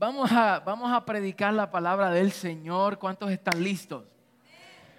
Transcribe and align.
Vamos 0.00 0.32
a, 0.32 0.60
vamos 0.60 0.90
a 0.90 1.04
predicar 1.04 1.52
la 1.52 1.70
palabra 1.70 2.08
del 2.08 2.32
Señor. 2.32 2.98
¿Cuántos 2.98 3.30
están 3.30 3.62
listos? 3.62 4.06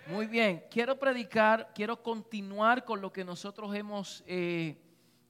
Muy 0.06 0.28
bien, 0.28 0.64
quiero 0.70 1.00
predicar, 1.00 1.72
quiero 1.74 2.04
continuar 2.04 2.86
con 2.86 3.02
lo 3.02 3.12
que 3.12 3.26
nosotros 3.26 3.74
hemos 3.74 4.24
eh, 4.28 4.80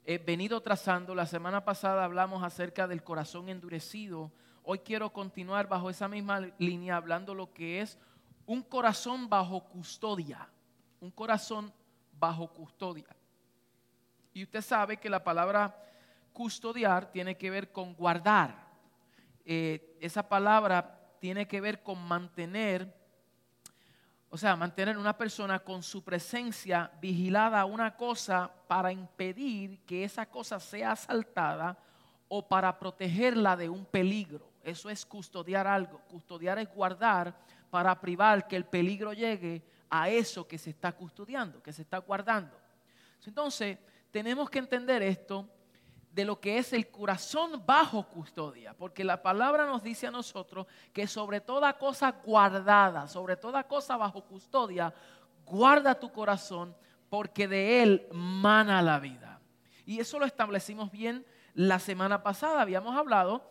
eh, 0.04 0.18
venido 0.18 0.60
trazando. 0.60 1.16
La 1.16 1.26
semana 1.26 1.64
pasada 1.64 2.04
hablamos 2.04 2.44
acerca 2.44 2.86
del 2.86 3.02
corazón 3.02 3.48
endurecido. 3.48 4.30
Hoy 4.64 4.80
quiero 4.80 5.14
continuar 5.14 5.70
bajo 5.70 5.90
esa 5.90 6.10
misma 6.10 6.42
línea 6.58 6.98
hablando 6.98 7.34
lo 7.34 7.54
que 7.54 7.80
es 7.80 7.98
un 8.46 8.64
corazón 8.64 9.30
bajo 9.30 9.64
custodia. 9.70 10.50
Un 11.00 11.12
corazón 11.12 11.72
bajo 12.20 12.52
custodia. 12.52 13.08
Y 14.34 14.44
usted 14.44 14.64
sabe 14.64 14.98
que 14.98 15.10
la 15.10 15.24
palabra 15.24 15.82
custodiar 16.34 17.10
tiene 17.10 17.38
que 17.38 17.50
ver 17.50 17.72
con 17.72 17.94
guardar. 17.94 18.71
Eh, 19.46 19.98
esa 20.00 20.28
palabra 20.28 21.00
tiene 21.20 21.48
que 21.48 21.62
ver 21.62 21.84
con 21.84 22.00
mantener, 22.00 22.94
o 24.30 24.38
sea, 24.38 24.56
mantener 24.56 24.98
una 24.98 25.18
persona 25.18 25.60
con 25.60 25.84
su 25.84 26.04
presencia 26.04 26.92
vigilada 27.02 27.62
a 27.62 27.66
una 27.66 27.96
cosa 27.96 28.52
para 28.68 28.92
impedir 28.92 29.80
que 29.86 30.04
esa 30.04 30.26
cosa 30.26 30.60
sea 30.60 30.94
asaltada 30.94 31.78
o 32.28 32.48
para 32.48 32.80
protegerla 32.80 33.56
de 33.58 33.70
un 33.70 33.86
peligro. 33.86 34.50
Eso 34.64 34.90
es 34.90 35.06
custodiar 35.06 35.68
algo. 35.68 36.00
Custodiar 36.08 36.60
es 36.60 36.74
guardar 36.74 37.36
para 37.70 38.00
privar 38.00 38.48
que 38.48 38.56
el 38.56 38.66
peligro 38.66 39.14
llegue 39.14 39.64
a 39.90 40.10
eso 40.10 40.48
que 40.48 40.58
se 40.58 40.70
está 40.70 40.92
custodiando, 40.94 41.62
que 41.62 41.74
se 41.74 41.82
está 41.82 41.98
guardando. 41.98 42.58
Entonces, 43.26 43.78
tenemos 44.12 44.50
que 44.50 44.60
entender 44.60 45.02
esto 45.04 45.48
de 46.12 46.26
lo 46.26 46.40
que 46.40 46.58
es 46.58 46.74
el 46.74 46.90
corazón 46.90 47.64
bajo 47.66 48.04
custodia, 48.08 48.74
porque 48.74 49.04
la 49.04 49.22
palabra 49.22 49.66
nos 49.66 49.82
dice 49.82 50.08
a 50.08 50.12
nosotros 50.12 50.68
que 50.92 51.08
sobre 51.08 51.40
toda 51.40 51.78
cosa 51.78 52.12
guardada, 52.24 53.08
sobre 53.08 53.38
toda 53.38 53.64
cosa 53.64 53.96
bajo 53.96 54.22
custodia, 54.24 54.94
guarda 55.46 55.96
tu 55.96 56.12
corazón 56.12 56.76
porque 57.10 57.48
de 57.48 57.84
él 57.84 58.08
mana 58.12 58.82
la 58.82 59.00
vida. 59.00 59.40
Y 59.86 60.00
eso 60.00 60.20
lo 60.20 60.26
establecimos 60.26 60.92
bien 60.92 61.26
la 61.54 61.80
semana 61.80 62.24
pasada. 62.24 62.62
Habíamos 62.62 62.96
hablado 62.96 63.50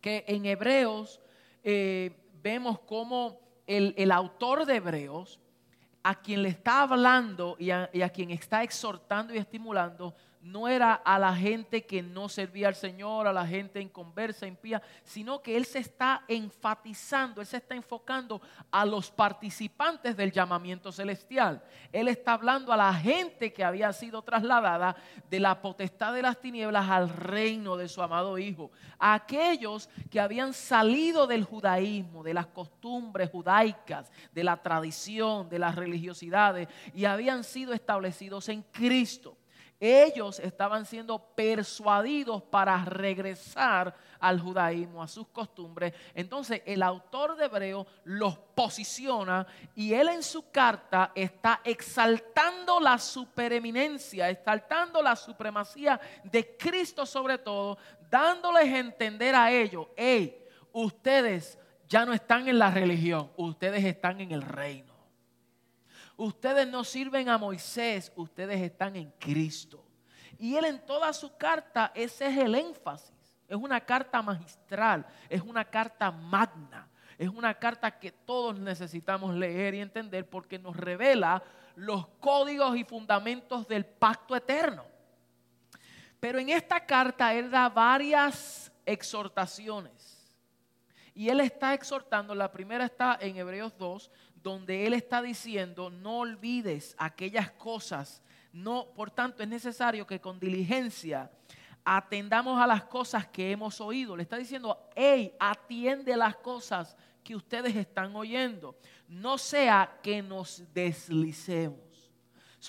que 0.00 0.24
en 0.26 0.46
Hebreos 0.46 1.20
eh, 1.62 2.16
vemos 2.42 2.80
cómo 2.80 3.40
el, 3.66 3.94
el, 3.96 4.10
autor 4.10 4.66
de 4.66 4.76
Hebreos, 4.76 5.40
a 6.02 6.20
quien 6.20 6.42
le 6.42 6.48
está 6.48 6.82
hablando 6.82 7.56
y 7.58 7.70
a, 7.70 7.88
y 7.92 8.02
a 8.02 8.08
quien 8.08 8.30
está 8.30 8.64
exhortando 8.64 9.34
y 9.34 9.38
estimulando, 9.38 10.14
no 10.42 10.66
era 10.66 10.94
a 10.94 11.20
la 11.20 11.34
gente 11.34 11.86
que 11.86 12.02
no 12.02 12.28
servía 12.28 12.66
al 12.66 12.74
Señor, 12.74 13.28
a 13.28 13.32
la 13.32 13.46
gente 13.46 13.80
en 13.80 13.88
conversa, 13.88 14.46
impía, 14.46 14.82
sino 15.04 15.40
que 15.40 15.56
Él 15.56 15.64
se 15.64 15.78
está 15.78 16.24
enfatizando, 16.26 17.40
Él 17.40 17.46
se 17.46 17.58
está 17.58 17.76
enfocando 17.76 18.42
a 18.70 18.84
los 18.84 19.10
participantes 19.10 20.16
del 20.16 20.32
llamamiento 20.32 20.90
celestial. 20.90 21.62
Él 21.92 22.08
está 22.08 22.32
hablando 22.32 22.72
a 22.72 22.76
la 22.76 22.92
gente 22.92 23.52
que 23.52 23.62
había 23.62 23.92
sido 23.92 24.22
trasladada 24.22 24.96
de 25.30 25.38
la 25.38 25.62
potestad 25.62 26.12
de 26.12 26.22
las 26.22 26.40
tinieblas 26.40 26.90
al 26.90 27.08
reino 27.08 27.76
de 27.76 27.88
su 27.88 28.02
amado 28.02 28.36
Hijo. 28.36 28.72
A 28.98 29.14
aquellos 29.14 29.88
que 30.10 30.18
habían 30.18 30.52
salido 30.52 31.28
del 31.28 31.44
judaísmo, 31.44 32.24
de 32.24 32.34
las 32.34 32.48
costumbres 32.48 33.30
judaicas, 33.30 34.10
de 34.32 34.42
la 34.42 34.60
tradición, 34.60 35.48
de 35.48 35.60
las 35.60 35.76
religiosidades, 35.76 36.66
y 36.94 37.04
habían 37.04 37.44
sido 37.44 37.72
establecidos 37.72 38.48
en 38.48 38.62
Cristo 38.62 39.36
ellos 39.84 40.38
estaban 40.38 40.86
siendo 40.86 41.18
persuadidos 41.18 42.40
para 42.44 42.84
regresar 42.84 43.92
al 44.20 44.40
judaísmo, 44.40 45.02
a 45.02 45.08
sus 45.08 45.26
costumbres. 45.26 45.92
Entonces 46.14 46.62
el 46.64 46.84
autor 46.84 47.34
de 47.34 47.46
Hebreo 47.46 47.84
los 48.04 48.38
posiciona 48.38 49.44
y 49.74 49.92
él 49.92 50.08
en 50.08 50.22
su 50.22 50.52
carta 50.52 51.10
está 51.16 51.60
exaltando 51.64 52.78
la 52.78 52.96
supereminencia, 52.96 54.30
exaltando 54.30 55.02
la 55.02 55.16
supremacía 55.16 56.00
de 56.22 56.56
Cristo 56.56 57.04
sobre 57.04 57.38
todo, 57.38 57.76
dándoles 58.08 58.72
a 58.72 58.78
entender 58.78 59.34
a 59.34 59.50
ellos, 59.50 59.88
hey, 59.96 60.46
ustedes 60.70 61.58
ya 61.88 62.06
no 62.06 62.12
están 62.12 62.46
en 62.46 62.60
la 62.60 62.70
religión, 62.70 63.32
ustedes 63.36 63.84
están 63.84 64.20
en 64.20 64.30
el 64.30 64.42
reino. 64.42 64.92
Ustedes 66.16 66.68
no 66.68 66.84
sirven 66.84 67.28
a 67.28 67.36
Moisés, 67.36 68.12
ustedes 68.14 68.60
están 68.60 68.94
en 68.94 69.10
Cristo. 69.18 69.81
Y 70.38 70.56
él 70.56 70.64
en 70.64 70.84
toda 70.84 71.12
su 71.12 71.36
carta, 71.36 71.92
ese 71.94 72.26
es 72.26 72.38
el 72.38 72.54
énfasis. 72.54 73.12
Es 73.48 73.56
una 73.56 73.80
carta 73.80 74.22
magistral, 74.22 75.06
es 75.28 75.42
una 75.42 75.64
carta 75.64 76.10
magna, 76.10 76.88
es 77.18 77.28
una 77.28 77.54
carta 77.54 77.98
que 77.98 78.10
todos 78.10 78.58
necesitamos 78.58 79.34
leer 79.34 79.74
y 79.74 79.80
entender 79.80 80.28
porque 80.28 80.58
nos 80.58 80.76
revela 80.76 81.42
los 81.74 82.06
códigos 82.18 82.76
y 82.76 82.84
fundamentos 82.84 83.68
del 83.68 83.84
pacto 83.84 84.34
eterno. 84.34 84.84
Pero 86.18 86.38
en 86.38 86.48
esta 86.48 86.84
carta 86.84 87.34
él 87.34 87.50
da 87.50 87.68
varias 87.68 88.72
exhortaciones. 88.86 90.12
Y 91.14 91.28
él 91.28 91.40
está 91.40 91.74
exhortando, 91.74 92.34
la 92.34 92.50
primera 92.50 92.86
está 92.86 93.18
en 93.20 93.36
Hebreos 93.36 93.76
2, 93.76 94.10
donde 94.42 94.86
Él 94.86 94.94
está 94.94 95.22
diciendo, 95.22 95.90
no 95.90 96.20
olvides 96.20 96.94
aquellas 96.98 97.50
cosas. 97.52 98.22
No, 98.52 98.92
por 98.94 99.10
tanto, 99.10 99.42
es 99.42 99.48
necesario 99.48 100.06
que 100.06 100.20
con 100.20 100.38
diligencia 100.38 101.30
atendamos 101.84 102.60
a 102.60 102.66
las 102.66 102.84
cosas 102.84 103.26
que 103.26 103.50
hemos 103.50 103.80
oído. 103.80 104.16
Le 104.16 104.22
está 104.22 104.36
diciendo, 104.36 104.88
hey, 104.94 105.34
atiende 105.40 106.16
las 106.16 106.36
cosas 106.36 106.96
que 107.24 107.34
ustedes 107.34 107.74
están 107.74 108.14
oyendo. 108.14 108.76
No 109.08 109.38
sea 109.38 109.98
que 110.02 110.22
nos 110.22 110.62
deslicemos. 110.72 111.80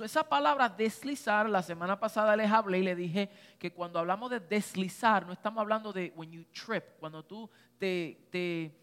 esa 0.04 0.28
palabra 0.28 0.70
deslizar, 0.70 1.50
la 1.50 1.62
semana 1.62 2.00
pasada 2.00 2.36
les 2.36 2.50
hablé 2.50 2.80
y 2.80 2.84
le 2.84 2.96
dije 2.96 3.30
que 3.60 3.74
cuando 3.74 4.00
hablamos 4.00 4.32
de 4.32 4.40
deslizar, 4.40 5.26
no 5.26 5.34
estamos 5.34 5.62
hablando 5.62 5.92
de 5.92 6.14
when 6.16 6.32
you 6.32 6.46
trip, 6.46 6.84
cuando 7.00 7.24
tú 7.24 7.50
te, 7.78 8.28
te, 8.32 8.74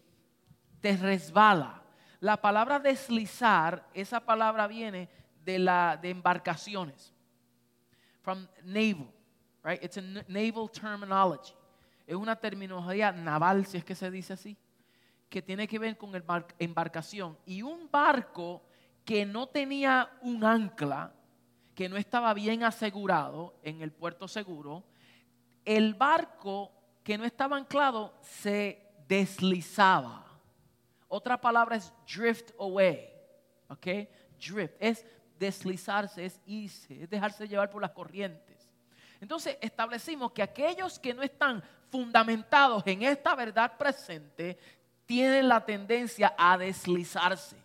te 0.79 0.97
resbala 0.97 1.81
la 2.21 2.37
palabra 2.39 2.79
deslizar, 2.79 3.83
esa 3.95 4.19
palabra 4.19 4.67
viene 4.67 5.09
de 5.43 5.59
la 5.59 5.97
de 6.01 6.09
embarcaciones. 6.09 7.13
From 8.21 8.47
naval, 8.63 9.11
right? 9.63 9.83
It's 9.83 9.97
a 9.97 10.01
naval 10.27 10.69
terminology. 10.69 11.53
Es 12.05 12.15
una 12.15 12.35
terminología 12.35 13.11
naval, 13.11 13.65
si 13.65 13.77
es 13.77 13.85
que 13.85 13.95
se 13.95 14.11
dice 14.11 14.33
así, 14.33 14.57
que 15.29 15.41
tiene 15.41 15.67
que 15.67 15.79
ver 15.79 15.97
con 15.97 16.13
el 16.13 16.23
embarcación. 16.59 17.37
Y 17.45 17.61
un 17.61 17.89
barco 17.89 18.61
que 19.05 19.25
no 19.25 19.47
tenía 19.47 20.11
un 20.21 20.43
ancla, 20.43 21.13
que 21.73 21.87
no 21.87 21.97
estaba 21.97 22.33
bien 22.33 22.63
asegurado 22.63 23.55
en 23.63 23.81
el 23.81 23.91
puerto 23.91 24.27
seguro, 24.27 24.83
el 25.65 25.93
barco 25.93 26.71
que 27.03 27.17
no 27.17 27.23
estaba 27.23 27.57
anclado 27.57 28.13
se 28.21 28.93
deslizaba. 29.07 30.25
Otra 31.07 31.39
palabra 31.39 31.75
es 31.75 31.93
drift 32.05 32.51
away. 32.59 33.09
¿Ok? 33.69 33.87
Drift. 34.39 34.75
Es 34.79 35.05
deslizarse, 35.41 36.23
es 36.23 36.39
irse, 36.45 37.03
es 37.03 37.09
dejarse 37.09 37.47
llevar 37.47 37.69
por 37.69 37.81
las 37.81 37.91
corrientes. 37.91 38.69
Entonces 39.19 39.57
establecimos 39.59 40.31
que 40.31 40.43
aquellos 40.43 40.99
que 40.99 41.13
no 41.13 41.23
están 41.23 41.63
fundamentados 41.89 42.83
en 42.85 43.01
esta 43.01 43.35
verdad 43.35 43.75
presente 43.77 44.57
tienen 45.05 45.49
la 45.49 45.65
tendencia 45.65 46.33
a 46.37 46.57
deslizarse. 46.57 47.57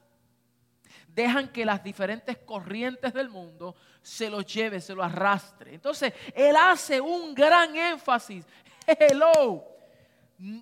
Dejan 1.08 1.48
que 1.48 1.64
las 1.64 1.82
diferentes 1.82 2.38
corrientes 2.38 3.12
del 3.12 3.28
mundo 3.28 3.76
se 4.02 4.28
los 4.30 4.44
lleve, 4.46 4.80
se 4.80 4.94
lo 4.94 5.02
arrastre. 5.02 5.74
Entonces, 5.74 6.12
él 6.34 6.56
hace 6.56 7.00
un 7.00 7.34
gran 7.34 7.74
énfasis. 7.76 8.44
Hello, 8.86 9.64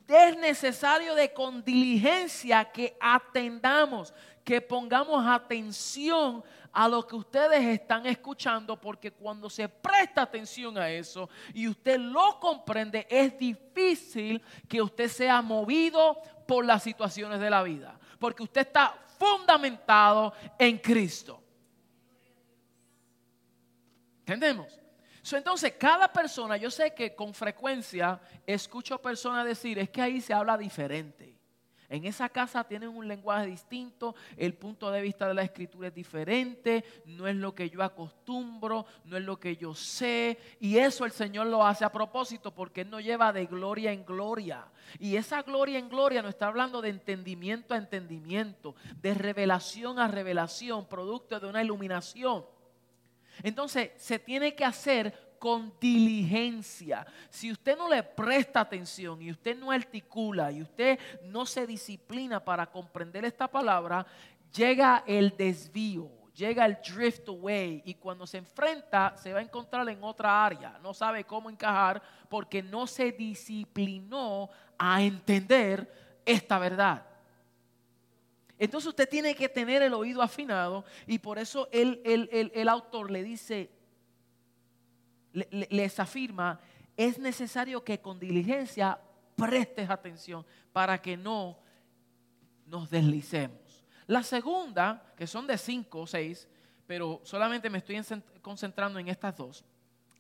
es 0.07 0.37
necesario 0.39 1.15
de 1.15 1.33
con 1.33 1.65
diligencia 1.65 2.65
que 2.65 2.97
atendamos, 3.01 4.13
que 4.45 4.61
pongamos 4.61 5.27
atención 5.27 6.45
a 6.75 6.89
lo 6.89 7.07
que 7.07 7.15
ustedes 7.15 7.65
están 7.65 8.05
escuchando, 8.07 8.79
porque 8.79 9.13
cuando 9.13 9.49
se 9.49 9.69
presta 9.69 10.23
atención 10.23 10.77
a 10.77 10.91
eso 10.91 11.31
y 11.55 11.69
usted 11.69 11.99
lo 11.99 12.41
comprende, 12.41 13.07
es 13.09 13.39
difícil 13.39 14.43
que 14.69 14.83
usted 14.83 15.09
sea 15.09 15.41
movido 15.41 16.21
por 16.47 16.65
las 16.65 16.83
situaciones 16.83 17.39
de 17.39 17.49
la 17.49 17.63
vida, 17.63 17.99
porque 18.19 18.43
usted 18.43 18.63
está 18.63 18.99
fundamentado 19.17 20.35
en 20.59 20.79
Cristo. 20.79 21.41
¿Entendemos? 24.21 24.81
entonces, 25.33 25.73
cada 25.79 26.13
persona, 26.13 26.57
yo 26.57 26.71
sé 26.71 26.93
que 26.93 27.15
con 27.15 27.33
frecuencia 27.33 28.21
escucho 28.47 29.01
personas 29.01 29.47
decir, 29.47 29.79
es 29.79 29.89
que 29.89 30.03
ahí 30.03 30.21
se 30.21 30.35
habla 30.35 30.59
diferente. 30.59 31.34
En 31.95 32.05
esa 32.07 32.29
casa 32.29 32.65
tienen 32.65 32.89
un 32.89 33.07
lenguaje 33.07 33.47
distinto, 33.47 34.17
el 34.37 34.55
punto 34.55 34.91
de 34.91 35.01
vista 35.01 35.29
de 35.29 35.35
la 35.35 35.43
escritura 35.43 35.89
es 35.89 35.95
diferente, 35.95 36.85
no 37.07 37.29
es 37.29 37.37
lo 37.37 37.55
que 37.55 37.71
yo 37.71 37.85
acostumbro, 37.85 38.85
no 39.05 39.17
es 39.17 39.23
lo 39.23 39.39
que 39.39 39.57
yo 39.57 39.77
sé. 39.77 40.39
Y 40.59 40.79
eso 40.79 41.05
el 41.05 41.13
Señor 41.13 41.47
lo 41.47 41.65
hace 41.65 41.85
a 41.85 41.93
propósito 41.93 42.53
porque 42.53 42.81
Él 42.81 42.91
nos 42.91 43.05
lleva 43.05 43.33
de 43.33 43.47
gloria 43.47 43.93
en 43.93 44.05
gloria. 44.05 44.67
Y 44.99 45.15
esa 45.15 45.43
gloria 45.43 45.79
en 45.79 45.89
gloria 45.89 46.21
nos 46.21 46.31
está 46.31 46.49
hablando 46.49 46.83
de 46.83 46.89
entendimiento 46.89 47.75
a 47.75 47.79
entendimiento, 47.79 48.75
de 49.01 49.15
revelación 49.15 50.01
a 50.01 50.09
revelación, 50.09 50.87
producto 50.87 51.39
de 51.39 51.47
una 51.47 51.63
iluminación. 51.63 52.45
Entonces 53.43 53.91
se 53.97 54.19
tiene 54.19 54.55
que 54.55 54.65
hacer 54.65 55.24
con 55.45 55.75
diligencia. 55.79 57.07
Si 57.29 57.53
usted 57.53 57.77
no 57.77 57.87
le 57.87 58.03
presta 58.03 58.61
atención 58.61 59.21
y 59.21 59.31
usted 59.31 59.55
no 59.55 59.71
articula 59.71 60.51
y 60.51 60.63
usted 60.63 60.99
no 61.25 61.45
se 61.45 61.67
disciplina 61.67 62.43
para 62.43 62.65
comprender 62.65 63.27
esta 63.27 63.47
palabra, 63.47 64.07
llega 64.51 65.05
el 65.07 65.37
desvío, 65.37 66.11
llega 66.35 66.65
el 66.65 66.79
drift 66.83 67.29
away 67.29 67.83
y 67.85 67.93
cuando 67.93 68.27
se 68.27 68.39
enfrenta 68.39 69.19
se 69.19 69.35
va 69.35 69.41
a 69.41 69.43
encontrar 69.43 69.87
en 69.91 70.03
otra 70.03 70.47
área. 70.47 70.79
No 70.83 70.95
sabe 70.95 71.25
cómo 71.25 71.51
encajar 71.51 72.01
porque 72.31 72.63
no 72.63 72.87
se 72.87 73.13
disciplinó 73.13 74.49
a 74.79 75.03
entender 75.03 76.23
esta 76.25 76.59
verdad. 76.59 77.05
Entonces 78.59 78.89
usted 78.89 79.07
tiene 79.07 79.35
que 79.35 79.51
tener 79.51 79.83
el 79.83 79.93
oído 79.93 80.23
afinado 80.23 80.87
y 81.07 81.19
por 81.19 81.39
eso 81.39 81.69
el, 81.71 82.01
el 82.03 82.69
autor 82.71 83.11
le 83.11 83.23
dice, 83.23 83.84
les 85.35 86.01
afirma, 86.01 86.61
es 86.97 87.19
necesario 87.19 87.83
que 87.83 88.01
con 88.01 88.19
diligencia 88.19 88.99
prestes 89.37 89.91
atención 89.91 90.47
para 90.73 91.01
que 91.01 91.17
no 91.17 91.59
nos 92.67 92.89
deslicemos. 92.89 93.85
La 94.07 94.23
segunda, 94.23 95.13
que 95.17 95.27
son 95.27 95.47
de 95.47 95.59
cinco 95.59 96.01
o 96.01 96.07
seis, 96.07 96.49
pero 96.87 97.21
solamente 97.25 97.69
me 97.71 97.79
estoy 97.79 98.01
concentrando 98.41 98.99
en 98.99 99.09
estas 99.09 99.37
dos, 99.37 99.65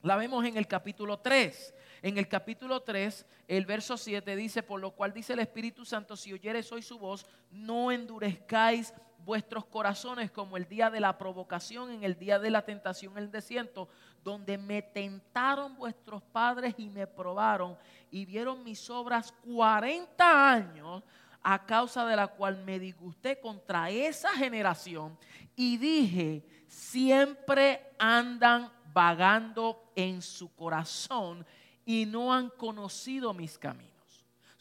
la 0.04 0.16
vemos 0.16 0.44
en 0.44 0.58
el 0.58 0.66
capítulo 0.66 1.18
3. 1.18 1.74
En 2.02 2.18
el 2.18 2.28
capítulo 2.28 2.82
3, 2.82 3.24
el 3.48 3.64
verso 3.64 3.96
7 3.96 4.36
dice, 4.36 4.62
por 4.62 4.78
lo 4.78 4.90
cual 4.90 5.14
dice 5.14 5.32
el 5.32 5.38
Espíritu 5.38 5.86
Santo, 5.86 6.14
si 6.14 6.30
oyeres 6.30 6.70
hoy 6.72 6.82
su 6.82 6.98
voz, 6.98 7.24
no 7.50 7.90
endurezcáis 7.90 8.92
vuestros 9.24 9.64
corazones 9.64 10.30
como 10.30 10.58
el 10.58 10.68
día 10.68 10.90
de 10.90 11.00
la 11.00 11.16
provocación, 11.16 11.90
en 11.90 12.04
el 12.04 12.18
día 12.18 12.38
de 12.38 12.50
la 12.50 12.66
tentación 12.66 13.12
en 13.12 13.24
el 13.24 13.30
desierto, 13.30 13.88
donde 14.24 14.56
me 14.58 14.82
tentaron 14.82 15.76
vuestros 15.76 16.22
padres 16.22 16.74
y 16.78 16.88
me 16.88 17.06
probaron 17.06 17.76
y 18.10 18.24
vieron 18.24 18.64
mis 18.64 18.88
obras 18.90 19.32
40 19.44 20.50
años, 20.52 21.02
a 21.46 21.66
causa 21.66 22.06
de 22.06 22.16
la 22.16 22.26
cual 22.26 22.64
me 22.64 22.78
disgusté 22.78 23.38
contra 23.38 23.90
esa 23.90 24.30
generación 24.30 25.18
y 25.54 25.76
dije, 25.76 26.42
siempre 26.66 27.94
andan 27.98 28.72
vagando 28.94 29.92
en 29.94 30.22
su 30.22 30.54
corazón 30.54 31.44
y 31.84 32.06
no 32.06 32.32
han 32.32 32.48
conocido 32.48 33.34
mis 33.34 33.58
caminos. 33.58 33.94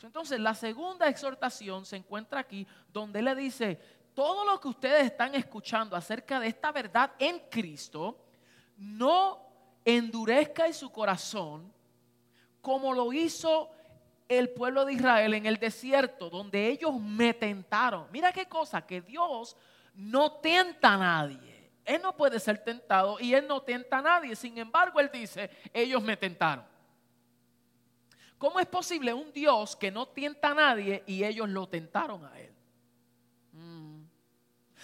Entonces, 0.01 0.37
la 0.41 0.53
segunda 0.53 1.07
exhortación 1.07 1.85
se 1.85 1.95
encuentra 1.95 2.41
aquí, 2.41 2.67
donde 2.91 3.21
le 3.21 3.33
dice, 3.35 3.79
todo 4.13 4.43
lo 4.43 4.59
que 4.59 4.67
ustedes 4.67 5.05
están 5.05 5.33
escuchando 5.35 5.95
acerca 5.95 6.41
de 6.41 6.47
esta 6.47 6.73
verdad 6.73 7.13
en 7.17 7.39
Cristo, 7.49 8.17
no 8.75 9.42
endurezca 9.85 10.67
en 10.67 10.73
su 10.73 10.91
corazón 10.91 11.71
como 12.61 12.93
lo 12.93 13.11
hizo 13.11 13.69
el 14.29 14.49
pueblo 14.49 14.85
de 14.85 14.93
Israel 14.93 15.33
en 15.33 15.45
el 15.45 15.57
desierto, 15.57 16.29
donde 16.29 16.69
ellos 16.69 16.99
me 16.99 17.33
tentaron. 17.33 18.07
Mira 18.11 18.31
qué 18.31 18.45
cosa, 18.45 18.85
que 18.85 19.01
Dios 19.01 19.57
no 19.95 20.33
tenta 20.33 20.93
a 20.93 20.97
nadie. 20.97 21.71
Él 21.83 22.01
no 22.01 22.15
puede 22.15 22.39
ser 22.39 22.63
tentado 22.63 23.19
y 23.19 23.33
Él 23.33 23.45
no 23.47 23.61
tenta 23.61 23.97
a 23.97 24.01
nadie. 24.01 24.35
Sin 24.35 24.57
embargo, 24.57 24.99
Él 24.99 25.09
dice, 25.11 25.49
ellos 25.73 26.01
me 26.01 26.15
tentaron. 26.15 26.65
¿Cómo 28.37 28.59
es 28.59 28.65
posible 28.65 29.13
un 29.13 29.31
Dios 29.33 29.75
que 29.75 29.91
no 29.91 30.07
tienta 30.07 30.51
a 30.51 30.53
nadie 30.53 31.03
y 31.05 31.23
ellos 31.23 31.49
lo 31.49 31.67
tentaron 31.67 32.25
a 32.25 32.39
Él? 32.39 32.53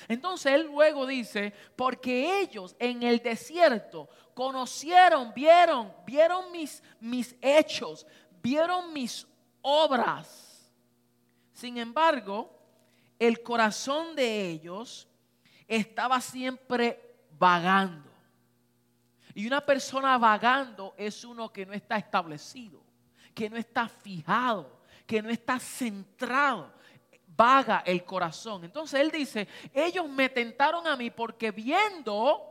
Entonces 0.08 0.54
él 0.54 0.68
luego 0.68 1.06
dice, 1.06 1.54
porque 1.76 2.40
ellos 2.40 2.76
en 2.80 3.04
el 3.04 3.20
desierto 3.20 4.10
conocieron, 4.40 5.34
vieron, 5.34 5.94
vieron 6.06 6.50
mis, 6.50 6.82
mis 7.02 7.36
hechos, 7.42 8.08
vieron 8.42 8.94
mis 8.94 9.28
obras. 9.62 10.72
Sin 11.52 11.78
embargo, 11.78 12.50
el 13.20 13.44
corazón 13.44 14.16
de 14.16 14.48
ellos 14.48 15.10
estaba 15.68 16.22
siempre 16.22 17.18
vagando. 17.38 18.10
Y 19.34 19.46
una 19.46 19.60
persona 19.60 20.18
vagando 20.18 20.96
es 20.98 21.26
uno 21.26 21.52
que 21.52 21.66
no 21.66 21.74
está 21.74 21.98
establecido, 21.98 22.82
que 23.36 23.50
no 23.50 23.58
está 23.58 23.90
fijado, 23.90 24.80
que 25.06 25.22
no 25.22 25.30
está 25.30 25.60
centrado 25.60 26.72
vaga 27.26 27.84
el 27.86 28.06
corazón. 28.06 28.64
Entonces 28.64 29.02
él 29.02 29.12
dice, 29.12 29.50
ellos 29.74 30.08
me 30.08 30.30
tentaron 30.30 30.88
a 30.88 30.96
mí 30.96 31.10
porque 31.10 31.52
viendo, 31.52 32.50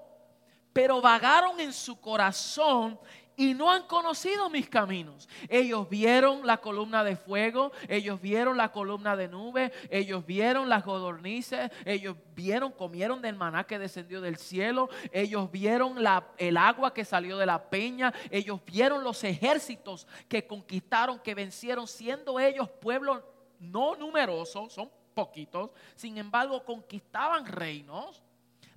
pero 0.79 1.01
vagaron 1.01 1.59
en 1.59 1.73
su 1.73 2.01
corazón 2.01 3.01
y 3.37 3.53
no 3.53 3.69
han 3.69 3.89
conocido 3.89 4.49
mis 4.49 4.69
caminos. 4.69 5.29
Ellos 5.49 5.89
vieron 5.89 6.47
la 6.47 6.59
columna 6.59 7.03
de 7.03 7.17
fuego, 7.17 7.73
ellos 7.89 8.21
vieron 8.21 8.57
la 8.57 8.71
columna 8.71 9.17
de 9.17 9.27
nube, 9.27 9.73
ellos 9.91 10.25
vieron 10.25 10.69
las 10.69 10.85
godornices, 10.85 11.73
ellos 11.85 12.17
vieron, 12.37 12.71
comieron 12.71 13.21
del 13.21 13.35
maná 13.35 13.65
que 13.65 13.81
descendió 13.81 14.21
del 14.21 14.37
cielo, 14.37 14.89
ellos 15.11 15.51
vieron 15.51 15.97
el 16.37 16.57
agua 16.57 16.95
que 16.95 17.05
salió 17.05 17.39
de 17.39 17.47
la 17.47 17.71
peña, 17.71 18.15
ellos 18.31 18.61
vieron 18.65 19.03
los 19.03 19.25
ejércitos 19.25 20.07
que 20.29 20.47
conquistaron, 20.47 21.19
que 21.19 21.35
vencieron, 21.35 21.89
siendo 21.89 22.39
ellos 22.39 22.69
pueblo 22.69 23.25
no 23.59 23.97
numerosos, 23.97 24.73
son 24.73 24.89
poquitos, 25.13 25.73
sin 25.97 26.19
embargo 26.19 26.65
conquistaban 26.65 27.47
reinos. 27.47 28.23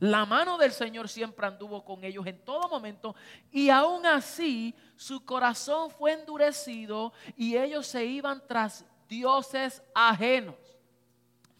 La 0.01 0.25
mano 0.25 0.57
del 0.57 0.71
Señor 0.71 1.07
siempre 1.07 1.45
anduvo 1.45 1.86
con 1.86 2.03
ellos 2.03 2.25
en 2.25 2.44
todo 2.44 2.68
momento 2.68 3.15
y 3.51 3.69
aún 3.69 4.03
así 4.07 4.74
su 4.95 5.24
corazón 5.24 5.92
fue 5.92 6.13
endurecido 6.13 7.13
y 7.38 7.56
ellos 7.56 7.86
se 7.86 8.03
iban 8.03 8.42
tras 8.48 8.83
dioses 9.07 9.83
ajenos. 9.94 10.56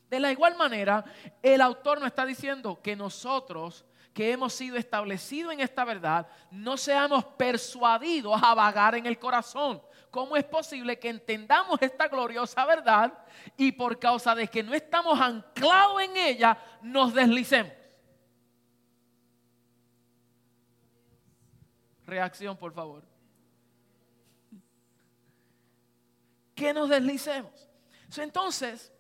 De 0.10 0.20
la 0.20 0.32
igual 0.32 0.56
manera, 0.58 1.06
el 1.44 1.62
autor 1.62 2.00
nos 2.00 2.08
está 2.08 2.26
diciendo 2.26 2.82
que 2.82 2.96
nosotros 2.96 3.86
que 4.12 4.32
hemos 4.32 4.54
sido 4.54 4.76
establecidos 4.76 5.54
en 5.54 5.60
esta 5.60 5.86
verdad, 5.86 6.28
no 6.50 6.78
seamos 6.78 7.24
persuadidos 7.24 8.42
a 8.42 8.56
vagar 8.56 8.96
en 8.96 9.06
el 9.06 9.20
corazón. 9.20 9.80
¿Cómo 10.10 10.36
es 10.36 10.44
posible 10.46 10.98
que 10.98 11.10
entendamos 11.10 11.80
esta 11.80 12.08
gloriosa 12.08 12.66
verdad 12.66 13.14
y 13.56 13.72
por 13.72 14.00
causa 14.00 14.34
de 14.34 14.48
que 14.48 14.64
no 14.64 14.74
estamos 14.74 15.22
anclados 15.22 16.02
en 16.02 16.18
ella, 16.18 16.58
nos 16.82 17.14
deslicemos? 17.14 17.81
Reacción, 22.12 22.58
por 22.58 22.74
favor. 22.74 23.06
Que 26.54 26.74
nos 26.74 26.90
deslicemos. 26.90 27.70
Entonces, 28.18 28.92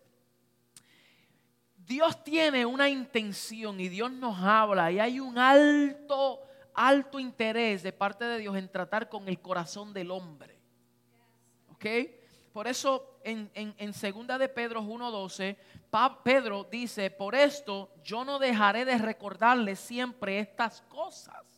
Dios 1.75 2.23
tiene 2.23 2.65
una 2.65 2.87
intención 2.87 3.81
y 3.81 3.89
Dios 3.89 4.13
nos 4.13 4.39
habla 4.39 4.93
y 4.93 4.99
hay 5.01 5.19
un 5.19 5.37
alto, 5.37 6.39
alto 6.73 7.19
interés 7.19 7.83
de 7.83 7.91
parte 7.91 8.23
de 8.23 8.37
Dios 8.37 8.55
en 8.55 8.71
tratar 8.71 9.09
con 9.09 9.27
el 9.27 9.41
corazón 9.41 9.91
del 9.91 10.09
hombre. 10.09 10.57
¿Ok? 11.67 11.85
Por 12.53 12.65
eso 12.65 13.19
en, 13.25 13.51
en, 13.53 13.93
segunda 13.93 14.37
de 14.37 14.47
Pedro 14.47 14.81
1.12, 14.81 15.57
Pedro 16.23 16.63
dice, 16.63 17.11
por 17.11 17.35
esto 17.35 17.93
yo 18.05 18.23
no 18.23 18.39
dejaré 18.39 18.85
de 18.85 18.97
recordarle 18.97 19.75
siempre 19.75 20.39
estas 20.39 20.81
cosas. 20.83 21.50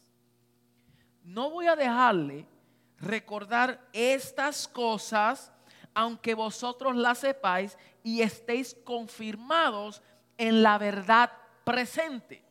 No 1.23 1.49
voy 1.49 1.67
a 1.67 1.75
dejarle 1.75 2.45
recordar 2.99 3.79
estas 3.93 4.67
cosas, 4.67 5.51
aunque 5.93 6.33
vosotros 6.33 6.95
las 6.95 7.19
sepáis 7.19 7.77
y 8.03 8.21
estéis 8.21 8.75
confirmados 8.83 10.01
en 10.37 10.63
la 10.63 10.77
verdad 10.77 11.31
presente. 11.63 12.43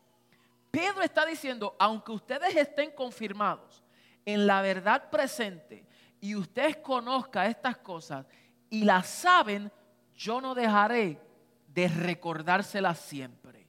Pedro 0.70 1.02
está 1.02 1.26
diciendo, 1.26 1.76
aunque 1.78 2.12
ustedes 2.12 2.56
estén 2.56 2.90
confirmados 2.92 3.82
en 4.24 4.46
la 4.46 4.62
verdad 4.62 5.10
presente 5.10 5.84
y 6.20 6.34
ustedes 6.34 6.78
conozcan 6.78 7.48
estas 7.48 7.76
cosas 7.78 8.26
y 8.70 8.84
las 8.84 9.06
saben, 9.06 9.70
yo 10.16 10.40
no 10.40 10.54
dejaré 10.54 11.20
de 11.68 11.88
recordárselas 11.88 12.98
siempre. 12.98 13.61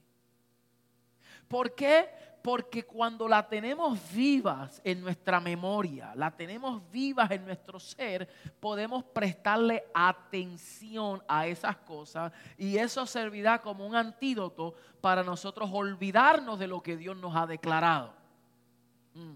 ¿Por 1.54 1.72
qué? 1.72 2.10
Porque 2.42 2.84
cuando 2.84 3.28
la 3.28 3.46
tenemos 3.46 3.96
vivas 4.12 4.80
en 4.82 5.00
nuestra 5.00 5.38
memoria, 5.38 6.12
la 6.16 6.32
tenemos 6.32 6.82
vivas 6.90 7.30
en 7.30 7.44
nuestro 7.46 7.78
ser, 7.78 8.28
podemos 8.58 9.04
prestarle 9.04 9.84
atención 9.94 11.22
a 11.28 11.46
esas 11.46 11.76
cosas 11.76 12.32
y 12.58 12.76
eso 12.76 13.06
servirá 13.06 13.60
como 13.60 13.86
un 13.86 13.94
antídoto 13.94 14.74
para 15.00 15.22
nosotros 15.22 15.70
olvidarnos 15.72 16.58
de 16.58 16.66
lo 16.66 16.82
que 16.82 16.96
Dios 16.96 17.16
nos 17.18 17.36
ha 17.36 17.46
declarado. 17.46 18.12
Mm. 19.14 19.34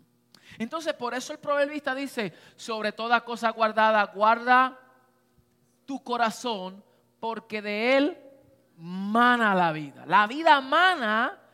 Entonces, 0.58 0.94
por 0.94 1.14
eso 1.14 1.32
el 1.32 1.38
proverbista 1.38 1.94
dice, 1.94 2.32
sobre 2.56 2.90
toda 2.90 3.24
cosa 3.24 3.50
guardada, 3.50 4.04
guarda 4.06 4.76
tu 5.86 6.02
corazón, 6.02 6.82
porque 7.20 7.62
de 7.62 7.96
él 7.96 8.18
mana 8.76 9.54
la 9.54 9.70
vida. 9.70 10.04
La 10.04 10.26
vida 10.26 10.60
mana 10.60 11.44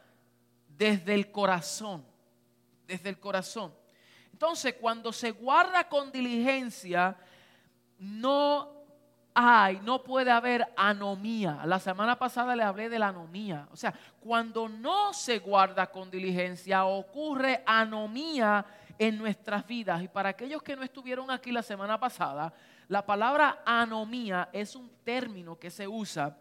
desde 0.76 1.14
el 1.14 1.30
corazón, 1.30 2.04
desde 2.86 3.08
el 3.08 3.18
corazón. 3.18 3.74
Entonces, 4.32 4.74
cuando 4.80 5.12
se 5.12 5.30
guarda 5.30 5.88
con 5.88 6.10
diligencia, 6.10 7.16
no 7.98 8.74
hay, 9.34 9.80
no 9.80 10.02
puede 10.02 10.30
haber 10.30 10.66
anomía. 10.76 11.62
La 11.64 11.80
semana 11.80 12.18
pasada 12.18 12.54
le 12.54 12.62
hablé 12.62 12.88
de 12.88 12.98
la 12.98 13.08
anomía. 13.08 13.68
O 13.72 13.76
sea, 13.76 13.94
cuando 14.20 14.68
no 14.68 15.12
se 15.12 15.38
guarda 15.38 15.86
con 15.86 16.10
diligencia, 16.10 16.84
ocurre 16.84 17.62
anomía 17.66 18.64
en 18.98 19.18
nuestras 19.18 19.66
vidas. 19.66 20.02
Y 20.02 20.08
para 20.08 20.30
aquellos 20.30 20.62
que 20.62 20.76
no 20.76 20.82
estuvieron 20.82 21.30
aquí 21.30 21.50
la 21.50 21.62
semana 21.62 21.98
pasada, 21.98 22.52
la 22.88 23.04
palabra 23.04 23.62
anomía 23.64 24.48
es 24.52 24.76
un 24.76 24.90
término 25.04 25.58
que 25.58 25.70
se 25.70 25.88
usa 25.88 26.36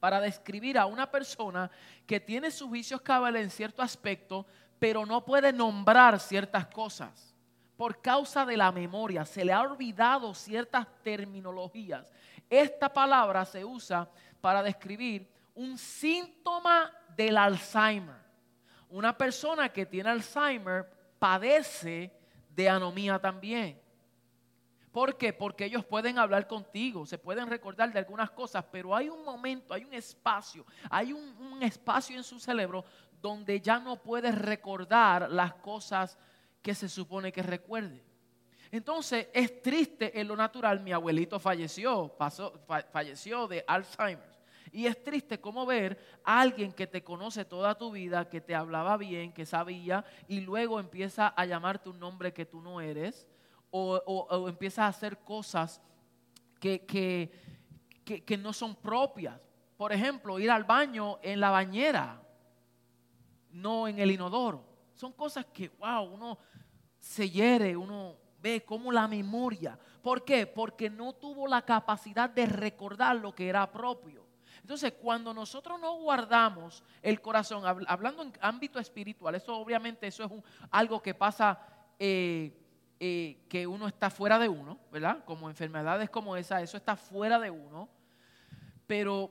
para 0.00 0.20
describir 0.20 0.78
a 0.78 0.86
una 0.86 1.10
persona 1.10 1.70
que 2.06 2.20
tiene 2.20 2.50
sus 2.50 2.70
vicios 2.70 3.00
cabales 3.00 3.42
en 3.42 3.50
cierto 3.50 3.82
aspecto, 3.82 4.46
pero 4.78 5.06
no 5.06 5.24
puede 5.24 5.52
nombrar 5.52 6.20
ciertas 6.20 6.66
cosas. 6.66 7.34
Por 7.76 8.00
causa 8.00 8.46
de 8.46 8.56
la 8.56 8.72
memoria, 8.72 9.24
se 9.24 9.44
le 9.44 9.52
ha 9.52 9.60
olvidado 9.60 10.34
ciertas 10.34 10.86
terminologías. 11.02 12.10
Esta 12.48 12.92
palabra 12.92 13.44
se 13.44 13.64
usa 13.64 14.08
para 14.40 14.62
describir 14.62 15.28
un 15.54 15.76
síntoma 15.76 16.92
del 17.16 17.36
Alzheimer. 17.36 18.24
Una 18.88 19.16
persona 19.16 19.68
que 19.70 19.84
tiene 19.84 20.10
Alzheimer 20.10 20.88
padece 21.18 22.12
de 22.50 22.68
anomía 22.68 23.18
también. 23.18 23.80
¿Por 24.96 25.18
qué? 25.18 25.34
Porque 25.34 25.66
ellos 25.66 25.84
pueden 25.84 26.18
hablar 26.18 26.46
contigo, 26.46 27.04
se 27.04 27.18
pueden 27.18 27.48
recordar 27.48 27.92
de 27.92 27.98
algunas 27.98 28.30
cosas, 28.30 28.64
pero 28.72 28.96
hay 28.96 29.10
un 29.10 29.26
momento, 29.26 29.74
hay 29.74 29.84
un 29.84 29.92
espacio, 29.92 30.64
hay 30.88 31.12
un, 31.12 31.62
espacio 31.62 32.16
en 32.16 32.24
su 32.24 32.40
cerebro 32.40 32.82
donde 33.20 33.60
ya 33.60 33.78
no 33.78 34.02
puedes 34.02 34.34
recordar 34.34 35.30
las 35.30 35.52
cosas 35.56 36.16
que 36.62 36.74
se 36.74 36.88
supone 36.88 37.30
que 37.30 37.42
recuerde. 37.42 38.02
Entonces 38.70 39.28
es 39.34 39.60
triste 39.60 40.18
en 40.18 40.28
lo 40.28 40.34
natural, 40.34 40.80
mi 40.80 40.92
abuelito 40.94 41.38
falleció, 41.38 42.08
pasó, 42.16 42.58
falleció 42.90 43.46
de 43.48 43.66
Alzheimer. 43.68 44.34
Y 44.72 44.86
es 44.86 45.04
triste 45.04 45.38
como 45.38 45.66
ver 45.66 45.98
a 46.24 46.40
alguien 46.40 46.72
que 46.72 46.86
te 46.86 47.04
conoce 47.04 47.44
toda 47.44 47.76
tu 47.76 47.90
vida, 47.92 48.30
que 48.30 48.40
te 48.40 48.54
hablaba 48.54 48.96
bien, 48.96 49.34
que 49.34 49.44
sabía, 49.44 50.06
y 50.26 50.40
luego 50.40 50.80
empieza 50.80 51.28
a 51.28 51.44
llamarte 51.44 51.90
un 51.90 52.00
nombre 52.00 52.32
que 52.32 52.46
tú 52.46 52.62
no 52.62 52.80
eres, 52.80 53.28
o, 53.70 54.48
empiezas 54.48 54.78
a 54.80 54.88
hacer 54.88 55.18
cosas 55.18 55.80
que, 56.60 56.86
que, 56.86 58.36
no 58.38 58.52
son 58.52 58.74
propias. 58.74 59.40
Por 59.76 59.92
ejemplo, 59.92 60.38
ir 60.38 60.50
al 60.50 60.64
baño 60.64 61.18
en 61.22 61.40
la 61.40 61.50
bañera, 61.50 62.22
no 63.50 63.88
en 63.88 63.98
el 63.98 64.10
inodoro. 64.10 64.64
Son 64.94 65.12
cosas 65.12 65.44
que, 65.46 65.68
wow, 65.68 66.04
uno 66.04 66.38
se 66.98 67.28
hiere, 67.28 67.76
uno 67.76 68.16
ve 68.40 68.64
como 68.64 68.90
la 68.90 69.06
memoria. 69.06 69.78
¿Por 70.02 70.24
qué? 70.24 70.46
Porque 70.46 70.88
no 70.88 71.12
tuvo 71.12 71.46
la 71.46 71.62
capacidad 71.62 72.30
de 72.30 72.46
recordar 72.46 73.16
lo 73.16 73.34
que 73.34 73.48
era 73.48 73.70
propio. 73.70 74.26
Entonces, 74.60 74.94
cuando 74.94 75.32
nosotros 75.32 75.78
no 75.78 75.96
guardamos 75.98 76.82
el 77.02 77.20
corazón, 77.20 77.64
hablando 77.86 78.22
en 78.22 78.32
ámbito 78.40 78.80
espiritual, 78.80 79.34
eso 79.34 79.56
obviamente 79.56 80.08
eso 80.08 80.24
es 80.24 80.32
algo 80.70 81.00
que 81.00 81.14
pasa 81.14 81.60
eh, 81.98 82.65
eh, 82.98 83.44
que 83.48 83.66
uno 83.66 83.88
está 83.88 84.08
fuera 84.08 84.38
de 84.38 84.48
uno, 84.48 84.78
¿verdad? 84.90 85.22
Como 85.24 85.50
enfermedades 85.50 86.08
como 86.08 86.36
esa, 86.36 86.62
eso 86.62 86.76
está 86.76 86.96
fuera 86.96 87.38
de 87.38 87.50
uno. 87.50 87.88
Pero, 88.86 89.30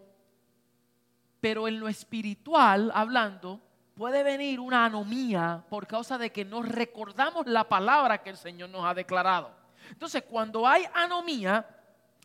pero 1.39 1.67
en 1.67 1.79
lo 1.79 1.88
espiritual, 1.88 2.91
hablando, 2.93 3.62
puede 3.95 4.22
venir 4.24 4.60
una 4.60 4.86
anomía 4.86 5.63
por 5.69 5.88
causa 5.88 6.17
de 6.17 6.31
que 6.31 6.45
no 6.45 6.62
recordamos 6.62 7.48
la 7.48 7.67
palabra 7.67 8.22
que 8.22 8.29
el 8.29 8.38
Señor 8.38 8.69
nos 8.69 8.86
ha 8.86 8.93
declarado. 8.93 9.51
Entonces, 9.89 10.24
cuando 10.24 10.67
hay 10.67 10.84
anomía, 10.93 11.65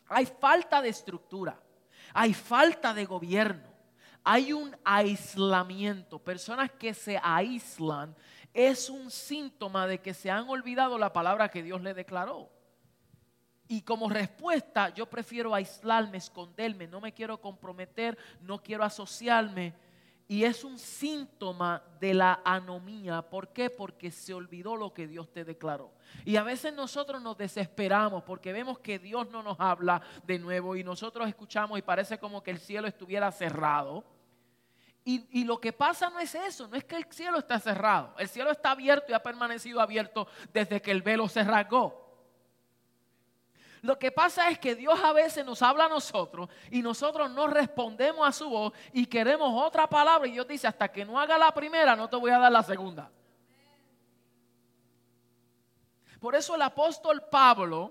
hay 0.09 0.27
falta 0.27 0.83
de 0.83 0.89
estructura, 0.89 1.59
hay 2.13 2.35
falta 2.35 2.93
de 2.93 3.05
gobierno, 3.07 3.69
hay 4.25 4.53
un 4.53 4.77
aislamiento, 4.85 6.19
personas 6.19 6.71
que 6.73 6.93
se 6.93 7.19
aíslan 7.23 8.15
es 8.53 8.91
un 8.91 9.11
síntoma 9.11 9.87
de 9.87 10.01
que 10.01 10.15
se 10.15 10.31
han 10.31 10.49
olvidado 10.49 10.99
la 10.99 11.13
palabra 11.13 11.49
que 11.49 11.63
Dios 11.63 11.81
le 11.83 11.95
declaró. 11.95 12.51
Y 13.69 13.83
como 13.83 14.09
respuesta, 14.09 14.89
yo 14.89 15.07
prefiero 15.07 15.55
aislarme, 15.55 16.19
esconderme, 16.19 16.89
no 16.89 17.01
me 17.01 17.13
quiero 17.13 17.41
comprometer, 17.41 18.19
no 18.41 18.61
quiero 18.61 18.83
asociarme. 18.83 19.75
Y 20.27 20.45
es 20.45 20.65
un 20.65 20.79
síntoma 20.79 21.83
de 22.01 22.15
la 22.15 22.41
anomía. 22.45 23.23
¿Por 23.23 23.53
qué? 23.53 23.71
Porque 23.71 24.11
se 24.11 24.35
olvidó 24.35 24.75
lo 24.75 24.93
que 24.93 25.07
Dios 25.07 25.33
te 25.33 25.45
declaró. 25.45 25.93
Y 26.25 26.35
a 26.37 26.43
veces 26.43 26.75
nosotros 26.75 27.23
nos 27.23 27.37
desesperamos 27.37 28.25
porque 28.25 28.53
vemos 28.53 28.81
que 28.81 28.99
Dios 28.99 29.31
no 29.31 29.43
nos 29.43 29.59
habla 29.61 30.03
de 30.25 30.39
nuevo 30.39 30.75
y 30.75 30.83
nosotros 30.83 31.29
escuchamos 31.29 31.79
y 31.79 31.83
parece 31.83 32.19
como 32.19 32.43
que 32.43 32.51
el 32.51 32.59
cielo 32.59 32.89
estuviera 32.89 33.31
cerrado 33.31 34.05
y, 35.05 35.45
lo 35.45 35.61
que 35.61 35.73
pasa 35.73 36.11
no 36.11 36.21
es 36.21 36.35
eso, 36.35 36.69
no 36.69 36.77
es 36.77 36.85
que 36.85 36.97
el 36.97 37.05
cielo 37.11 37.39
está 37.39 37.59
cerrado. 37.59 38.15
El 38.19 38.29
cielo 38.29 38.51
está 38.51 38.73
abierto 38.73 39.07
y 39.11 39.15
ha 39.15 39.23
permanecido 39.23 39.81
abierto 39.81 40.29
desde 40.53 40.81
que 40.81 40.91
el 40.91 41.03
velo 41.03 41.29
se 41.29 41.43
rasgó. 41.43 42.09
Lo 43.83 43.99
que 43.99 44.13
pasa 44.13 44.51
es 44.51 44.59
que 44.59 44.75
Dios 44.75 45.01
a 45.03 45.13
veces 45.13 45.45
nos 45.45 45.63
habla 45.63 45.87
a 45.87 45.89
nosotros 45.89 46.51
y 46.71 46.83
nosotros 46.83 47.31
no 47.31 47.47
respondemos 47.47 48.29
a 48.29 48.33
su 48.33 48.51
voz 48.51 48.75
y 48.93 49.07
queremos 49.07 49.51
otra 49.67 49.89
palabra 49.89 50.29
y 50.29 50.33
Dios 50.33 50.47
dice, 50.47 50.67
hasta 50.67 50.93
que 50.93 51.05
no 51.05 51.19
haga 51.19 51.39
la 51.39 51.53
primera, 51.53 51.97
no 51.97 52.09
te 52.09 52.17
voy 52.17 52.31
a 52.31 52.39
dar 52.39 52.53
la 52.53 52.63
segunda. 52.63 53.11
Por 56.21 56.35
eso 56.35 56.55
el 56.55 56.63
apóstol 56.63 57.23
Pablo, 57.31 57.91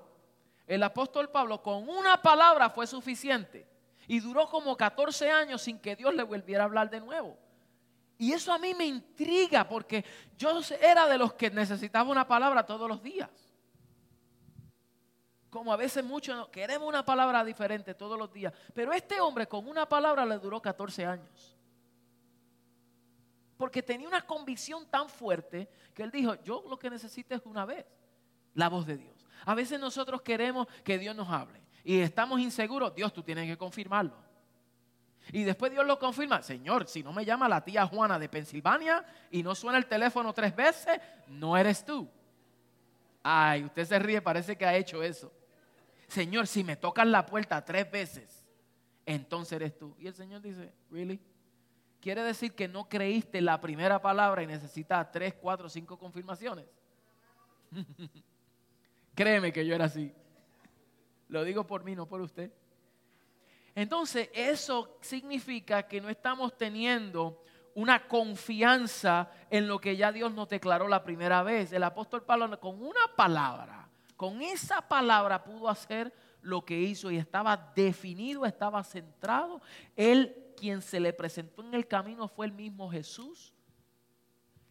el 0.67 0.83
apóstol 0.83 1.29
Pablo 1.29 1.63
con 1.63 1.89
una 1.89 2.21
palabra 2.21 2.69
fue 2.69 2.85
suficiente. 2.85 3.67
Y 4.09 4.19
duró 4.21 4.49
como 4.49 4.75
14 4.75 5.29
años 5.29 5.61
sin 5.61 5.77
que 5.77 5.95
Dios 5.95 6.15
le 6.15 6.23
volviera 6.23 6.63
a 6.63 6.65
hablar 6.65 6.89
de 6.89 6.99
nuevo. 6.99 7.37
Y 8.17 8.33
eso 8.33 8.51
a 8.51 8.57
mí 8.57 8.73
me 8.73 8.83
intriga 8.83 9.69
porque 9.69 10.03
yo 10.35 10.61
era 10.81 11.07
de 11.07 11.15
los 11.15 11.33
que 11.35 11.51
necesitaba 11.51 12.09
una 12.09 12.27
palabra 12.27 12.65
todos 12.65 12.89
los 12.89 13.03
días. 13.03 13.29
Como 15.51 15.71
a 15.71 15.77
veces 15.77 16.03
muchos 16.03 16.49
queremos 16.49 16.89
una 16.89 17.05
palabra 17.05 17.45
diferente 17.45 17.93
todos 17.93 18.17
los 18.17 18.33
días. 18.33 18.51
Pero 18.73 18.93
este 18.93 19.21
hombre 19.21 19.45
con 19.45 19.67
una 19.67 19.87
palabra 19.87 20.25
le 20.25 20.39
duró 20.39 20.59
14 20.59 21.05
años. 21.05 21.55
Porque 23.57 23.83
tenía 23.83 24.07
una 24.07 24.25
convicción 24.25 24.87
tan 24.87 25.07
fuerte 25.07 25.69
que 25.93 26.01
él 26.01 26.09
dijo, 26.09 26.33
yo 26.41 26.65
lo 26.67 26.79
que 26.79 26.89
necesito 26.89 27.35
es 27.35 27.45
una 27.45 27.63
vez 27.63 27.85
la 28.55 28.69
voz 28.69 28.87
de 28.87 28.97
Dios. 28.97 29.27
A 29.45 29.53
veces 29.53 29.79
nosotros 29.79 30.23
queremos 30.23 30.65
que 30.83 30.97
Dios 30.97 31.15
nos 31.15 31.29
hable 31.29 31.68
y 31.83 31.99
estamos 31.99 32.39
inseguros, 32.39 32.93
Dios, 32.93 33.13
tú 33.13 33.23
tienes 33.23 33.47
que 33.47 33.57
confirmarlo. 33.57 34.15
Y 35.31 35.43
después 35.43 35.71
Dios 35.71 35.85
lo 35.85 35.99
confirma, 35.99 36.41
Señor, 36.41 36.87
si 36.87 37.03
no 37.03 37.13
me 37.13 37.23
llama 37.23 37.47
la 37.47 37.63
tía 37.63 37.85
Juana 37.85 38.17
de 38.17 38.29
Pensilvania 38.29 39.05
y 39.29 39.43
no 39.43 39.53
suena 39.53 39.77
el 39.77 39.85
teléfono 39.85 40.33
tres 40.33 40.55
veces, 40.55 40.99
no 41.27 41.55
eres 41.55 41.85
tú. 41.85 42.09
Ay, 43.21 43.63
usted 43.65 43.85
se 43.85 43.99
ríe, 43.99 44.21
parece 44.21 44.55
que 44.55 44.65
ha 44.65 44.75
hecho 44.75 45.03
eso. 45.03 45.31
Señor, 46.07 46.47
si 46.47 46.63
me 46.63 46.75
tocan 46.75 47.11
la 47.11 47.25
puerta 47.25 47.63
tres 47.63 47.89
veces, 47.91 48.45
entonces 49.05 49.53
eres 49.53 49.77
tú. 49.77 49.95
Y 49.99 50.07
el 50.07 50.15
Señor 50.15 50.41
dice, 50.41 50.73
¿really? 50.89 51.19
Quiere 52.01 52.23
decir 52.23 52.53
que 52.53 52.67
no 52.67 52.87
creíste 52.87 53.41
la 53.41 53.59
primera 53.59 54.01
palabra 54.01 54.41
y 54.41 54.47
necesitas 54.47 55.11
tres, 55.11 55.35
cuatro, 55.35 55.69
cinco 55.69 55.99
confirmaciones. 55.99 56.65
Créeme 59.15 59.51
que 59.51 59.65
yo 59.65 59.75
era 59.75 59.85
así. 59.85 60.13
Lo 61.29 61.43
digo 61.43 61.65
por 61.65 61.83
mí, 61.83 61.95
no 61.95 62.07
por 62.07 62.21
usted. 62.21 62.51
Entonces, 63.75 64.29
eso 64.33 64.97
significa 65.01 65.83
que 65.83 66.01
no 66.01 66.09
estamos 66.09 66.57
teniendo 66.57 67.41
una 67.75 68.07
confianza 68.07 69.31
en 69.49 69.67
lo 69.67 69.79
que 69.79 69.95
ya 69.95 70.11
Dios 70.11 70.33
nos 70.33 70.49
declaró 70.49 70.87
la 70.87 71.03
primera 71.03 71.43
vez. 71.43 71.71
El 71.71 71.83
apóstol 71.83 72.23
Pablo 72.23 72.59
con 72.59 72.81
una 72.81 73.15
palabra, 73.15 73.87
con 74.17 74.41
esa 74.41 74.81
palabra 74.81 75.43
pudo 75.43 75.69
hacer 75.69 76.13
lo 76.41 76.65
que 76.65 76.79
hizo 76.79 77.11
y 77.11 77.17
estaba 77.17 77.71
definido, 77.75 78.45
estaba 78.45 78.83
centrado. 78.83 79.61
Él, 79.95 80.53
quien 80.57 80.81
se 80.81 80.99
le 80.99 81.13
presentó 81.13 81.61
en 81.61 81.73
el 81.73 81.87
camino 81.87 82.27
fue 82.27 82.47
el 82.47 82.51
mismo 82.51 82.89
Jesús, 82.89 83.53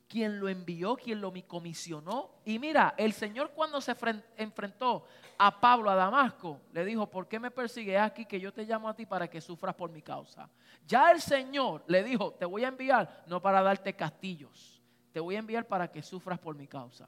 quien 0.08 0.40
lo 0.40 0.48
envió, 0.48 0.96
quien 0.96 1.20
lo 1.20 1.32
comisionó. 1.46 2.30
Y 2.44 2.58
mira, 2.58 2.94
el 2.96 3.12
Señor 3.12 3.50
cuando 3.50 3.80
se 3.80 3.94
enfrentó 4.36 5.06
a 5.36 5.60
Pablo 5.60 5.90
a 5.90 5.94
Damasco, 5.94 6.60
le 6.72 6.84
dijo, 6.84 7.08
¿por 7.08 7.28
qué 7.28 7.38
me 7.38 7.50
persigues 7.50 8.00
aquí 8.00 8.24
que 8.24 8.40
yo 8.40 8.52
te 8.52 8.64
llamo 8.64 8.88
a 8.88 8.94
ti 8.94 9.04
para 9.04 9.28
que 9.28 9.40
sufras 9.40 9.74
por 9.74 9.90
mi 9.90 10.00
causa? 10.00 10.48
Ya 10.86 11.10
el 11.10 11.20
Señor 11.20 11.84
le 11.86 12.02
dijo, 12.02 12.32
te 12.32 12.46
voy 12.46 12.64
a 12.64 12.68
enviar 12.68 13.24
no 13.26 13.40
para 13.40 13.62
darte 13.62 13.94
castillos, 13.94 14.80
te 15.12 15.20
voy 15.20 15.36
a 15.36 15.40
enviar 15.40 15.66
para 15.66 15.90
que 15.90 16.02
sufras 16.02 16.38
por 16.38 16.56
mi 16.56 16.66
causa. 16.66 17.06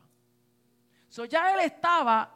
So 1.08 1.24
ya 1.24 1.54
él 1.54 1.60
estaba 1.60 2.32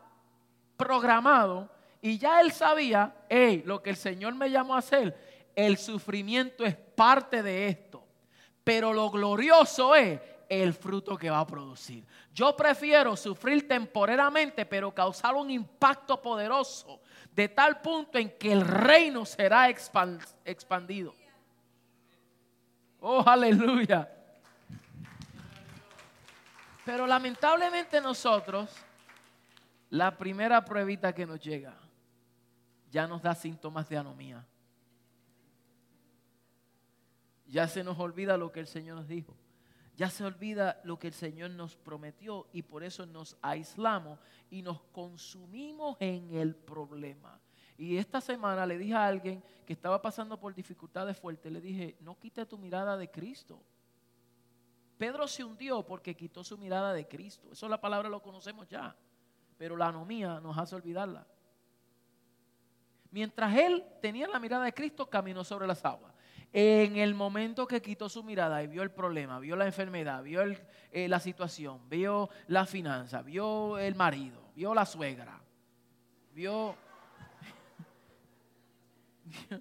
programado 0.77 1.71
y 2.01 2.19
ya 2.19 2.41
él 2.41 2.51
sabía, 2.53 3.15
hey, 3.29 3.63
lo 3.67 3.83
que 3.83 3.91
el 3.91 3.97
Señor 3.97 4.35
me 4.35 4.51
llamó 4.51 4.75
a 4.75 4.79
hacer, 4.79 5.53
el 5.55 5.77
sufrimiento 5.77 6.65
es 6.65 6.75
parte 6.75 7.43
de 7.43 7.69
esto. 7.69 8.03
Pero 8.65 8.95
lo 8.95 9.11
glorioso 9.11 9.95
es 9.95 10.19
el 10.49 10.75
fruto 10.75 11.17
que 11.17 11.31
va 11.31 11.41
a 11.41 11.47
producir. 11.47 12.05
Yo 12.33 12.57
prefiero 12.57 13.17
sufrir 13.17 13.67
temporalmente, 13.67 14.67
pero 14.67 14.95
causar 14.95 15.35
un 15.35 15.51
impacto 15.51 16.21
poderoso 16.21 17.01
de 17.33 17.49
tal 17.49 17.81
punto 17.81 18.19
en 18.19 18.37
que 18.39 18.53
el 18.53 18.61
reino 18.61 19.25
será 19.25 19.69
expandido. 19.69 21.15
Oh, 23.01 23.23
aleluya. 23.27 24.11
Pero 26.85 27.07
lamentablemente 27.07 28.01
nosotros, 28.01 28.71
la 29.91 30.17
primera 30.17 30.65
pruebita 30.65 31.15
que 31.15 31.27
nos 31.27 31.41
llega, 31.41 31.75
ya 32.91 33.07
nos 33.07 33.23
da 33.23 33.35
síntomas 33.35 33.89
de 33.89 33.97
anomía. 33.97 34.45
Ya 37.47 37.69
se 37.69 37.83
nos 37.83 37.99
olvida 37.99 38.37
lo 38.37 38.53
que 38.53 38.61
el 38.61 38.67
Señor 38.67 38.97
nos 38.97 39.09
dijo. 39.09 39.35
Ya 39.97 40.11
se 40.11 40.25
olvida 40.25 40.81
lo 40.85 40.99
que 40.99 41.07
el 41.07 41.13
Señor 41.13 41.51
nos 41.51 41.77
prometió 41.77 42.49
y 42.53 42.63
por 42.63 42.83
eso 42.83 43.07
nos 43.07 43.37
aislamos 43.43 44.19
y 44.51 44.63
nos 44.63 44.83
consumimos 44.93 45.97
en 46.01 46.35
el 46.35 46.57
problema. 46.57 47.41
Y 47.77 47.97
esta 47.97 48.21
semana 48.21 48.67
le 48.67 48.79
dije 48.79 48.95
a 48.95 49.07
alguien 49.07 49.43
que 49.65 49.73
estaba 49.73 50.01
pasando 50.03 50.39
por 50.39 50.55
dificultades 50.55 51.19
fuertes, 51.19 51.53
le 51.53 51.61
dije, 51.61 51.97
no 52.01 52.19
quite 52.19 52.45
tu 52.47 52.59
mirada 52.59 52.97
de 52.97 53.11
Cristo. 53.11 53.63
Pedro 54.99 55.27
se 55.27 55.45
hundió 55.45 55.85
porque 55.85 56.17
quitó 56.17 56.45
su 56.45 56.57
mirada 56.57 56.93
de 56.93 57.07
Cristo. 57.07 57.51
Eso 57.53 57.69
la 57.69 57.81
palabra 57.81 58.09
lo 58.09 58.23
conocemos 58.23 58.69
ya. 58.69 58.97
Pero 59.57 59.77
la 59.77 59.89
anomía 59.89 60.41
nos 60.41 60.57
hace 60.57 60.75
olvidarla. 60.75 61.27
Mientras 63.11 63.57
él 63.57 63.85
tenía 64.01 64.27
la 64.29 64.41
mirada 64.41 64.65
de 64.65 64.73
Cristo, 64.73 65.09
caminó 65.09 65.45
sobre 65.45 65.67
las 65.67 65.85
aguas. 65.85 66.14
En 66.57 66.99
el 66.99 67.15
momento 67.17 67.67
que 67.67 67.83
quitó 67.83 68.09
su 68.09 68.23
mirada 68.23 68.63
y 68.63 68.69
vio 68.69 68.85
el 68.85 68.93
problema, 68.93 69.41
vio 69.41 69.57
la 69.57 69.67
enfermedad, 69.67 70.23
vio 70.23 70.41
eh, 70.93 71.09
la 71.09 71.19
situación, 71.19 71.81
vio 71.89 72.31
la 72.47 72.65
finanza, 72.65 73.23
vio 73.23 73.77
el 73.77 73.97
marido, 73.97 74.41
vio 74.55 74.73
la 74.73 74.87
suegra, 74.87 75.43
vio, 76.33 76.77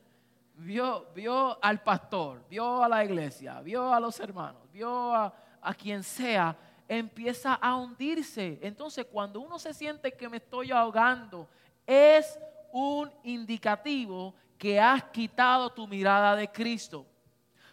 vio, 0.58 1.08
vio 1.16 1.64
al 1.64 1.82
pastor, 1.82 2.46
vio 2.48 2.84
a 2.84 2.88
la 2.88 3.04
iglesia, 3.04 3.60
vio 3.62 3.92
a 3.92 4.00
los 4.00 4.20
hermanos, 4.20 4.72
vio 4.72 5.16
a, 5.16 5.34
a 5.62 5.74
quien 5.74 6.04
sea, 6.04 6.56
empieza 6.88 7.56
a 7.56 7.76
hundirse. 7.76 8.60
Entonces, 8.62 9.08
cuando 9.12 9.40
uno 9.40 9.58
se 9.58 9.74
siente 9.74 10.12
que 10.12 10.30
me 10.30 10.38
estoy 10.38 10.70
ahogando, 10.70 11.50
es 11.88 12.38
un 12.72 13.12
indicativo 13.24 14.36
que 14.64 14.80
has 14.80 15.04
quitado 15.04 15.70
tu 15.70 15.86
mirada 15.86 16.38
de 16.38 16.50
Cristo. 16.50 17.06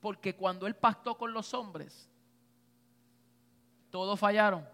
Porque 0.00 0.34
cuando 0.34 0.66
Él 0.66 0.74
pactó 0.74 1.16
con 1.16 1.32
los 1.32 1.52
hombres, 1.54 2.10
todos 3.90 4.18
fallaron, 4.18 4.68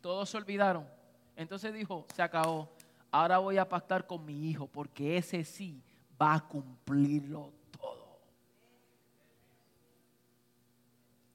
todos 0.00 0.28
se 0.28 0.36
olvidaron. 0.36 0.88
Entonces 1.36 1.72
dijo, 1.72 2.06
se 2.14 2.22
acabó 2.22 2.73
ahora 3.14 3.38
voy 3.38 3.58
a 3.58 3.68
pactar 3.68 4.06
con 4.06 4.24
mi 4.24 4.48
hijo 4.48 4.66
porque 4.66 5.16
ese 5.16 5.44
sí 5.44 5.82
va 6.20 6.34
a 6.34 6.40
cumplirlo 6.40 7.52
todo. 7.70 8.18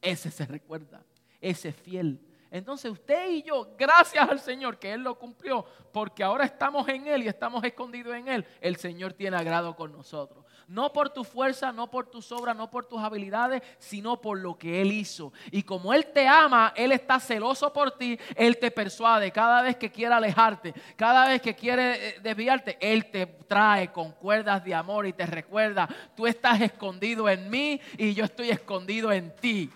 Ese 0.02 0.30
se 0.32 0.46
recuerda, 0.46 1.04
ese 1.42 1.72
fiel 1.72 2.20
entonces 2.52 2.92
usted 2.92 3.30
y 3.30 3.44
yo, 3.44 3.76
gracias 3.78 4.28
al 4.28 4.40
Señor 4.40 4.80
que 4.80 4.92
Él 4.92 5.02
lo 5.02 5.18
cumplió, 5.18 5.66
porque 5.92 6.24
ahora 6.24 6.46
estamos 6.46 6.88
en 6.90 7.08
Él 7.08 7.24
y 7.24 7.28
estamos 7.28 7.64
escondidos 7.64 8.16
en 8.16 8.28
Él, 8.28 8.46
el 8.60 8.76
Señor 8.78 9.14
tiene 9.14 9.38
agrado 9.38 9.76
con 9.76 9.92
nosotros. 9.92 10.39
No 10.70 10.94
por 10.94 11.10
tu 11.10 11.24
fuerza, 11.24 11.72
no 11.72 11.90
por 11.90 12.06
tus 12.06 12.32
obras, 12.32 12.56
no 12.56 12.70
por 12.70 12.86
tus 12.86 13.02
habilidades, 13.02 13.62
sino 13.80 14.22
por 14.22 14.40
lo 14.40 14.58
que 14.58 14.82
Él 14.82 14.92
hizo. 14.92 15.34
Y 15.52 15.64
como 15.64 15.94
Él 15.94 16.06
te 16.14 16.28
ama, 16.28 16.74
Él 16.76 16.92
está 16.92 17.20
celoso 17.20 17.74
por 17.74 17.98
ti, 17.98 18.20
Él 18.36 18.58
te 18.58 18.70
persuade 18.70 19.32
cada 19.32 19.64
vez 19.64 19.76
que 19.76 19.92
quiere 19.92 20.14
alejarte, 20.14 20.74
cada 20.96 21.28
vez 21.28 21.42
que 21.42 21.56
quiere 21.56 22.10
eh, 22.10 22.20
desviarte, 22.22 22.78
Él 22.80 23.10
te 23.10 23.26
trae 23.26 23.92
con 23.92 24.12
cuerdas 24.12 24.64
de 24.64 24.76
amor 24.76 25.08
y 25.08 25.14
te 25.14 25.26
recuerda, 25.26 25.90
tú 26.16 26.28
estás 26.28 26.62
escondido 26.62 27.28
en 27.28 27.50
mí 27.50 27.82
y 27.98 28.14
yo 28.14 28.26
estoy 28.26 28.52
escondido 28.52 29.12
en 29.12 29.36
ti 29.36 29.72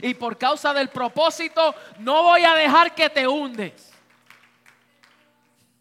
y 0.00 0.14
por 0.14 0.36
causa 0.38 0.72
del 0.72 0.88
propósito 0.88 1.74
no 1.98 2.22
voy 2.22 2.42
a 2.44 2.54
dejar 2.54 2.94
que 2.94 3.10
te 3.10 3.28
hundes. 3.28 3.92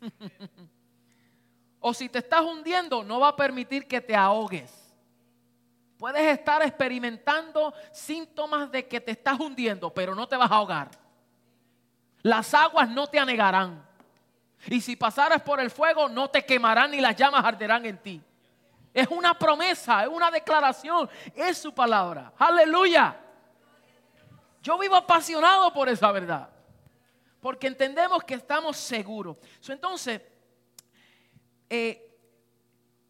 o 1.86 1.94
si 1.94 2.08
te 2.08 2.20
estás 2.20 2.40
hundiendo, 2.40 3.04
no 3.04 3.20
va 3.20 3.28
a 3.28 3.36
permitir 3.36 3.86
que 3.90 4.00
te 4.00 4.16
ahogues. 4.16 4.72
Puedes 5.98 6.22
estar 6.22 6.62
experimentando 6.62 7.74
síntomas 7.92 8.72
de 8.72 8.88
que 8.88 9.02
te 9.02 9.12
estás 9.12 9.38
hundiendo, 9.38 9.94
pero 9.94 10.16
no 10.16 10.26
te 10.26 10.38
vas 10.38 10.50
a 10.50 10.56
ahogar. 10.56 10.92
Las 12.22 12.54
aguas 12.54 12.90
no 12.90 13.08
te 13.08 13.20
anegarán. 13.20 13.86
Y 14.68 14.80
si 14.80 14.96
pasaras 14.96 15.42
por 15.42 15.60
el 15.60 15.70
fuego, 15.70 16.08
no 16.08 16.30
te 16.30 16.46
quemarán 16.46 16.92
ni 16.92 17.02
las 17.02 17.18
llamas 17.18 17.44
arderán 17.44 17.86
en 17.86 17.98
ti. 17.98 18.22
Es 18.94 19.10
una 19.10 19.38
promesa, 19.38 20.04
es 20.04 20.10
una 20.10 20.32
declaración, 20.32 21.10
es 21.36 21.58
su 21.58 21.74
palabra. 21.74 22.32
Aleluya. 22.38 23.20
Yo 24.62 24.78
vivo 24.78 24.96
apasionado 24.96 25.74
por 25.74 25.90
esa 25.90 26.14
verdad. 26.14 26.50
porque 27.42 27.68
entendemos 27.68 28.24
que 28.24 28.36
estamos 28.36 28.78
seguros. 28.78 29.36
entonces, 29.68 30.22
eh, 31.76 32.08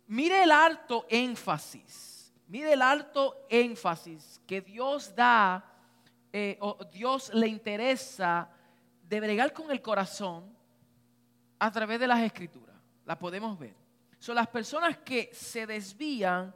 mire 0.07 0.41
el 0.43 0.51
alto 0.51 1.05
énfasis, 1.09 2.33
mire 2.47 2.71
el 2.71 2.81
alto 2.81 3.45
énfasis 3.49 4.39
que 4.47 4.61
Dios 4.61 5.13
da, 5.13 5.65
eh, 6.31 6.57
o 6.61 6.77
Dios 6.85 7.33
le 7.33 7.49
interesa 7.49 8.49
de 9.01 9.19
bregar 9.19 9.51
con 9.51 9.69
el 9.69 9.81
corazón 9.81 10.55
a 11.59 11.69
través 11.71 11.99
de 11.99 12.07
las 12.07 12.21
escrituras. 12.21 12.77
La 13.03 13.19
podemos 13.19 13.59
ver. 13.59 13.75
Son 14.17 14.35
las 14.35 14.47
personas 14.47 14.97
que 14.99 15.29
se 15.33 15.67
desvían, 15.67 16.55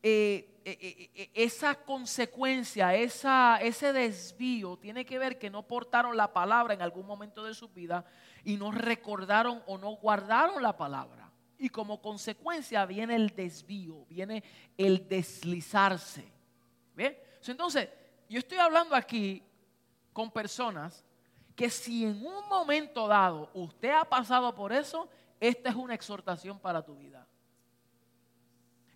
eh, 0.00 0.48
esa 1.34 1.74
consecuencia, 1.74 2.94
esa, 2.94 3.56
ese 3.60 3.92
desvío 3.92 4.76
tiene 4.76 5.04
que 5.04 5.18
ver 5.18 5.40
que 5.40 5.50
no 5.50 5.66
portaron 5.66 6.16
la 6.16 6.32
palabra 6.32 6.72
en 6.72 6.82
algún 6.82 7.04
momento 7.04 7.42
de 7.42 7.52
su 7.52 7.68
vida 7.68 8.04
y 8.44 8.56
no 8.56 8.70
recordaron 8.70 9.60
o 9.66 9.76
no 9.76 9.96
guardaron 9.96 10.62
la 10.62 10.76
palabra. 10.76 11.21
Y 11.62 11.68
como 11.68 12.02
consecuencia 12.02 12.84
viene 12.86 13.14
el 13.14 13.36
desvío, 13.36 14.04
viene 14.06 14.42
el 14.76 15.08
deslizarse. 15.08 16.24
¿Bien? 16.92 17.16
Entonces, 17.46 17.88
yo 18.28 18.40
estoy 18.40 18.58
hablando 18.58 18.96
aquí 18.96 19.44
con 20.12 20.32
personas 20.32 21.04
que 21.54 21.70
si 21.70 22.04
en 22.04 22.26
un 22.26 22.48
momento 22.48 23.06
dado 23.06 23.48
usted 23.54 23.90
ha 23.90 24.04
pasado 24.04 24.52
por 24.56 24.72
eso, 24.72 25.08
esta 25.38 25.70
es 25.70 25.76
una 25.76 25.94
exhortación 25.94 26.58
para 26.58 26.84
tu 26.84 26.96
vida. 26.96 27.28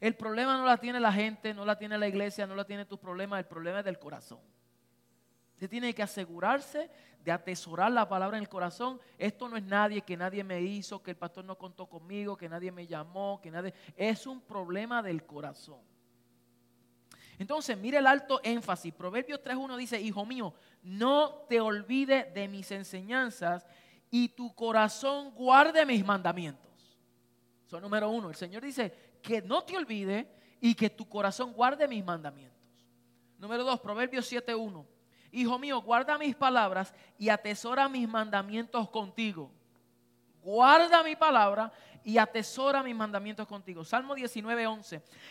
El 0.01 0.17
problema 0.17 0.57
no 0.57 0.67
la 0.67 0.79
tiene 0.79 0.99
la 0.99 1.13
gente, 1.13 1.55
no 1.55 1.65
la 1.65 1.79
tiene 1.79 1.97
la 1.97 2.09
iglesia, 2.09 2.49
no 2.49 2.57
la 2.57 2.65
tiene 2.65 2.85
tus 2.85 2.99
problemas, 2.99 3.39
el 3.39 3.47
problema 3.47 3.79
es 3.79 3.85
del 3.85 4.01
corazón. 4.01 4.41
Usted 5.57 5.71
tiene 5.71 5.95
que 5.95 6.03
asegurarse 6.03 6.91
de 7.25 7.33
atesorar 7.33 7.91
la 7.91 8.07
palabra 8.07 8.37
en 8.37 8.43
el 8.43 8.49
corazón. 8.49 9.01
Esto 9.17 9.49
no 9.49 9.57
es 9.57 9.63
nadie, 9.63 10.03
que 10.03 10.15
nadie 10.15 10.45
me 10.45 10.61
hizo, 10.61 11.03
que 11.03 11.13
el 11.13 11.17
pastor 11.17 11.47
no 11.47 11.57
contó 11.57 11.87
conmigo, 11.87 12.37
que 12.37 12.47
nadie 12.47 12.71
me 12.71 12.87
llamó, 12.87 13.41
que 13.43 13.51
nadie... 13.51 13.73
Es 13.97 14.27
un 14.27 14.43
problema 14.43 15.03
del 15.03 15.25
corazón. 15.25 15.81
Entonces, 17.39 17.79
mire 17.79 17.97
el 17.97 18.07
alto 18.07 18.39
énfasis. 18.45 18.93
Proverbios 18.93 19.41
3.1 19.43 19.79
dice, 19.79 19.99
hijo 19.99 20.27
mío, 20.27 20.53
no 20.83 21.47
te 21.49 21.59
olvides 21.59 22.35
de 22.35 22.49
mis 22.49 22.71
enseñanzas 22.71 23.67
y 24.11 24.29
tu 24.29 24.55
corazón 24.55 25.31
guarde 25.31 25.87
mis 25.87 26.05
mandamientos. 26.05 26.71
Eso 27.67 27.81
número 27.81 28.11
uno. 28.11 28.29
El 28.29 28.37
Señor 28.37 28.63
dice 28.63 28.93
que 29.23 29.41
no 29.41 29.65
te 29.65 29.75
olvide 29.75 30.31
y 30.61 30.75
que 30.75 30.91
tu 30.91 31.09
corazón 31.09 31.55
guarde 31.55 31.89
mis 31.89 32.05
mandamientos. 32.05 32.61
Número 33.39 33.65
dos, 33.65 33.81
Proverbios 33.81 34.31
7.1. 34.31 34.96
Hijo 35.37 35.59
mío, 35.59 35.83
guarda 35.83 36.17
mis 36.17 36.35
palabras 36.35 36.95
y 37.19 37.29
atesora 37.29 37.91
mis 37.91 38.09
mandamientos 38.09 38.89
contigo. 38.89 39.51
Guarda 40.41 41.03
mi 41.03 41.15
palabra 41.15 41.71
y 42.03 42.17
atesora 42.17 42.83
mis 42.83 42.97
mandamientos 42.97 43.47
contigo. 43.47 43.85
Salmo 43.85 44.15
19, 44.15 44.67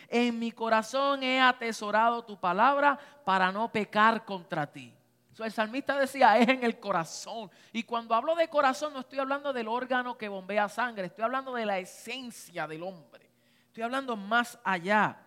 En 0.08 0.38
mi 0.38 0.52
corazón 0.52 1.24
he 1.24 1.40
atesorado 1.40 2.24
tu 2.24 2.38
palabra 2.38 2.96
para 3.24 3.50
no 3.50 3.72
pecar 3.72 4.24
contra 4.24 4.70
ti. 4.70 4.94
el 5.40 5.50
salmista 5.50 5.98
decía, 5.98 6.38
es 6.38 6.50
en 6.50 6.62
el 6.62 6.78
corazón. 6.78 7.50
Y 7.72 7.82
cuando 7.82 8.14
hablo 8.14 8.36
de 8.36 8.46
corazón 8.46 8.92
no 8.92 9.00
estoy 9.00 9.18
hablando 9.18 9.52
del 9.52 9.66
órgano 9.66 10.16
que 10.16 10.28
bombea 10.28 10.68
sangre, 10.68 11.06
estoy 11.06 11.24
hablando 11.24 11.52
de 11.52 11.66
la 11.66 11.80
esencia 11.80 12.68
del 12.68 12.84
hombre. 12.84 13.28
Estoy 13.66 13.82
hablando 13.82 14.14
más 14.16 14.56
allá. 14.62 15.18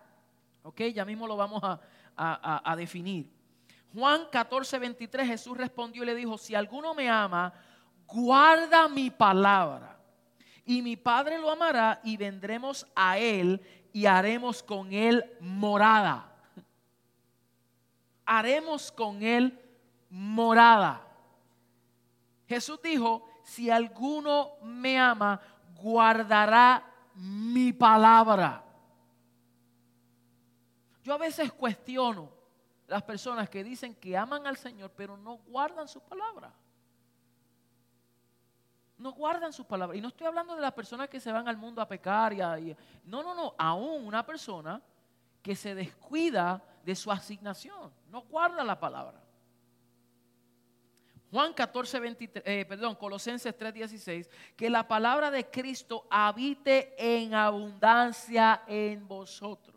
¿Ok? 0.62 0.80
Ya 0.94 1.04
mismo 1.04 1.26
lo 1.26 1.36
vamos 1.36 1.62
a, 1.62 1.80
a 2.16 2.76
definir. 2.76 3.39
Juan 3.92 4.26
14, 4.30 4.78
23, 4.78 5.26
Jesús 5.26 5.56
respondió 5.56 6.02
y 6.02 6.06
le 6.06 6.14
dijo, 6.14 6.38
si 6.38 6.54
alguno 6.54 6.94
me 6.94 7.08
ama, 7.08 7.52
guarda 8.06 8.88
mi 8.88 9.10
palabra 9.10 9.98
y 10.64 10.82
mi 10.82 10.96
Padre 10.96 11.38
lo 11.38 11.50
amará 11.50 12.00
y 12.04 12.16
vendremos 12.16 12.86
a 12.94 13.18
Él 13.18 13.60
y 13.92 14.06
haremos 14.06 14.62
con 14.62 14.92
Él 14.92 15.24
morada. 15.40 16.32
Haremos 18.24 18.92
con 18.92 19.22
Él 19.22 19.58
morada. 20.08 21.04
Jesús 22.46 22.80
dijo, 22.82 23.26
si 23.42 23.70
alguno 23.70 24.52
me 24.62 24.98
ama, 24.98 25.40
guardará 25.80 26.84
mi 27.14 27.72
palabra. 27.72 28.64
Yo 31.02 31.14
a 31.14 31.18
veces 31.18 31.52
cuestiono 31.52 32.39
las 32.90 33.02
personas 33.04 33.48
que 33.48 33.64
dicen 33.64 33.94
que 33.94 34.16
aman 34.16 34.46
al 34.46 34.56
Señor, 34.56 34.92
pero 34.94 35.16
no 35.16 35.36
guardan 35.36 35.88
su 35.88 36.00
palabra 36.00 36.52
no 39.00 39.12
guardan 39.12 39.52
sus 39.52 39.66
palabras. 39.66 39.96
Y 39.96 40.00
no 40.00 40.08
estoy 40.08 40.26
hablando 40.26 40.54
de 40.54 40.60
las 40.60 40.72
personas 40.72 41.08
que 41.08 41.18
se 41.18 41.32
van 41.32 41.48
al 41.48 41.56
mundo 41.56 41.80
a 41.80 41.88
pecar. 41.88 42.32
Y, 42.34 42.40
a, 42.40 42.56
no, 43.04 43.22
no, 43.22 43.34
no. 43.34 43.54
Aún 43.56 44.06
una 44.06 44.24
persona 44.24 44.80
que 45.42 45.56
se 45.56 45.74
descuida 45.74 46.62
de 46.84 46.94
su 46.94 47.10
asignación. 47.10 47.90
No 48.10 48.22
guarda 48.22 48.62
la 48.62 48.78
palabra. 48.78 49.20
Juan 51.30 51.54
14, 51.54 52.00
23, 52.00 52.44
eh, 52.44 52.64
perdón, 52.66 52.96
Colosenses 52.96 53.56
3, 53.56 53.72
16, 53.72 54.30
que 54.56 54.68
la 54.68 54.86
palabra 54.86 55.30
de 55.30 55.48
Cristo 55.48 56.06
habite 56.10 56.94
en 56.98 57.34
abundancia 57.34 58.64
en 58.66 59.06
vosotros, 59.06 59.69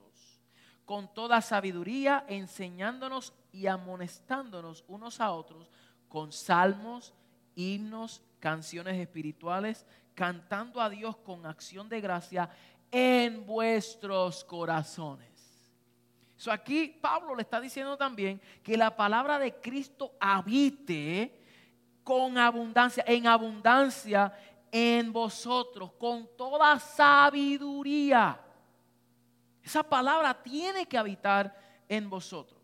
con 0.86 1.14
toda 1.14 1.42
sabiduría, 1.42 2.26
enseñándonos 2.28 3.34
y 3.52 3.68
amonestándonos 3.68 4.84
unos 4.88 5.20
a 5.20 5.32
otros 5.32 5.70
con 6.10 6.32
salmos, 6.32 7.14
himnos, 7.56 8.22
canciones 8.40 9.00
espirituales, 9.00 9.86
cantando 10.14 10.82
a 10.82 10.90
Dios 10.90 11.16
con 11.18 11.46
acción 11.46 11.90
de 11.90 12.02
gracia 12.02 12.50
en 12.92 13.46
vuestros 13.46 14.44
corazones. 14.44 15.30
So 16.36 16.52
aquí 16.52 16.88
Pablo 17.02 17.36
le 17.36 17.44
está 17.44 17.62
diciendo 17.62 17.98
también 17.98 18.42
que 18.62 18.76
la 18.78 18.96
palabra 18.96 19.40
de 19.40 19.56
Cristo 19.56 20.12
habite 20.20 21.40
con 22.04 22.38
abundancia, 22.38 23.04
en 23.08 23.28
abundancia 23.28 24.34
en 24.72 25.14
vosotros, 25.14 25.94
con 25.94 26.28
toda 26.36 26.80
sabiduría. 26.80 28.40
Esa 29.64 29.84
palabra 29.84 30.34
tiene 30.44 30.86
que 30.86 30.98
habitar 30.98 31.56
en 31.88 32.10
vosotros. 32.10 32.60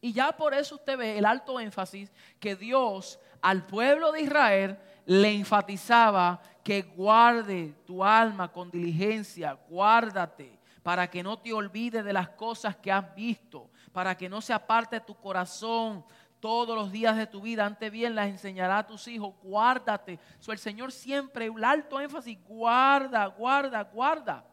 Y 0.00 0.12
ya 0.12 0.32
por 0.32 0.54
eso 0.54 0.76
usted 0.76 0.96
ve 0.96 1.18
el 1.18 1.24
alto 1.24 1.58
énfasis 1.58 2.12
que 2.38 2.56
Dios 2.56 3.18
al 3.40 3.66
pueblo 3.66 4.12
de 4.12 4.22
Israel 4.22 4.78
le 5.04 5.32
enfatizaba 5.34 6.40
que 6.62 6.82
guarde 6.82 7.74
tu 7.86 8.04
alma 8.04 8.50
con 8.50 8.70
diligencia, 8.70 9.52
guárdate 9.68 10.56
para 10.86 11.10
que 11.10 11.20
no 11.20 11.36
te 11.36 11.52
olvides 11.52 12.04
de 12.04 12.12
las 12.12 12.28
cosas 12.28 12.76
que 12.76 12.92
has 12.92 13.12
visto, 13.16 13.68
para 13.92 14.16
que 14.16 14.28
no 14.28 14.40
se 14.40 14.52
aparte 14.52 15.00
tu 15.00 15.16
corazón 15.16 16.04
todos 16.38 16.76
los 16.76 16.92
días 16.92 17.16
de 17.16 17.26
tu 17.26 17.40
vida, 17.40 17.66
antes 17.66 17.90
bien 17.90 18.14
las 18.14 18.28
enseñará 18.28 18.78
a 18.78 18.86
tus 18.86 19.08
hijos, 19.08 19.34
guárdate. 19.42 20.20
So, 20.38 20.52
el 20.52 20.58
Señor 20.58 20.92
siempre, 20.92 21.50
un 21.50 21.64
alto 21.64 21.98
énfasis, 21.98 22.38
guarda, 22.46 23.26
guarda, 23.26 23.82
guarda. 23.82 24.44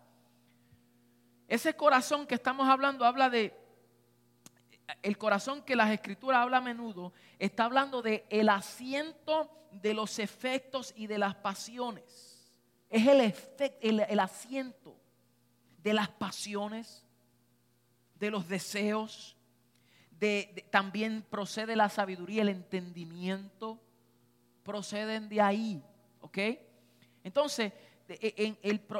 Ese 1.47 1.75
corazón 1.75 2.25
que 2.25 2.35
estamos 2.35 2.67
hablando 2.67 3.05
habla 3.05 3.29
de 3.29 3.63
el 5.01 5.17
corazón 5.17 5.61
que 5.63 5.75
las 5.75 5.91
escrituras 5.91 6.41
habla 6.41 6.57
a 6.57 6.61
menudo, 6.61 7.13
está 7.39 7.65
hablando 7.65 8.01
de 8.01 8.25
el 8.29 8.49
asiento 8.49 9.49
de 9.71 9.93
los 9.93 10.19
efectos 10.19 10.93
y 10.95 11.07
de 11.07 11.17
las 11.17 11.35
pasiones. 11.35 12.51
Es 12.89 13.07
el, 13.07 13.33
el, 13.81 14.19
asiento 14.19 14.95
de 15.79 15.93
las 15.93 16.09
pasiones, 16.09 17.05
de 18.15 18.29
los 18.29 18.47
deseos, 18.47 19.35
de, 20.11 20.67
también 20.69 21.25
procede 21.29 21.75
la 21.75 21.89
sabiduría, 21.89 22.43
el 22.43 22.49
entendimiento, 22.49 23.81
proceden 24.63 25.27
de 25.27 25.41
ahí, 25.41 25.83
¿ok? 26.21 26.37
Entonces, 27.23 27.73
en, 28.07 28.57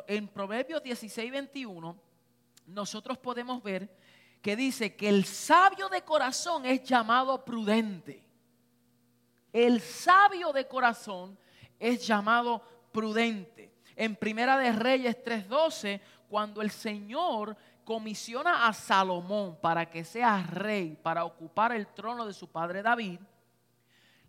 en 0.08 0.28
Proverbios 0.28 0.82
16, 0.82 1.32
21, 1.32 2.03
nosotros 2.66 3.18
podemos 3.18 3.62
ver 3.62 3.90
que 4.42 4.56
dice 4.56 4.96
que 4.96 5.08
el 5.10 5.26
sabio 5.26 5.90
de 5.90 6.02
corazón 6.02 6.66
es 6.66 6.84
llamado 6.84 7.46
prudente. 7.46 8.24
El 9.54 9.80
sabio 9.80 10.52
de 10.52 10.68
corazón 10.68 11.38
es 11.80 12.06
llamado 12.06 12.62
prudente. 12.92 13.74
En 13.96 14.16
Primera 14.16 14.58
de 14.58 14.72
Reyes 14.72 15.24
3:12, 15.24 16.02
cuando 16.28 16.62
el 16.62 16.72
Señor 16.72 17.56
comisiona 17.86 18.68
a 18.68 18.74
Salomón 18.74 19.58
para 19.62 19.90
que 19.90 20.04
sea 20.04 20.44
rey, 20.44 20.98
para 21.02 21.26
ocupar 21.26 21.72
el 21.72 21.88
trono 21.88 22.26
de 22.26 22.34
su 22.34 22.50
padre 22.50 22.82
David, 22.82 23.20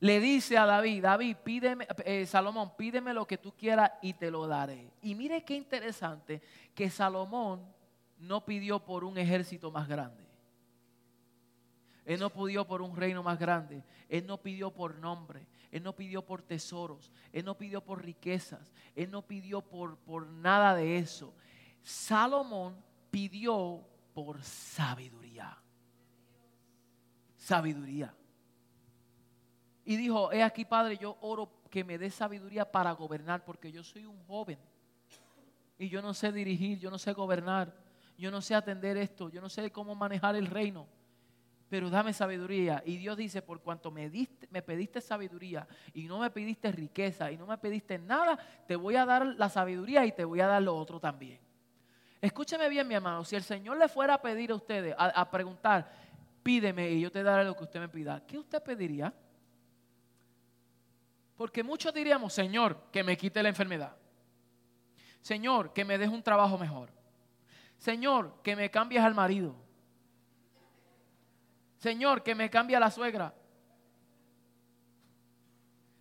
le 0.01 0.21
dice 0.21 0.59
a 0.59 0.67
David, 0.67 1.03
David, 1.03 1.37
pídeme, 1.43 1.87
eh, 2.05 2.27
Salomón, 2.27 2.73
pídeme 2.77 3.15
lo 3.15 3.27
que 3.27 3.39
tú 3.39 3.53
quieras 3.57 3.93
y 4.03 4.13
te 4.13 4.31
lo 4.31 4.47
daré. 4.47 4.91
Y 5.01 5.15
mire 5.15 5.45
qué 5.45 5.55
interesante 5.55 6.43
que 6.75 6.91
Salomón 6.91 7.74
no 8.19 8.45
pidió 8.45 8.85
por 8.85 9.05
un 9.05 9.19
ejército 9.19 9.71
más 9.71 9.89
grande. 9.89 10.25
Él 12.05 12.21
no 12.21 12.31
pidió 12.31 12.67
por 12.67 12.83
un 12.83 12.95
reino 12.95 13.23
más 13.23 13.39
grande. 13.39 13.83
Él 14.09 14.27
no 14.27 14.39
pidió 14.39 14.71
por 14.71 14.99
nombre. 14.99 15.47
Él 15.71 15.83
no 15.83 15.95
pidió 15.95 16.25
por 16.25 16.43
tesoros. 16.43 17.11
Él 17.33 17.45
no 17.45 17.57
pidió 17.57 17.83
por 17.83 18.05
riquezas. 18.05 18.73
Él 18.95 19.11
no 19.11 19.23
pidió 19.23 19.63
por, 19.63 19.97
por 19.99 20.27
nada 20.27 20.75
de 20.75 20.99
eso. 20.99 21.35
Salomón 21.83 22.77
pidió 23.11 23.87
por 24.13 24.43
sabiduría. 24.43 25.57
Sabiduría. 27.37 28.15
Y 29.85 29.97
dijo, 29.97 30.33
he 30.33 30.43
aquí, 30.43 30.65
Padre, 30.65 30.97
yo 30.99 31.17
oro 31.21 31.51
que 31.71 31.85
me 31.85 31.99
dé 31.99 32.11
sabiduría 32.11 32.71
para 32.71 32.93
gobernar, 32.93 33.45
porque 33.45 33.73
yo 33.73 33.83
soy 33.83 34.07
un 34.07 34.23
joven. 34.27 34.59
Y 35.79 35.89
yo 35.89 36.01
no 36.01 36.15
sé 36.15 36.33
dirigir, 36.33 36.79
yo 36.79 36.91
no 36.91 36.99
sé 36.99 37.13
gobernar, 37.13 37.75
yo 38.17 38.31
no 38.31 38.41
sé 38.41 38.55
atender 38.55 38.97
esto, 38.97 39.29
yo 39.29 39.41
no 39.41 39.49
sé 39.49 39.71
cómo 39.71 39.95
manejar 39.95 40.37
el 40.37 40.47
reino. 40.47 40.87
Pero 41.69 41.91
dame 41.91 42.13
sabiduría. 42.13 42.83
Y 42.87 42.97
Dios 42.97 43.17
dice, 43.17 43.43
por 43.43 43.61
cuanto 43.61 43.91
me, 43.91 44.09
diste, 44.09 44.47
me 44.51 44.63
pediste 44.63 45.01
sabiduría 45.01 45.67
y 45.93 46.05
no 46.05 46.19
me 46.19 46.31
pediste 46.31 46.71
riqueza 46.71 47.33
y 47.33 47.37
no 47.37 47.47
me 47.47 47.59
pediste 47.59 47.99
nada, 47.99 48.39
te 48.67 48.77
voy 48.77 48.97
a 48.97 49.05
dar 49.05 49.27
la 49.27 49.49
sabiduría 49.49 50.05
y 50.07 50.13
te 50.13 50.25
voy 50.25 50.41
a 50.41 50.47
dar 50.47 50.63
lo 50.63 50.77
otro 50.77 51.01
también. 51.01 51.41
Escúcheme 52.21 52.69
bien, 52.69 52.87
mi 52.87 52.95
hermano, 52.95 53.25
si 53.25 53.37
el 53.37 53.43
Señor 53.43 53.77
le 53.77 53.89
fuera 53.89 54.15
a 54.15 54.23
pedir 54.23 54.51
a 54.51 54.55
ustedes, 54.55 54.95
a, 54.97 55.07
a 55.09 55.31
preguntar, 55.31 55.91
pídeme 56.43 56.91
y 56.91 57.01
yo 57.01 57.11
te 57.11 57.23
daré 57.23 57.45
lo 57.45 57.57
que 57.57 57.65
usted 57.65 57.81
me 57.81 57.89
pida, 57.89 58.25
¿qué 58.27 58.39
usted 58.39 58.63
pediría? 58.63 59.13
Porque 61.37 61.63
muchos 61.63 61.93
diríamos, 61.93 62.33
Señor, 62.33 62.79
que 62.93 63.03
me 63.03 63.17
quite 63.17 63.43
la 63.43 63.49
enfermedad. 63.49 63.97
Señor, 65.21 65.73
que 65.73 65.85
me 65.85 65.99
deje 65.99 66.15
un 66.15 66.23
trabajo 66.23 66.57
mejor. 66.57 66.91
Señor, 67.85 68.41
que 68.43 68.57
me 68.57 68.71
cambies 68.71 69.03
al 69.03 69.15
marido. 69.15 69.55
Señor, 71.77 72.23
que 72.23 72.35
me 72.35 72.49
cambie 72.49 72.75
a 72.77 72.81
la 72.81 72.91
suegra. 72.91 73.35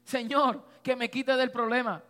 Señor, 0.05 0.65
que 0.81 0.95
me 0.95 1.09
quite 1.09 1.35
del 1.35 1.51
problema. 1.51 2.01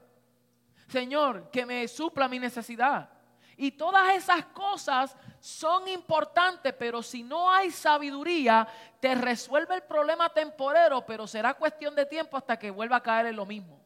Señor, 0.87 1.49
que 1.49 1.65
me 1.65 1.87
supla 1.87 2.27
mi 2.27 2.37
necesidad. 2.37 3.09
Y 3.57 3.71
todas 3.71 4.13
esas 4.13 4.45
cosas 4.45 5.17
son 5.39 5.87
importantes, 5.87 6.71
pero 6.77 7.01
si 7.01 7.23
no 7.23 7.49
hay 7.49 7.71
sabiduría, 7.71 8.67
te 8.99 9.15
resuelve 9.15 9.73
el 9.73 9.81
problema 9.81 10.29
temporero, 10.29 11.03
pero 11.03 11.25
será 11.25 11.55
cuestión 11.55 11.95
de 11.95 12.05
tiempo 12.05 12.37
hasta 12.37 12.59
que 12.59 12.69
vuelva 12.69 12.97
a 12.97 13.01
caer 13.01 13.25
en 13.25 13.37
lo 13.37 13.47
mismo. 13.47 13.82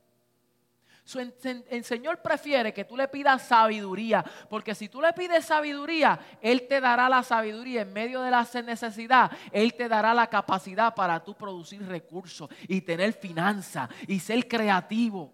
El 1.16 1.84
Señor 1.86 2.22
prefiere 2.22 2.74
que 2.74 2.84
tú 2.84 2.98
le 2.98 3.08
pidas 3.08 3.48
sabiduría, 3.48 4.24
porque 4.50 4.76
si 4.76 4.90
tú 4.90 5.02
le 5.02 5.14
pides 5.14 5.46
sabiduría, 5.46 6.20
Él 6.42 6.68
te 6.68 6.82
dará 6.82 7.08
la 7.08 7.24
sabiduría 7.24 7.82
en 7.82 7.94
medio 7.94 8.22
de 8.22 8.32
la 8.32 8.48
necesidad. 8.66 9.32
Él 9.52 9.74
te 9.74 9.88
dará 9.88 10.14
la 10.14 10.28
capacidad 10.28 10.94
para 10.94 11.24
tú 11.24 11.34
producir 11.34 11.86
recursos 11.88 12.50
y 12.68 12.82
tener 12.82 13.14
finanzas 13.14 13.90
y 14.08 14.20
ser 14.20 14.48
creativo. 14.48 15.34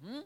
¿Mm? 0.00 0.20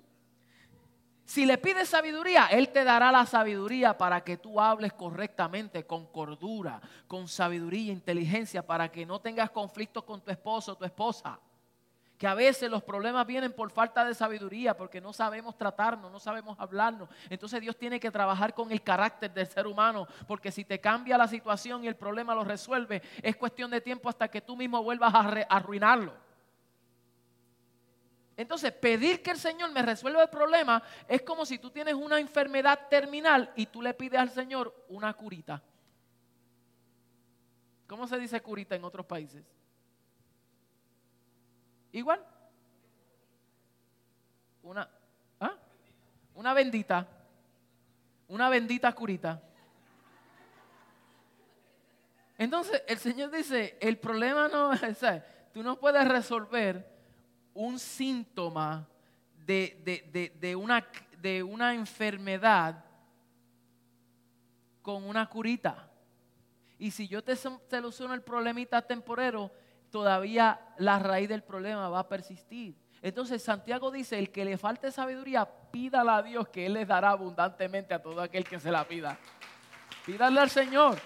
Si 1.24 1.46
le 1.46 1.58
pides 1.58 1.88
sabiduría, 1.88 2.46
Él 2.46 2.70
te 2.70 2.82
dará 2.82 3.12
la 3.12 3.24
sabiduría 3.24 3.96
para 3.96 4.22
que 4.22 4.36
tú 4.36 4.60
hables 4.60 4.92
correctamente, 4.94 5.86
con 5.86 6.06
cordura, 6.06 6.80
con 7.06 7.28
sabiduría 7.28 7.92
e 7.92 7.94
inteligencia, 7.94 8.66
para 8.66 8.90
que 8.90 9.06
no 9.06 9.20
tengas 9.20 9.50
conflictos 9.50 10.02
con 10.02 10.20
tu 10.20 10.30
esposo 10.32 10.72
o 10.72 10.76
tu 10.76 10.84
esposa. 10.84 11.38
Que 12.20 12.26
a 12.26 12.34
veces 12.34 12.70
los 12.70 12.82
problemas 12.82 13.26
vienen 13.26 13.50
por 13.50 13.70
falta 13.70 14.04
de 14.04 14.14
sabiduría, 14.14 14.76
porque 14.76 15.00
no 15.00 15.10
sabemos 15.10 15.56
tratarnos, 15.56 16.12
no 16.12 16.20
sabemos 16.20 16.54
hablarnos. 16.60 17.08
Entonces 17.30 17.62
Dios 17.62 17.78
tiene 17.78 17.98
que 17.98 18.10
trabajar 18.10 18.52
con 18.52 18.70
el 18.70 18.82
carácter 18.82 19.32
del 19.32 19.46
ser 19.46 19.66
humano, 19.66 20.06
porque 20.28 20.52
si 20.52 20.66
te 20.66 20.78
cambia 20.78 21.16
la 21.16 21.26
situación 21.26 21.82
y 21.82 21.88
el 21.88 21.96
problema 21.96 22.34
lo 22.34 22.44
resuelve, 22.44 23.00
es 23.22 23.36
cuestión 23.36 23.70
de 23.70 23.80
tiempo 23.80 24.10
hasta 24.10 24.28
que 24.28 24.42
tú 24.42 24.54
mismo 24.54 24.82
vuelvas 24.82 25.14
a 25.14 25.20
arruinarlo. 25.48 26.12
Entonces, 28.36 28.70
pedir 28.70 29.22
que 29.22 29.30
el 29.30 29.38
Señor 29.38 29.72
me 29.72 29.80
resuelva 29.80 30.22
el 30.22 30.28
problema 30.28 30.82
es 31.08 31.22
como 31.22 31.46
si 31.46 31.56
tú 31.56 31.70
tienes 31.70 31.94
una 31.94 32.20
enfermedad 32.20 32.88
terminal 32.90 33.50
y 33.56 33.64
tú 33.64 33.80
le 33.80 33.94
pides 33.94 34.20
al 34.20 34.28
Señor 34.28 34.74
una 34.90 35.14
curita. 35.14 35.62
¿Cómo 37.86 38.06
se 38.06 38.18
dice 38.18 38.42
curita 38.42 38.76
en 38.76 38.84
otros 38.84 39.06
países? 39.06 39.42
Igual. 41.92 42.24
Una, 44.62 44.88
¿ah? 45.40 45.56
una 46.34 46.54
bendita. 46.54 47.06
Una 48.28 48.48
bendita 48.48 48.92
curita. 48.92 49.42
Entonces, 52.38 52.82
el 52.88 52.98
Señor 52.98 53.30
dice, 53.30 53.76
el 53.80 53.98
problema 53.98 54.48
no 54.48 54.72
es, 54.74 55.04
tú 55.52 55.62
no 55.62 55.78
puedes 55.78 56.06
resolver 56.08 56.90
un 57.52 57.78
síntoma 57.78 58.88
de, 59.44 60.56
una, 60.56 60.86
de 61.18 61.42
una 61.42 61.74
enfermedad 61.74 62.84
con 64.80 65.04
una 65.04 65.28
curita. 65.28 65.90
Y 66.78 66.90
si 66.92 67.06
yo 67.08 67.22
te 67.22 67.36
soluciono 67.36 68.14
el 68.14 68.22
problemita 68.22 68.80
temporero, 68.80 69.50
todavía 69.90 70.60
la 70.78 70.98
raíz 70.98 71.28
del 71.28 71.42
problema 71.42 71.88
va 71.88 72.00
a 72.00 72.08
persistir. 72.08 72.76
Entonces 73.02 73.42
Santiago 73.42 73.90
dice, 73.90 74.18
el 74.18 74.30
que 74.30 74.44
le 74.44 74.58
falte 74.58 74.90
sabiduría, 74.90 75.48
pídala 75.70 76.16
a 76.16 76.22
Dios 76.22 76.48
que 76.48 76.66
Él 76.66 76.74
les 76.74 76.86
dará 76.86 77.10
abundantemente 77.10 77.94
a 77.94 78.02
todo 78.02 78.20
aquel 78.20 78.44
que 78.44 78.60
se 78.60 78.70
la 78.70 78.84
pida. 78.84 79.18
Pídale 80.04 80.40
al 80.40 80.50
Señor. 80.50 80.98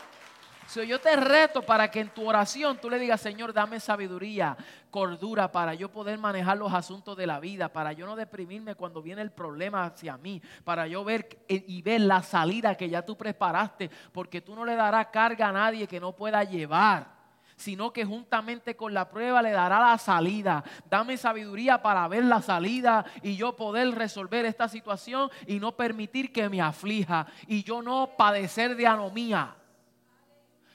Si 0.66 0.84
yo 0.86 0.98
te 0.98 1.14
reto 1.14 1.62
para 1.62 1.90
que 1.90 2.00
en 2.00 2.08
tu 2.08 2.26
oración 2.26 2.78
tú 2.78 2.88
le 2.88 2.98
digas, 2.98 3.20
Señor, 3.20 3.52
dame 3.52 3.78
sabiduría, 3.80 4.56
cordura 4.90 5.52
para 5.52 5.74
yo 5.74 5.90
poder 5.90 6.18
manejar 6.18 6.56
los 6.56 6.72
asuntos 6.72 7.16
de 7.18 7.26
la 7.26 7.38
vida, 7.38 7.68
para 7.68 7.92
yo 7.92 8.06
no 8.06 8.16
deprimirme 8.16 8.74
cuando 8.74 9.02
viene 9.02 9.20
el 9.20 9.30
problema 9.30 9.84
hacia 9.84 10.16
mí, 10.16 10.40
para 10.64 10.86
yo 10.86 11.04
ver 11.04 11.44
y 11.48 11.82
ver 11.82 12.00
la 12.00 12.22
salida 12.22 12.76
que 12.76 12.88
ya 12.88 13.04
tú 13.04 13.14
preparaste, 13.16 13.90
porque 14.10 14.40
tú 14.40 14.54
no 14.54 14.64
le 14.64 14.74
darás 14.74 15.08
carga 15.08 15.48
a 15.48 15.52
nadie 15.52 15.86
que 15.86 16.00
no 16.00 16.16
pueda 16.16 16.42
llevar 16.44 17.13
sino 17.56 17.92
que 17.92 18.04
juntamente 18.04 18.76
con 18.76 18.94
la 18.94 19.08
prueba 19.08 19.42
le 19.42 19.50
dará 19.50 19.78
la 19.80 19.98
salida. 19.98 20.64
Dame 20.90 21.16
sabiduría 21.16 21.82
para 21.82 22.06
ver 22.08 22.24
la 22.24 22.42
salida 22.42 23.04
y 23.22 23.36
yo 23.36 23.56
poder 23.56 23.94
resolver 23.94 24.44
esta 24.44 24.68
situación 24.68 25.30
y 25.46 25.60
no 25.60 25.76
permitir 25.76 26.32
que 26.32 26.48
me 26.48 26.60
aflija 26.60 27.26
y 27.46 27.62
yo 27.62 27.82
no 27.82 28.10
padecer 28.16 28.76
de 28.76 28.86
anomía 28.86 29.56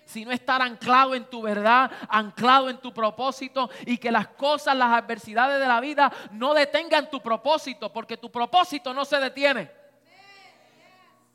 sino 0.10 0.32
estar 0.32 0.60
anclado 0.60 1.14
en 1.14 1.26
tu 1.26 1.44
verdad, 1.44 1.92
anclado 2.10 2.68
en 2.68 2.80
tu 2.80 2.92
propósito 2.92 3.70
y 3.86 4.00
que 4.00 4.12
las 4.12 4.30
cosas, 4.30 4.76
las 4.76 4.92
adversidades 4.92 5.60
de 5.60 5.68
la 5.68 5.80
vida 5.80 6.12
no 6.32 6.56
detengan 6.56 7.12
tu 7.12 7.22
propósito, 7.22 7.94
porque 7.94 8.18
tu 8.18 8.32
propósito 8.32 8.92
no 8.92 9.06
se 9.06 9.20
detiene. 9.20 9.70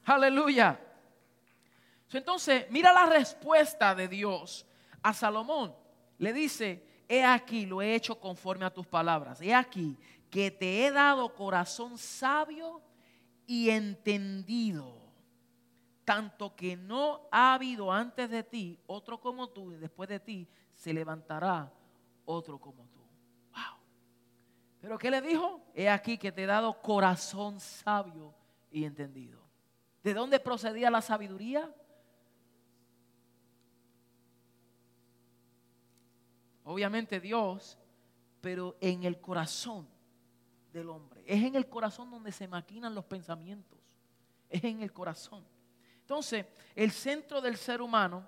Aleluya. 0.04 0.76
Entonces, 2.12 2.66
mira 2.70 2.92
la 2.92 3.06
respuesta 3.06 3.94
de 3.94 4.08
Dios 4.08 4.66
a 5.04 5.12
Salomón. 5.12 5.76
Le 6.18 6.32
dice, 6.32 6.82
he 7.06 7.22
aquí, 7.22 7.66
lo 7.66 7.82
he 7.82 7.94
hecho 7.94 8.18
conforme 8.18 8.64
a 8.64 8.72
tus 8.72 8.86
palabras. 8.86 9.40
He 9.40 9.54
aquí 9.54 9.96
que 10.30 10.50
te 10.50 10.84
he 10.84 10.90
dado 10.90 11.32
corazón 11.34 11.96
sabio 11.98 12.82
y 13.46 13.68
entendido 13.70 15.04
tanto 16.04 16.56
que 16.56 16.76
no 16.76 17.28
ha 17.30 17.54
habido 17.54 17.92
antes 17.92 18.28
de 18.30 18.42
ti 18.42 18.78
otro 18.86 19.20
como 19.20 19.48
tú 19.48 19.72
y 19.72 19.76
después 19.76 20.08
de 20.08 20.20
ti 20.20 20.48
se 20.72 20.92
levantará 20.92 21.72
otro 22.24 22.58
como 22.58 22.86
tú. 22.88 23.00
Wow. 23.52 23.78
Pero 24.80 24.98
¿qué 24.98 25.10
le 25.10 25.20
dijo? 25.20 25.62
He 25.74 25.88
aquí 25.88 26.18
que 26.18 26.32
te 26.32 26.44
he 26.44 26.46
dado 26.46 26.80
corazón 26.80 27.60
sabio 27.60 28.34
y 28.70 28.84
entendido. 28.84 29.40
¿De 30.02 30.14
dónde 30.14 30.40
procedía 30.40 30.90
la 30.90 31.00
sabiduría? 31.00 31.72
Obviamente 36.64 37.20
Dios, 37.20 37.78
pero 38.40 38.76
en 38.80 39.04
el 39.04 39.20
corazón 39.20 39.86
del 40.72 40.88
hombre. 40.88 41.22
Es 41.26 41.42
en 41.42 41.54
el 41.54 41.68
corazón 41.68 42.10
donde 42.10 42.32
se 42.32 42.48
maquinan 42.48 42.94
los 42.94 43.04
pensamientos. 43.04 43.78
Es 44.48 44.64
en 44.64 44.82
el 44.82 44.92
corazón. 44.92 45.44
Entonces, 46.00 46.46
el 46.74 46.90
centro 46.90 47.40
del 47.40 47.56
ser 47.56 47.80
humano 47.80 48.26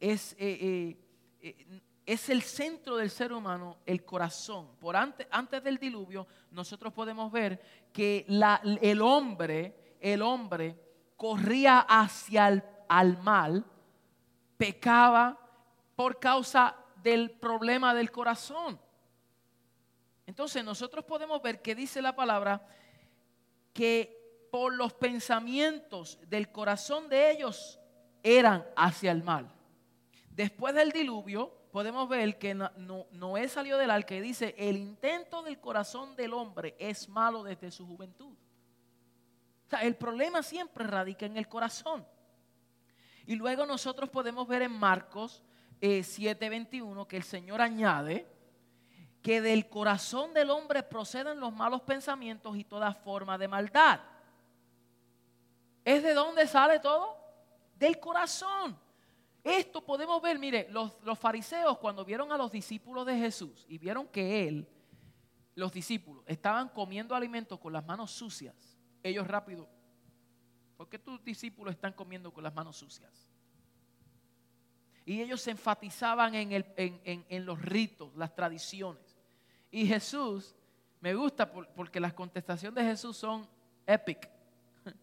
es, 0.00 0.32
eh, 0.32 0.58
eh, 0.60 0.96
eh, 1.40 1.80
es 2.04 2.28
el 2.28 2.42
centro 2.42 2.96
del 2.96 3.10
ser 3.10 3.32
humano, 3.32 3.78
el 3.86 4.04
corazón. 4.04 4.76
Por 4.80 4.96
antes, 4.96 5.26
antes 5.30 5.62
del 5.62 5.78
diluvio, 5.78 6.26
nosotros 6.50 6.92
podemos 6.92 7.30
ver 7.30 7.60
que 7.92 8.26
el 8.80 9.02
hombre, 9.02 9.96
el 10.00 10.22
hombre 10.22 10.76
corría 11.16 11.80
hacia 11.80 12.48
el 12.48 12.62
al 12.88 13.22
mal, 13.22 13.64
pecaba 14.58 15.38
por 15.96 16.20
causa 16.20 16.76
del 17.02 17.30
problema 17.30 17.94
del 17.94 18.10
corazón. 18.10 18.80
Entonces 20.26 20.64
nosotros 20.64 21.04
podemos 21.04 21.42
ver 21.42 21.60
que 21.60 21.74
dice 21.74 22.00
la 22.00 22.14
palabra 22.14 22.66
que 23.72 24.48
por 24.50 24.74
los 24.74 24.92
pensamientos 24.92 26.18
del 26.28 26.52
corazón 26.52 27.08
de 27.08 27.30
ellos 27.30 27.80
eran 28.22 28.64
hacia 28.76 29.10
el 29.10 29.22
mal. 29.22 29.50
Después 30.30 30.74
del 30.74 30.90
diluvio, 30.92 31.52
podemos 31.72 32.08
ver 32.08 32.38
que 32.38 32.54
Noé 32.54 33.48
salió 33.48 33.78
del 33.78 33.90
arca 33.90 34.14
y 34.14 34.20
dice, 34.20 34.54
el 34.58 34.76
intento 34.76 35.42
del 35.42 35.58
corazón 35.58 36.14
del 36.16 36.34
hombre 36.34 36.76
es 36.78 37.08
malo 37.08 37.42
desde 37.42 37.70
su 37.70 37.86
juventud. 37.86 38.34
O 39.66 39.70
sea, 39.70 39.82
el 39.82 39.96
problema 39.96 40.42
siempre 40.42 40.86
radica 40.86 41.26
en 41.26 41.36
el 41.36 41.48
corazón. 41.48 42.06
Y 43.26 43.36
luego 43.36 43.64
nosotros 43.64 44.10
podemos 44.10 44.46
ver 44.46 44.62
en 44.62 44.72
Marcos 44.72 45.42
7:21 45.82 47.02
eh, 47.02 47.08
que 47.08 47.16
el 47.16 47.24
Señor 47.24 47.60
añade 47.60 48.26
que 49.20 49.40
del 49.40 49.68
corazón 49.68 50.32
del 50.32 50.50
hombre 50.50 50.82
proceden 50.82 51.38
los 51.38 51.52
malos 51.52 51.82
pensamientos 51.82 52.56
y 52.56 52.64
toda 52.64 52.92
forma 52.92 53.38
de 53.38 53.48
maldad. 53.48 54.00
¿Es 55.84 56.02
de 56.02 56.14
dónde 56.14 56.46
sale 56.46 56.80
todo? 56.80 57.16
Del 57.76 57.98
corazón. 57.98 58.78
Esto 59.42 59.84
podemos 59.84 60.22
ver, 60.22 60.38
mire, 60.38 60.68
los, 60.70 61.00
los, 61.02 61.18
fariseos 61.18 61.78
cuando 61.78 62.04
vieron 62.04 62.30
a 62.30 62.36
los 62.36 62.52
discípulos 62.52 63.04
de 63.06 63.16
Jesús 63.18 63.64
y 63.68 63.78
vieron 63.78 64.06
que 64.06 64.46
él, 64.46 64.68
los 65.56 65.72
discípulos, 65.72 66.22
estaban 66.28 66.68
comiendo 66.68 67.14
alimentos 67.14 67.58
con 67.58 67.72
las 67.72 67.84
manos 67.84 68.12
sucias, 68.12 68.78
ellos 69.02 69.26
rápido, 69.26 69.68
¿por 70.76 70.88
qué 70.88 70.96
tus 70.96 71.22
discípulos 71.24 71.74
están 71.74 71.92
comiendo 71.92 72.32
con 72.32 72.44
las 72.44 72.54
manos 72.54 72.76
sucias? 72.76 73.31
Y 75.04 75.20
ellos 75.20 75.40
se 75.40 75.50
enfatizaban 75.50 76.34
en, 76.34 76.52
el, 76.52 76.66
en, 76.76 77.24
en, 77.28 77.46
los 77.46 77.60
ritos, 77.60 78.14
las 78.16 78.34
tradiciones. 78.34 79.16
Y 79.70 79.86
Jesús, 79.86 80.54
me 81.00 81.14
gusta 81.14 81.50
porque 81.50 81.98
las 81.98 82.12
contestaciones 82.12 82.84
de 82.84 82.90
Jesús 82.90 83.16
son 83.16 83.48
epic. 83.86 84.30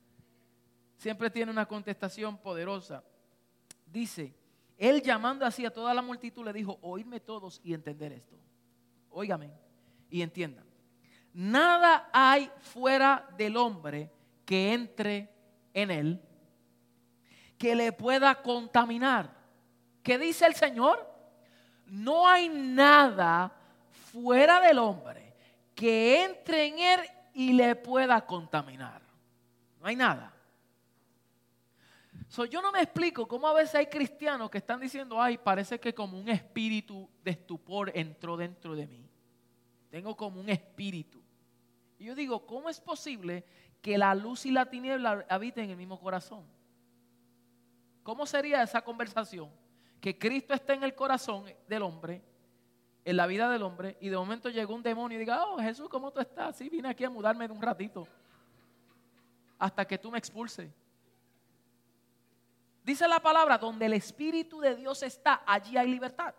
Siempre 0.97 1.29
tiene 1.29 1.51
una 1.51 1.65
contestación 1.65 2.38
poderosa. 2.38 3.03
Dice, 3.85 4.33
él 4.77 5.01
llamando 5.01 5.45
así 5.45 5.65
a 5.65 5.73
toda 5.73 5.93
la 5.93 6.01
multitud 6.01 6.45
le 6.45 6.53
dijo, 6.53 6.79
oídme 6.81 7.19
todos 7.19 7.59
y 7.63 7.73
entender 7.73 8.13
esto. 8.13 8.38
Óigame 9.09 9.51
y 10.09 10.21
entiendan. 10.21 10.65
Nada 11.33 12.09
hay 12.13 12.49
fuera 12.59 13.27
del 13.38 13.57
hombre 13.57 14.12
que 14.45 14.73
entre 14.73 15.29
en 15.73 15.91
él 15.91 16.21
que 17.59 17.75
le 17.75 17.91
pueda 17.91 18.41
contaminar. 18.41 19.38
¿Qué 20.03 20.17
dice 20.17 20.45
el 20.45 20.55
Señor? 20.55 21.07
No 21.85 22.27
hay 22.27 22.49
nada 22.49 23.51
fuera 24.12 24.59
del 24.62 24.79
hombre 24.79 25.33
que 25.75 26.23
entre 26.23 26.65
en 26.65 26.79
él 26.79 26.99
y 27.33 27.53
le 27.53 27.75
pueda 27.75 28.25
contaminar. 28.25 29.01
No 29.79 29.88
hay 29.88 29.95
nada. 29.95 30.33
yo 32.49 32.62
no 32.62 32.71
me 32.71 32.81
explico 32.81 33.27
cómo 33.27 33.47
a 33.47 33.53
veces 33.53 33.75
hay 33.75 33.88
cristianos 33.88 34.49
que 34.49 34.57
están 34.57 34.79
diciendo, 34.79 35.21
ay, 35.21 35.38
parece 35.38 35.79
que 35.79 35.93
como 35.93 36.19
un 36.19 36.29
espíritu 36.29 37.09
de 37.23 37.31
estupor 37.31 37.91
entró 37.95 38.38
dentro 38.38 38.75
de 38.75 38.88
mí. 38.88 39.09
Tengo 39.89 40.15
como 40.15 40.39
un 40.39 40.49
espíritu. 40.49 41.21
Y 41.97 42.05
yo 42.05 42.15
digo, 42.15 42.45
¿cómo 42.45 42.69
es 42.69 42.79
posible 42.79 43.43
que 43.81 43.97
la 43.97 44.13
luz 44.13 44.45
y 44.45 44.51
la 44.51 44.65
tiniebla 44.69 45.25
habiten 45.29 45.65
en 45.65 45.71
el 45.71 45.77
mismo 45.77 45.99
corazón? 45.99 46.45
¿Cómo 48.03 48.25
sería 48.25 48.63
esa 48.63 48.81
conversación? 48.81 49.49
Que 49.99 50.17
Cristo 50.17 50.53
está 50.53 50.73
en 50.73 50.83
el 50.83 50.95
corazón 50.95 51.45
del 51.67 51.83
hombre, 51.83 52.21
en 53.03 53.17
la 53.17 53.27
vida 53.27 53.49
del 53.49 53.63
hombre, 53.63 53.97
y 53.99 54.09
de 54.09 54.17
momento 54.17 54.49
llegó 54.49 54.73
un 54.73 54.83
demonio 54.83 55.17
y 55.17 55.19
diga, 55.19 55.45
oh 55.45 55.57
Jesús, 55.59 55.89
¿cómo 55.89 56.12
tú 56.12 56.19
estás? 56.19 56.55
Sí, 56.55 56.69
vine 56.69 56.89
aquí 56.89 57.03
a 57.03 57.09
mudarme 57.09 57.47
de 57.47 57.53
un 57.53 57.62
ratito, 57.62 58.07
hasta 59.57 59.85
que 59.85 59.97
tú 59.97 60.12
me 60.12 60.17
expulses. 60.17 60.71
Dice 62.83 63.07
la 63.07 63.19
palabra, 63.19 63.57
donde 63.57 63.85
el 63.85 63.93
Espíritu 63.93 64.59
de 64.59 64.75
Dios 64.75 65.03
está, 65.03 65.43
allí 65.45 65.77
hay 65.77 65.88
libertad. 65.88 66.33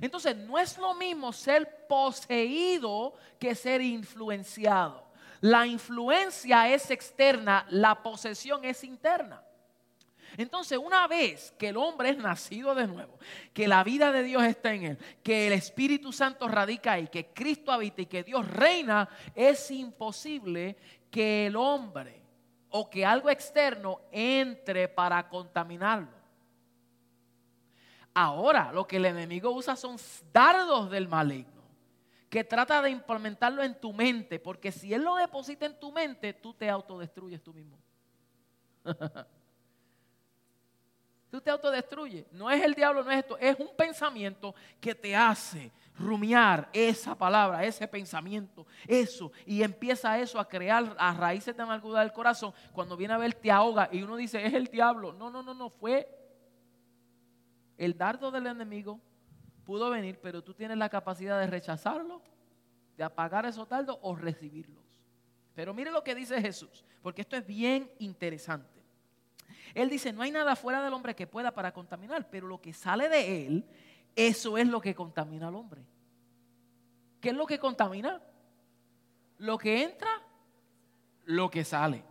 Entonces, 0.00 0.36
no 0.36 0.58
es 0.58 0.78
lo 0.78 0.94
mismo 0.94 1.32
ser 1.32 1.86
poseído 1.86 3.14
que 3.38 3.54
ser 3.54 3.80
influenciado. 3.80 5.10
La 5.40 5.66
influencia 5.66 6.68
es 6.68 6.90
externa, 6.90 7.66
la 7.70 8.02
posesión 8.02 8.64
es 8.64 8.84
interna. 8.84 9.42
Entonces, 10.36 10.78
una 10.78 11.06
vez 11.06 11.52
que 11.58 11.68
el 11.68 11.76
hombre 11.76 12.10
es 12.10 12.18
nacido 12.18 12.74
de 12.74 12.86
nuevo, 12.86 13.18
que 13.52 13.68
la 13.68 13.82
vida 13.84 14.12
de 14.12 14.22
Dios 14.22 14.42
está 14.44 14.74
en 14.74 14.84
él, 14.84 14.98
que 15.22 15.46
el 15.46 15.52
Espíritu 15.52 16.12
Santo 16.12 16.48
radica 16.48 16.92
ahí, 16.92 17.08
que 17.08 17.26
Cristo 17.26 17.72
habita 17.72 18.02
y 18.02 18.06
que 18.06 18.22
Dios 18.22 18.46
reina, 18.48 19.08
es 19.34 19.70
imposible 19.70 20.76
que 21.10 21.46
el 21.46 21.56
hombre 21.56 22.22
o 22.70 22.88
que 22.88 23.04
algo 23.04 23.30
externo 23.30 24.00
entre 24.12 24.88
para 24.88 25.28
contaminarlo. 25.28 26.20
Ahora, 28.14 28.72
lo 28.72 28.86
que 28.86 28.96
el 28.96 29.06
enemigo 29.06 29.50
usa 29.50 29.76
son 29.76 29.96
dardos 30.32 30.90
del 30.90 31.08
maligno, 31.08 31.62
que 32.28 32.44
trata 32.44 32.82
de 32.82 32.90
implementarlo 32.90 33.62
en 33.62 33.74
tu 33.80 33.92
mente, 33.92 34.38
porque 34.38 34.72
si 34.72 34.92
él 34.92 35.02
lo 35.02 35.16
deposita 35.16 35.66
en 35.66 35.78
tu 35.78 35.92
mente, 35.92 36.32
tú 36.32 36.54
te 36.54 36.68
autodestruyes 36.68 37.42
tú 37.42 37.52
mismo. 37.52 37.78
Tú 41.30 41.40
te 41.40 41.50
autodestruyes. 41.50 42.26
No 42.32 42.50
es 42.50 42.62
el 42.62 42.74
diablo, 42.74 43.04
no 43.04 43.10
es 43.10 43.18
esto. 43.18 43.38
Es 43.38 43.58
un 43.58 43.70
pensamiento 43.76 44.54
que 44.80 44.94
te 44.94 45.14
hace 45.14 45.70
rumiar 45.96 46.68
esa 46.72 47.14
palabra, 47.14 47.64
ese 47.64 47.86
pensamiento, 47.86 48.66
eso. 48.86 49.30
Y 49.46 49.62
empieza 49.62 50.18
eso 50.18 50.40
a 50.40 50.48
crear 50.48 50.96
a 50.98 51.14
raíces 51.14 51.56
de 51.56 51.62
amargura 51.62 52.00
del 52.00 52.12
corazón. 52.12 52.52
Cuando 52.72 52.96
viene 52.96 53.14
a 53.14 53.18
ver, 53.18 53.34
te 53.34 53.50
ahoga. 53.50 53.88
Y 53.92 54.02
uno 54.02 54.16
dice, 54.16 54.44
es 54.44 54.54
el 54.54 54.66
diablo. 54.66 55.12
No, 55.12 55.30
no, 55.30 55.42
no, 55.42 55.54
no. 55.54 55.70
Fue 55.70 56.08
el 57.78 57.96
dardo 57.96 58.32
del 58.32 58.48
enemigo. 58.48 59.00
Pudo 59.64 59.88
venir, 59.88 60.18
pero 60.20 60.42
tú 60.42 60.52
tienes 60.52 60.78
la 60.78 60.88
capacidad 60.88 61.38
de 61.38 61.46
rechazarlo, 61.46 62.22
de 62.96 63.04
apagar 63.04 63.46
esos 63.46 63.68
dardos 63.68 63.98
o 64.02 64.16
recibirlos. 64.16 64.84
Pero 65.54 65.72
mire 65.72 65.92
lo 65.92 66.02
que 66.02 66.14
dice 66.14 66.40
Jesús, 66.40 66.84
porque 67.02 67.20
esto 67.20 67.36
es 67.36 67.46
bien 67.46 67.88
interesante. 68.00 68.79
Él 69.74 69.88
dice, 69.88 70.12
no 70.12 70.22
hay 70.22 70.30
nada 70.30 70.56
fuera 70.56 70.82
del 70.82 70.92
hombre 70.92 71.14
que 71.14 71.26
pueda 71.26 71.52
para 71.52 71.72
contaminar, 71.72 72.28
pero 72.30 72.46
lo 72.46 72.60
que 72.60 72.72
sale 72.72 73.08
de 73.08 73.46
él, 73.46 73.64
eso 74.16 74.58
es 74.58 74.66
lo 74.66 74.80
que 74.80 74.94
contamina 74.94 75.48
al 75.48 75.54
hombre. 75.54 75.84
¿Qué 77.20 77.30
es 77.30 77.34
lo 77.34 77.46
que 77.46 77.58
contamina? 77.58 78.20
Lo 79.38 79.58
que 79.58 79.82
entra, 79.82 80.10
lo 81.24 81.50
que 81.50 81.64
sale. 81.64 82.04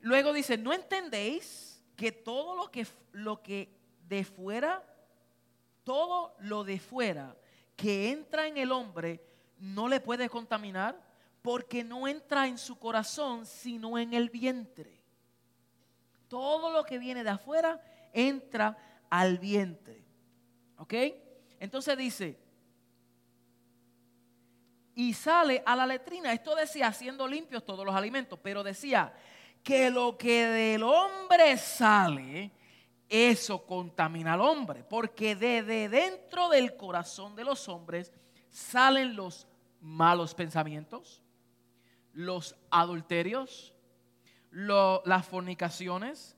Luego 0.00 0.32
dice, 0.32 0.56
¿no 0.56 0.72
entendéis 0.72 1.84
que 1.96 2.12
todo 2.12 2.54
lo 2.54 2.70
que, 2.70 2.86
lo 3.12 3.42
que 3.42 3.76
de 4.06 4.24
fuera, 4.24 4.84
todo 5.84 6.36
lo 6.40 6.64
de 6.64 6.78
fuera 6.78 7.36
que 7.76 8.10
entra 8.10 8.46
en 8.46 8.56
el 8.56 8.72
hombre 8.72 9.24
no 9.58 9.88
le 9.88 10.00
puede 10.00 10.28
contaminar? 10.28 11.02
Porque 11.42 11.82
no 11.82 12.06
entra 12.06 12.46
en 12.46 12.58
su 12.58 12.78
corazón, 12.78 13.46
sino 13.46 13.98
en 13.98 14.12
el 14.12 14.28
vientre 14.30 14.97
todo 16.28 16.70
lo 16.70 16.84
que 16.84 16.98
viene 16.98 17.24
de 17.24 17.30
afuera 17.30 17.80
entra 18.12 18.76
al 19.10 19.38
vientre. 19.38 20.04
¿Ok? 20.76 20.94
Entonces 21.58 21.96
dice, 21.96 22.38
y 24.94 25.14
sale 25.14 25.62
a 25.64 25.76
la 25.76 25.86
letrina. 25.86 26.32
Esto 26.32 26.56
decía 26.56 26.88
haciendo 26.88 27.28
limpios 27.28 27.64
todos 27.64 27.86
los 27.86 27.94
alimentos, 27.94 28.38
pero 28.42 28.64
decía 28.64 29.12
que 29.62 29.90
lo 29.90 30.18
que 30.18 30.46
del 30.46 30.82
hombre 30.82 31.56
sale, 31.56 32.50
eso 33.08 33.64
contamina 33.64 34.34
al 34.34 34.40
hombre, 34.40 34.82
porque 34.82 35.36
desde 35.36 35.88
dentro 35.88 36.48
del 36.48 36.76
corazón 36.76 37.36
de 37.36 37.44
los 37.44 37.68
hombres 37.68 38.12
salen 38.50 39.14
los 39.14 39.46
malos 39.80 40.34
pensamientos, 40.34 41.22
los 42.12 42.56
adulterios, 42.68 43.74
las 44.50 45.26
fornicaciones, 45.26 46.36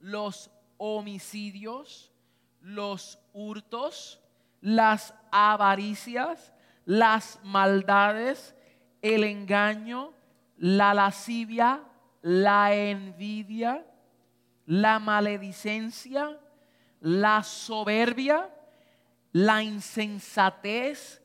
los 0.00 0.50
homicidios, 0.76 2.12
los 2.60 3.18
hurtos, 3.32 4.20
las 4.60 5.14
avaricias, 5.30 6.52
las 6.84 7.38
maldades, 7.42 8.54
el 9.02 9.24
engaño, 9.24 10.12
la 10.56 10.94
lascivia, 10.94 11.82
la 12.22 12.74
envidia, 12.74 13.84
la 14.66 14.98
maledicencia, 14.98 16.38
la 17.00 17.42
soberbia, 17.42 18.50
la 19.32 19.62
insensatez 19.62 21.22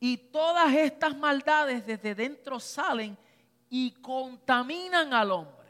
y 0.00 0.16
todas 0.16 0.74
estas 0.74 1.16
maldades 1.16 1.86
desde 1.86 2.14
dentro 2.14 2.58
salen 2.58 3.16
y 3.70 3.92
contaminan 3.92 5.14
al 5.14 5.30
hombre. 5.30 5.61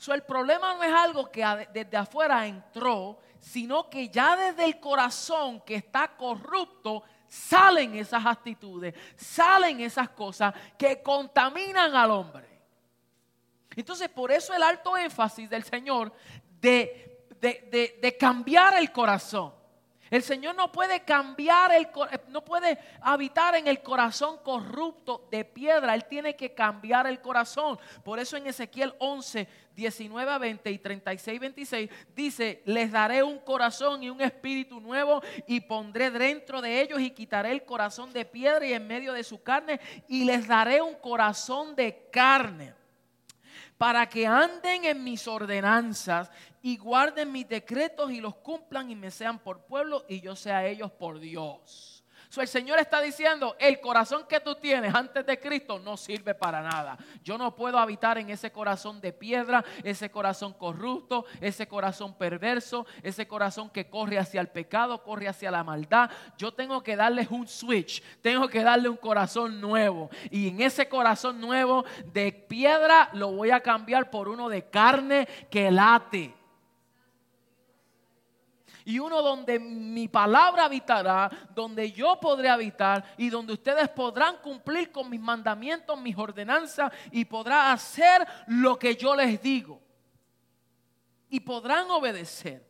So, 0.00 0.14
el 0.14 0.22
problema 0.22 0.72
no 0.72 0.82
es 0.82 0.92
algo 0.92 1.30
que 1.30 1.44
desde 1.74 1.96
afuera 1.96 2.46
entró, 2.46 3.18
sino 3.38 3.90
que 3.90 4.08
ya 4.08 4.34
desde 4.34 4.64
el 4.64 4.80
corazón 4.80 5.60
que 5.60 5.74
está 5.74 6.16
corrupto 6.16 7.02
salen 7.28 7.94
esas 7.94 8.24
actitudes, 8.24 8.94
salen 9.14 9.80
esas 9.80 10.08
cosas 10.08 10.54
que 10.78 11.02
contaminan 11.02 11.94
al 11.94 12.10
hombre. 12.12 12.48
Entonces, 13.76 14.08
por 14.08 14.32
eso 14.32 14.54
el 14.54 14.62
alto 14.62 14.96
énfasis 14.96 15.50
del 15.50 15.64
Señor 15.64 16.12
de 16.60 17.10
de, 17.40 17.98
de 18.00 18.16
cambiar 18.16 18.76
el 18.78 18.92
corazón. 18.92 19.52
El 20.10 20.24
Señor 20.24 20.56
no 20.56 20.72
puede 20.72 21.04
cambiar 21.04 21.72
el 21.72 21.88
no 22.28 22.44
puede 22.44 22.78
habitar 23.00 23.54
en 23.54 23.68
el 23.68 23.80
corazón 23.80 24.38
corrupto 24.42 25.28
de 25.30 25.44
piedra, 25.44 25.94
él 25.94 26.04
tiene 26.06 26.34
que 26.34 26.52
cambiar 26.52 27.06
el 27.06 27.20
corazón. 27.20 27.78
Por 28.02 28.18
eso 28.18 28.36
en 28.36 28.48
Ezequiel 28.48 28.92
11, 28.98 29.46
19 29.76 30.30
a 30.32 30.38
20 30.38 30.70
y 30.70 30.78
36, 30.78 31.40
26 31.40 31.90
dice, 32.14 32.62
"Les 32.66 32.90
daré 32.90 33.22
un 33.22 33.38
corazón 33.38 34.02
y 34.02 34.10
un 34.10 34.20
espíritu 34.20 34.80
nuevo 34.80 35.22
y 35.46 35.60
pondré 35.60 36.10
dentro 36.10 36.60
de 36.60 36.80
ellos 36.80 37.00
y 37.00 37.10
quitaré 37.10 37.52
el 37.52 37.64
corazón 37.64 38.12
de 38.12 38.24
piedra 38.24 38.66
y 38.66 38.72
en 38.72 38.86
medio 38.86 39.12
de 39.12 39.22
su 39.22 39.42
carne 39.42 39.80
y 40.08 40.24
les 40.24 40.48
daré 40.48 40.82
un 40.82 40.96
corazón 40.96 41.76
de 41.76 42.08
carne." 42.10 42.79
Para 43.80 44.06
que 44.10 44.26
anden 44.26 44.84
en 44.84 45.02
mis 45.02 45.26
ordenanas 45.26 46.30
y 46.60 46.76
guarden 46.76 47.32
mis 47.32 47.48
decretos 47.48 48.10
y 48.10 48.20
los 48.20 48.34
cumplan 48.34 48.90
y 48.90 48.94
me 48.94 49.10
sean 49.10 49.38
por 49.38 49.64
pueblo 49.64 50.04
y 50.06 50.20
yo 50.20 50.36
sea 50.36 50.66
ellos 50.66 50.90
por 50.90 51.18
Dios. 51.18 51.99
El 52.36 52.48
Señor 52.48 52.78
está 52.78 53.00
diciendo, 53.00 53.56
el 53.58 53.80
corazón 53.80 54.24
que 54.28 54.38
tú 54.38 54.54
tienes 54.54 54.94
antes 54.94 55.26
de 55.26 55.40
Cristo 55.40 55.80
no 55.80 55.96
sirve 55.96 56.34
para 56.34 56.62
nada. 56.62 56.96
Yo 57.24 57.36
no 57.36 57.56
puedo 57.56 57.78
habitar 57.78 58.18
en 58.18 58.30
ese 58.30 58.52
corazón 58.52 59.00
de 59.00 59.12
piedra, 59.12 59.64
ese 59.82 60.10
corazón 60.10 60.52
corrupto, 60.52 61.24
ese 61.40 61.66
corazón 61.66 62.14
perverso, 62.14 62.86
ese 63.02 63.26
corazón 63.26 63.68
que 63.68 63.90
corre 63.90 64.18
hacia 64.18 64.40
el 64.40 64.48
pecado, 64.48 65.02
corre 65.02 65.28
hacia 65.28 65.50
la 65.50 65.64
maldad. 65.64 66.10
Yo 66.38 66.52
tengo 66.52 66.82
que 66.82 66.94
darles 66.94 67.30
un 67.30 67.48
switch, 67.48 68.02
tengo 68.22 68.48
que 68.48 68.62
darle 68.62 68.88
un 68.88 68.96
corazón 68.96 69.60
nuevo. 69.60 70.08
Y 70.30 70.48
en 70.48 70.60
ese 70.60 70.88
corazón 70.88 71.40
nuevo 71.40 71.84
de 72.12 72.32
piedra 72.32 73.10
lo 73.12 73.32
voy 73.32 73.50
a 73.50 73.60
cambiar 73.60 74.08
por 74.08 74.28
uno 74.28 74.48
de 74.48 74.70
carne 74.70 75.26
que 75.50 75.70
late 75.70 76.39
y 78.90 78.98
uno 78.98 79.22
donde 79.22 79.60
mi 79.60 80.08
palabra 80.08 80.64
habitará, 80.64 81.30
donde 81.54 81.92
yo 81.92 82.18
podré 82.18 82.48
habitar 82.48 83.04
y 83.16 83.30
donde 83.30 83.52
ustedes 83.52 83.88
podrán 83.88 84.38
cumplir 84.38 84.90
con 84.90 85.08
mis 85.08 85.20
mandamientos, 85.20 86.00
mis 86.00 86.18
ordenanzas 86.18 86.92
y 87.12 87.24
podrán 87.24 87.70
hacer 87.70 88.26
lo 88.48 88.76
que 88.76 88.96
yo 88.96 89.14
les 89.14 89.40
digo. 89.40 89.80
Y 91.28 91.38
podrán 91.38 91.88
obedecer. 91.92 92.68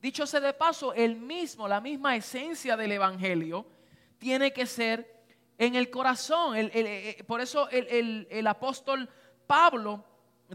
Dicho 0.00 0.26
sea 0.26 0.40
de 0.40 0.54
paso, 0.54 0.94
el 0.94 1.16
mismo, 1.16 1.68
la 1.68 1.82
misma 1.82 2.16
esencia 2.16 2.74
del 2.74 2.92
Evangelio 2.92 3.66
tiene 4.16 4.54
que 4.54 4.64
ser 4.64 5.22
en 5.58 5.74
el 5.74 5.90
corazón. 5.90 6.54
Eh, 6.56 7.22
por 7.26 7.42
eso 7.42 7.68
el 7.68 8.46
apóstol 8.46 9.06
Pablo 9.46 10.02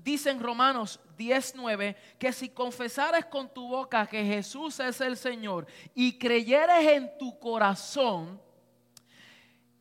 dice 0.01 0.31
en 0.31 0.39
Romanos 0.39 0.99
19 1.17 1.95
que 2.17 2.31
si 2.31 2.49
confesares 2.49 3.25
con 3.25 3.53
tu 3.53 3.67
boca 3.67 4.07
que 4.07 4.23
Jesús 4.23 4.79
es 4.79 5.01
el 5.01 5.17
Señor 5.17 5.67
y 5.93 6.17
creyeres 6.17 6.87
en 6.87 7.17
tu 7.17 7.37
corazón 7.39 8.41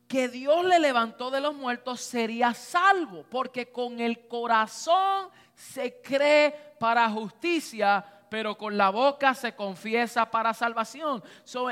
que 0.07 0.29
Dios 0.29 0.63
le 0.65 0.79
levantó 0.79 1.31
de 1.31 1.41
los 1.41 1.55
muertos, 1.55 1.99
serías 2.01 2.55
salvo, 2.55 3.25
porque 3.31 3.71
con 3.71 3.99
el 3.99 4.27
corazón 4.27 5.29
se 5.55 6.01
cree 6.01 6.51
para 6.79 7.09
justicia, 7.09 8.05
pero 8.29 8.55
con 8.55 8.77
la 8.77 8.91
boca 8.91 9.33
se 9.33 9.55
confiesa 9.55 10.29
para 10.29 10.53
salvación. 10.53 11.23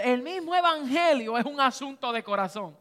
el 0.04 0.24
mismo 0.24 0.56
evangelio 0.56 1.38
es 1.38 1.46
un 1.46 1.60
asunto 1.60 2.12
de 2.12 2.24
corazón. 2.24 2.76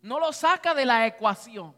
No 0.00 0.18
lo 0.18 0.32
saca 0.32 0.72
de 0.72 0.86
la 0.86 1.06
ecuación. 1.06 1.74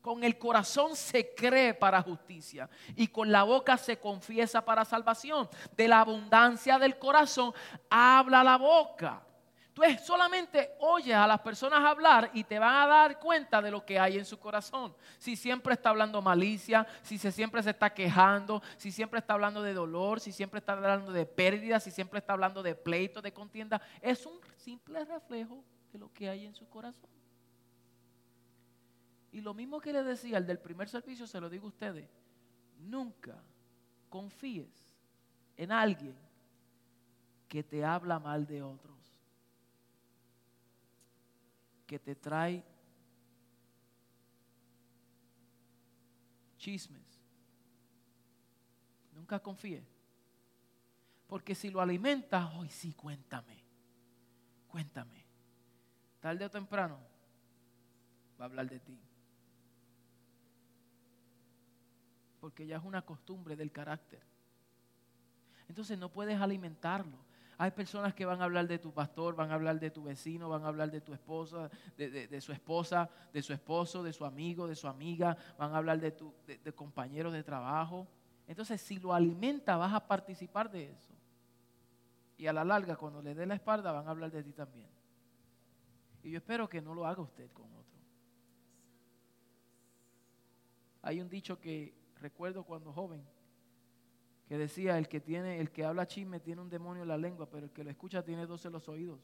Con 0.00 0.24
el 0.24 0.38
corazón 0.38 0.96
se 0.96 1.34
cree 1.34 1.74
para 1.74 2.00
justicia 2.00 2.68
y 2.96 3.08
con 3.08 3.30
la 3.30 3.42
boca 3.42 3.76
se 3.76 3.98
confiesa 3.98 4.64
para 4.64 4.84
salvación. 4.84 5.48
De 5.76 5.88
la 5.88 6.00
abundancia 6.00 6.78
del 6.78 6.98
corazón 6.98 7.52
habla 7.90 8.42
la 8.42 8.56
boca. 8.56 9.22
Tú 9.74 9.82
solamente 10.02 10.72
oyes 10.80 11.14
a 11.14 11.26
las 11.26 11.40
personas 11.40 11.84
hablar 11.84 12.30
y 12.34 12.44
te 12.44 12.58
van 12.58 12.74
a 12.74 12.86
dar 12.86 13.20
cuenta 13.20 13.62
de 13.62 13.70
lo 13.70 13.84
que 13.84 13.98
hay 13.98 14.18
en 14.18 14.24
su 14.24 14.38
corazón. 14.38 14.94
Si 15.18 15.36
siempre 15.36 15.74
está 15.74 15.90
hablando 15.90 16.20
malicia, 16.20 16.86
si 17.02 17.18
se 17.18 17.30
siempre 17.30 17.62
se 17.62 17.70
está 17.70 17.92
quejando, 17.92 18.62
si 18.76 18.90
siempre 18.90 19.20
está 19.20 19.34
hablando 19.34 19.62
de 19.62 19.72
dolor, 19.72 20.18
si 20.18 20.32
siempre 20.32 20.58
está 20.58 20.72
hablando 20.72 21.12
de 21.12 21.24
pérdida, 21.24 21.78
si 21.78 21.90
siempre 21.90 22.18
está 22.18 22.32
hablando 22.32 22.62
de 22.62 22.74
pleito, 22.74 23.22
de 23.22 23.32
contienda, 23.32 23.80
es 24.00 24.26
un 24.26 24.40
simple 24.56 25.04
reflejo 25.04 25.62
de 25.92 25.98
lo 25.98 26.12
que 26.12 26.28
hay 26.28 26.46
en 26.46 26.54
su 26.54 26.68
corazón. 26.68 27.19
Y 29.32 29.40
lo 29.40 29.54
mismo 29.54 29.80
que 29.80 29.92
le 29.92 30.02
decía 30.02 30.38
al 30.38 30.46
del 30.46 30.58
primer 30.58 30.88
servicio, 30.88 31.26
se 31.26 31.40
lo 31.40 31.48
digo 31.48 31.66
a 31.66 31.68
ustedes. 31.68 32.08
Nunca 32.78 33.40
confíes 34.08 34.96
en 35.56 35.70
alguien 35.70 36.16
que 37.48 37.62
te 37.62 37.84
habla 37.84 38.18
mal 38.18 38.46
de 38.46 38.62
otros. 38.62 38.98
Que 41.86 41.98
te 41.98 42.14
trae 42.14 42.64
chismes. 46.56 47.20
Nunca 49.14 49.40
confíes. 49.40 49.84
Porque 51.26 51.54
si 51.54 51.70
lo 51.70 51.80
alimentas, 51.80 52.52
hoy 52.56 52.68
sí, 52.68 52.92
cuéntame. 52.94 53.62
Cuéntame. 54.66 55.24
Tarde 56.20 56.44
o 56.44 56.50
temprano 56.50 56.98
va 58.38 58.44
a 58.44 58.48
hablar 58.48 58.68
de 58.68 58.80
ti. 58.80 58.98
Porque 62.40 62.66
ya 62.66 62.76
es 62.76 62.84
una 62.84 63.02
costumbre 63.02 63.56
del 63.56 63.70
carácter. 63.70 64.20
Entonces 65.68 65.98
no 65.98 66.10
puedes 66.10 66.40
alimentarlo. 66.40 67.18
Hay 67.58 67.72
personas 67.72 68.14
que 68.14 68.24
van 68.24 68.40
a 68.40 68.44
hablar 68.44 68.66
de 68.66 68.78
tu 68.78 68.92
pastor, 68.92 69.36
van 69.36 69.50
a 69.50 69.54
hablar 69.54 69.78
de 69.78 69.90
tu 69.90 70.02
vecino, 70.02 70.48
van 70.48 70.64
a 70.64 70.68
hablar 70.68 70.90
de 70.90 71.02
tu 71.02 71.12
esposa, 71.12 71.70
de, 71.96 72.40
su 72.40 72.52
esposa, 72.52 73.10
de 73.34 73.42
su 73.42 73.52
esposo, 73.52 74.02
de 74.02 74.14
su 74.14 74.24
amigo, 74.24 74.66
de 74.66 74.74
su 74.74 74.88
amiga, 74.88 75.36
van 75.58 75.74
a 75.74 75.76
hablar 75.76 76.00
de, 76.00 76.12
tu, 76.12 76.34
de 76.46 76.72
compañeros 76.72 77.34
de 77.34 77.42
trabajo. 77.42 78.08
Entonces, 78.48 78.80
si 78.80 78.98
lo 78.98 79.12
alimenta, 79.12 79.76
vas 79.76 79.92
a 79.92 80.08
participar 80.08 80.70
de 80.70 80.90
eso. 80.90 81.14
Y 82.38 82.46
a 82.46 82.54
la 82.54 82.64
larga, 82.64 82.96
cuando 82.96 83.20
le 83.20 83.34
dé 83.34 83.44
la 83.44 83.56
espalda, 83.56 83.92
van 83.92 84.08
a 84.08 84.10
hablar 84.10 84.30
de 84.30 84.42
ti 84.42 84.54
también. 84.54 84.88
Y 86.22 86.30
yo 86.30 86.38
espero 86.38 86.66
que 86.66 86.80
no 86.80 86.94
lo 86.94 87.06
haga 87.06 87.20
usted 87.20 87.50
con 87.52 87.66
otro. 87.74 87.98
Hay 91.02 91.20
un 91.20 91.28
dicho 91.28 91.60
que 91.60 91.99
recuerdo 92.20 92.64
cuando 92.64 92.92
joven 92.92 93.22
que 94.50 94.58
decía, 94.58 94.98
el 94.98 95.06
que 95.06 95.20
tiene, 95.20 95.60
el 95.60 95.70
que 95.70 95.84
habla 95.84 96.08
chisme 96.08 96.40
tiene 96.40 96.60
un 96.60 96.68
demonio 96.68 97.02
en 97.02 97.08
la 97.08 97.16
lengua, 97.16 97.48
pero 97.48 97.66
el 97.66 97.70
que 97.70 97.84
lo 97.84 97.90
escucha 97.90 98.24
tiene 98.24 98.46
dos 98.46 98.64
en 98.66 98.72
los 98.72 98.88
oídos. 98.88 99.20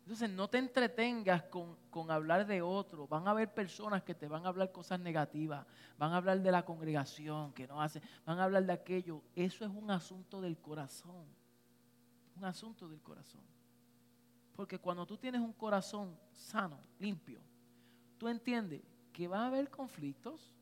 Entonces 0.00 0.28
no 0.28 0.50
te 0.50 0.58
entretengas 0.58 1.44
con, 1.44 1.78
con, 1.88 2.10
hablar 2.10 2.46
de 2.46 2.60
otro. 2.60 3.08
Van 3.08 3.26
a 3.26 3.30
haber 3.30 3.54
personas 3.54 4.02
que 4.02 4.14
te 4.14 4.28
van 4.28 4.44
a 4.44 4.50
hablar 4.50 4.70
cosas 4.70 5.00
negativas. 5.00 5.66
Van 5.96 6.12
a 6.12 6.18
hablar 6.18 6.42
de 6.42 6.52
la 6.52 6.62
congregación 6.62 7.54
que 7.54 7.66
no 7.66 7.80
hace. 7.80 8.02
Van 8.26 8.38
a 8.38 8.44
hablar 8.44 8.66
de 8.66 8.74
aquello. 8.74 9.22
Eso 9.34 9.64
es 9.64 9.70
un 9.70 9.90
asunto 9.90 10.42
del 10.42 10.58
corazón. 10.58 11.24
Un 12.36 12.44
asunto 12.44 12.86
del 12.86 13.00
corazón. 13.00 13.40
Porque 14.54 14.78
cuando 14.78 15.04
tú 15.04 15.16
tienes 15.16 15.40
un 15.40 15.52
corazón 15.52 16.18
sano, 16.32 16.78
limpio, 16.98 17.40
tú 18.18 18.28
entiendes 18.28 18.82
que 19.12 19.26
va 19.28 19.40
a 19.40 19.46
haber 19.46 19.70
conflictos. 19.70 20.52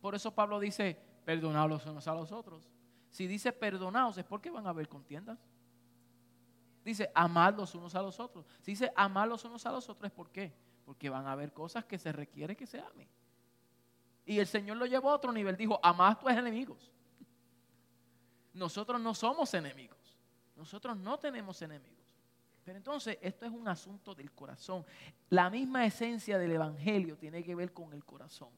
Por 0.00 0.14
eso 0.14 0.34
Pablo 0.34 0.60
dice, 0.60 0.98
perdonaos 1.24 1.70
los 1.70 1.86
unos 1.86 2.06
a 2.06 2.14
los 2.14 2.32
otros. 2.32 2.70
Si 3.10 3.26
dice 3.26 3.52
perdonaos 3.52 4.18
es 4.18 4.24
porque 4.24 4.50
van 4.50 4.66
a 4.66 4.70
haber 4.70 4.88
contiendas. 4.88 5.38
Dice 6.84 7.10
amad 7.14 7.54
los 7.56 7.74
unos 7.74 7.94
a 7.94 8.02
los 8.02 8.20
otros. 8.20 8.46
Si 8.60 8.72
dice 8.72 8.92
amad 8.94 9.28
los 9.28 9.44
unos 9.44 9.64
a 9.66 9.72
los 9.72 9.88
otros 9.88 10.10
es 10.10 10.14
por 10.14 10.30
qué. 10.30 10.52
Porque 10.84 11.10
van 11.10 11.26
a 11.26 11.32
haber 11.32 11.52
cosas 11.52 11.84
que 11.84 11.98
se 11.98 12.12
requiere 12.12 12.56
que 12.56 12.66
se 12.66 12.80
amen. 12.80 13.08
Y 14.24 14.38
el 14.38 14.46
Señor 14.46 14.76
lo 14.76 14.86
llevó 14.86 15.10
a 15.10 15.14
otro 15.14 15.32
nivel. 15.32 15.56
Dijo, 15.56 15.80
amad 15.82 16.18
tus 16.18 16.30
enemigos. 16.30 16.90
Nosotros 18.52 19.00
no 19.00 19.14
somos 19.14 19.52
enemigos. 19.54 19.98
Nosotros 20.56 20.96
no 20.96 21.18
tenemos 21.18 21.60
enemigos. 21.62 21.99
Pero 22.64 22.76
entonces 22.76 23.18
esto 23.20 23.46
es 23.46 23.52
un 23.52 23.66
asunto 23.68 24.14
del 24.14 24.32
corazón. 24.32 24.84
La 25.28 25.50
misma 25.50 25.86
esencia 25.86 26.38
del 26.38 26.52
Evangelio 26.52 27.16
tiene 27.16 27.42
que 27.42 27.54
ver 27.54 27.72
con 27.72 27.92
el 27.92 28.04
corazón. 28.04 28.50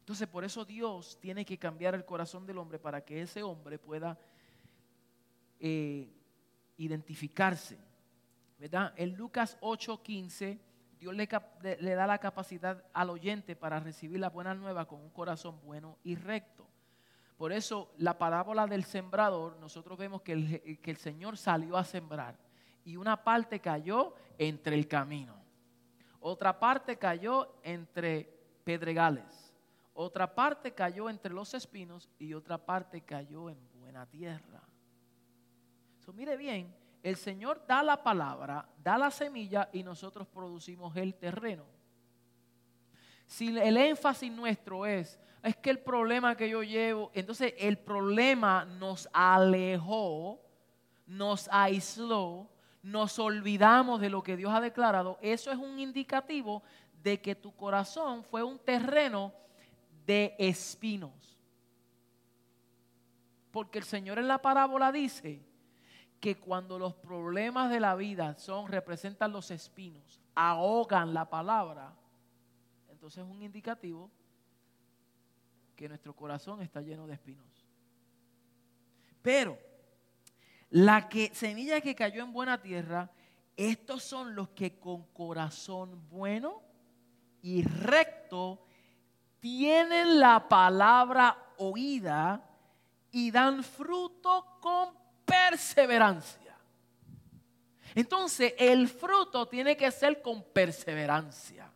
Entonces 0.00 0.28
por 0.28 0.44
eso 0.44 0.64
Dios 0.64 1.18
tiene 1.20 1.44
que 1.44 1.58
cambiar 1.58 1.94
el 1.94 2.04
corazón 2.04 2.46
del 2.46 2.58
hombre 2.58 2.78
para 2.78 3.04
que 3.04 3.22
ese 3.22 3.42
hombre 3.42 3.78
pueda 3.78 4.18
eh, 5.58 6.12
identificarse. 6.76 7.78
¿Verdad? 8.58 8.94
En 8.96 9.14
Lucas 9.16 9.58
8:15 9.60 10.58
Dios 10.98 11.14
le, 11.14 11.28
le 11.80 11.94
da 11.94 12.06
la 12.06 12.18
capacidad 12.18 12.84
al 12.94 13.10
oyente 13.10 13.54
para 13.54 13.80
recibir 13.80 14.18
la 14.18 14.30
buena 14.30 14.54
nueva 14.54 14.86
con 14.86 15.00
un 15.00 15.10
corazón 15.10 15.60
bueno 15.62 15.98
y 16.02 16.14
recto. 16.14 16.66
Por 17.36 17.52
eso 17.52 17.92
la 17.98 18.16
parábola 18.16 18.66
del 18.66 18.84
sembrador, 18.84 19.58
nosotros 19.58 19.98
vemos 19.98 20.22
que 20.22 20.32
el, 20.32 20.80
que 20.80 20.90
el 20.90 20.96
Señor 20.96 21.36
salió 21.36 21.76
a 21.76 21.84
sembrar 21.84 22.45
y 22.86 22.96
una 22.96 23.22
parte 23.22 23.60
cayó 23.60 24.14
entre 24.38 24.76
el 24.76 24.86
camino. 24.86 25.34
Otra 26.20 26.58
parte 26.58 26.96
cayó 26.96 27.58
entre 27.64 28.32
pedregales. 28.62 29.52
Otra 29.92 30.32
parte 30.32 30.72
cayó 30.72 31.10
entre 31.10 31.34
los 31.34 31.52
espinos 31.52 32.08
y 32.16 32.32
otra 32.32 32.58
parte 32.58 33.00
cayó 33.00 33.50
en 33.50 33.58
buena 33.74 34.06
tierra. 34.06 34.62
So, 35.98 36.12
mire 36.12 36.36
bien, 36.36 36.72
el 37.02 37.16
Señor 37.16 37.64
da 37.66 37.82
la 37.82 38.02
palabra, 38.02 38.68
da 38.78 38.96
la 38.96 39.10
semilla 39.10 39.68
y 39.72 39.82
nosotros 39.82 40.28
producimos 40.28 40.94
el 40.96 41.16
terreno. 41.16 41.66
Si 43.26 43.48
el 43.58 43.76
énfasis 43.76 44.30
nuestro 44.30 44.86
es, 44.86 45.18
es 45.42 45.56
que 45.56 45.70
el 45.70 45.80
problema 45.80 46.36
que 46.36 46.48
yo 46.48 46.62
llevo, 46.62 47.10
entonces 47.14 47.52
el 47.58 47.78
problema 47.78 48.64
nos 48.64 49.08
alejó, 49.12 50.40
nos 51.04 51.48
aisló, 51.50 52.48
nos 52.86 53.18
olvidamos 53.18 54.00
de 54.00 54.10
lo 54.10 54.22
que 54.22 54.36
Dios 54.36 54.52
ha 54.54 54.60
declarado, 54.60 55.18
eso 55.20 55.50
es 55.50 55.58
un 55.58 55.80
indicativo 55.80 56.62
de 57.02 57.20
que 57.20 57.34
tu 57.34 57.54
corazón 57.54 58.22
fue 58.22 58.44
un 58.44 58.60
terreno 58.60 59.32
de 60.06 60.36
espinos. 60.38 61.36
Porque 63.50 63.78
el 63.78 63.84
Señor 63.84 64.20
en 64.20 64.28
la 64.28 64.40
parábola 64.40 64.92
dice 64.92 65.44
que 66.20 66.36
cuando 66.36 66.78
los 66.78 66.94
problemas 66.94 67.70
de 67.70 67.80
la 67.80 67.96
vida 67.96 68.36
son 68.36 68.68
representan 68.68 69.32
los 69.32 69.50
espinos, 69.50 70.20
ahogan 70.36 71.12
la 71.12 71.28
palabra, 71.28 71.92
entonces 72.88 73.24
es 73.24 73.28
un 73.28 73.42
indicativo 73.42 74.12
que 75.74 75.88
nuestro 75.88 76.14
corazón 76.14 76.62
está 76.62 76.80
lleno 76.82 77.08
de 77.08 77.14
espinos. 77.14 77.66
Pero 79.22 79.58
la 80.70 81.08
que, 81.08 81.30
semilla 81.34 81.80
que 81.80 81.94
cayó 81.94 82.22
en 82.22 82.32
buena 82.32 82.60
tierra, 82.60 83.10
estos 83.56 84.02
son 84.02 84.34
los 84.34 84.50
que 84.50 84.78
con 84.78 85.04
corazón 85.12 86.08
bueno 86.08 86.62
y 87.40 87.62
recto 87.62 88.66
tienen 89.40 90.20
la 90.20 90.48
palabra 90.48 91.36
oída 91.58 92.44
y 93.12 93.30
dan 93.30 93.62
fruto 93.62 94.58
con 94.60 94.90
perseverancia. 95.24 96.56
Entonces 97.94 98.54
el 98.58 98.88
fruto 98.88 99.46
tiene 99.46 99.76
que 99.76 99.90
ser 99.90 100.20
con 100.20 100.42
perseverancia. 100.42 101.70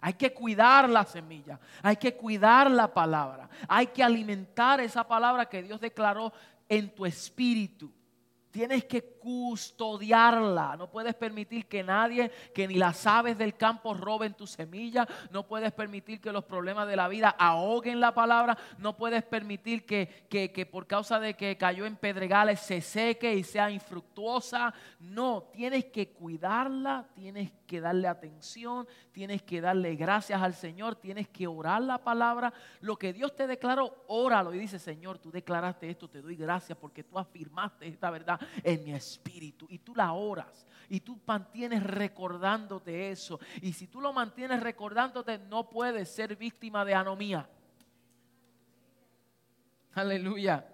Hay 0.00 0.14
que 0.14 0.32
cuidar 0.32 0.88
la 0.88 1.04
semilla, 1.04 1.58
hay 1.82 1.96
que 1.96 2.14
cuidar 2.14 2.70
la 2.70 2.92
palabra, 2.92 3.48
hay 3.68 3.86
que 3.88 4.02
alimentar 4.02 4.80
esa 4.80 5.06
palabra 5.06 5.46
que 5.46 5.62
Dios 5.62 5.80
declaró 5.80 6.32
en 6.68 6.94
tu 6.94 7.04
espíritu. 7.06 7.90
Tienes 8.54 8.84
que 8.84 9.02
custodiarla. 9.24 10.76
No 10.76 10.90
puedes 10.90 11.14
permitir 11.14 11.66
que 11.66 11.82
nadie, 11.82 12.30
que 12.54 12.68
ni 12.68 12.74
las 12.74 13.06
aves 13.06 13.38
del 13.38 13.56
campo 13.56 13.94
roben 13.94 14.34
tu 14.34 14.46
semilla. 14.46 15.08
No 15.30 15.46
puedes 15.46 15.72
permitir 15.72 16.20
que 16.20 16.30
los 16.30 16.44
problemas 16.44 16.86
de 16.86 16.96
la 16.96 17.08
vida 17.08 17.34
ahoguen 17.38 18.00
la 18.00 18.12
palabra. 18.12 18.58
No 18.76 18.98
puedes 18.98 19.22
permitir 19.22 19.86
que, 19.86 20.26
que, 20.28 20.52
que 20.52 20.66
por 20.66 20.86
causa 20.86 21.18
de 21.20 21.32
que 21.34 21.56
cayó 21.56 21.86
en 21.86 21.96
pedregales 21.96 22.60
se 22.60 22.82
seque 22.82 23.34
y 23.34 23.44
sea 23.44 23.70
infructuosa. 23.70 24.74
No, 25.00 25.44
tienes 25.54 25.86
que 25.86 26.10
cuidarla, 26.10 27.06
tienes 27.14 27.50
que 27.66 27.80
darle 27.80 28.08
atención, 28.08 28.86
tienes 29.10 29.42
que 29.42 29.62
darle 29.62 29.96
gracias 29.96 30.42
al 30.42 30.52
Señor, 30.52 30.96
tienes 30.96 31.28
que 31.28 31.46
orar 31.46 31.80
la 31.80 31.96
palabra. 31.96 32.52
Lo 32.82 32.98
que 32.98 33.14
Dios 33.14 33.34
te 33.34 33.46
declaró, 33.46 34.04
óralo 34.06 34.52
y 34.52 34.58
dice, 34.58 34.78
Señor, 34.78 35.18
tú 35.18 35.30
declaraste 35.30 35.88
esto, 35.88 36.10
te 36.10 36.20
doy 36.20 36.36
gracias 36.36 36.76
porque 36.76 37.02
tú 37.02 37.18
afirmaste 37.18 37.88
esta 37.88 38.10
verdad 38.10 38.38
en 38.62 38.84
mi 38.84 38.92
espíritu 38.92 39.13
y 39.68 39.78
tú 39.78 39.94
la 39.94 40.12
oras 40.12 40.66
y 40.88 41.00
tú 41.00 41.20
mantienes 41.26 41.82
recordándote 41.82 43.10
eso. 43.10 43.40
Y 43.62 43.72
si 43.72 43.86
tú 43.86 44.00
lo 44.00 44.12
mantienes 44.12 44.62
recordándote, 44.62 45.38
no 45.38 45.68
puedes 45.68 46.08
ser 46.08 46.36
víctima 46.36 46.84
de 46.84 46.94
anomía. 46.94 47.48
Aleluya. 49.94 50.66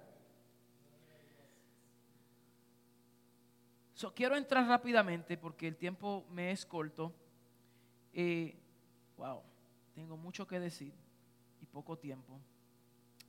quiero 4.15 4.37
entrar 4.37 4.67
rápidamente 4.67 5.37
porque 5.37 5.69
el 5.69 5.77
tiempo 5.77 6.27
me 6.31 6.53
es 6.53 6.65
corto. 6.65 7.13
Eh, 8.15 8.57
wow, 9.19 9.43
tengo 9.95 10.17
mucho 10.17 10.47
que 10.47 10.59
decir 10.59 10.95
y 11.61 11.67
poco 11.67 11.99
tiempo. 11.99 12.41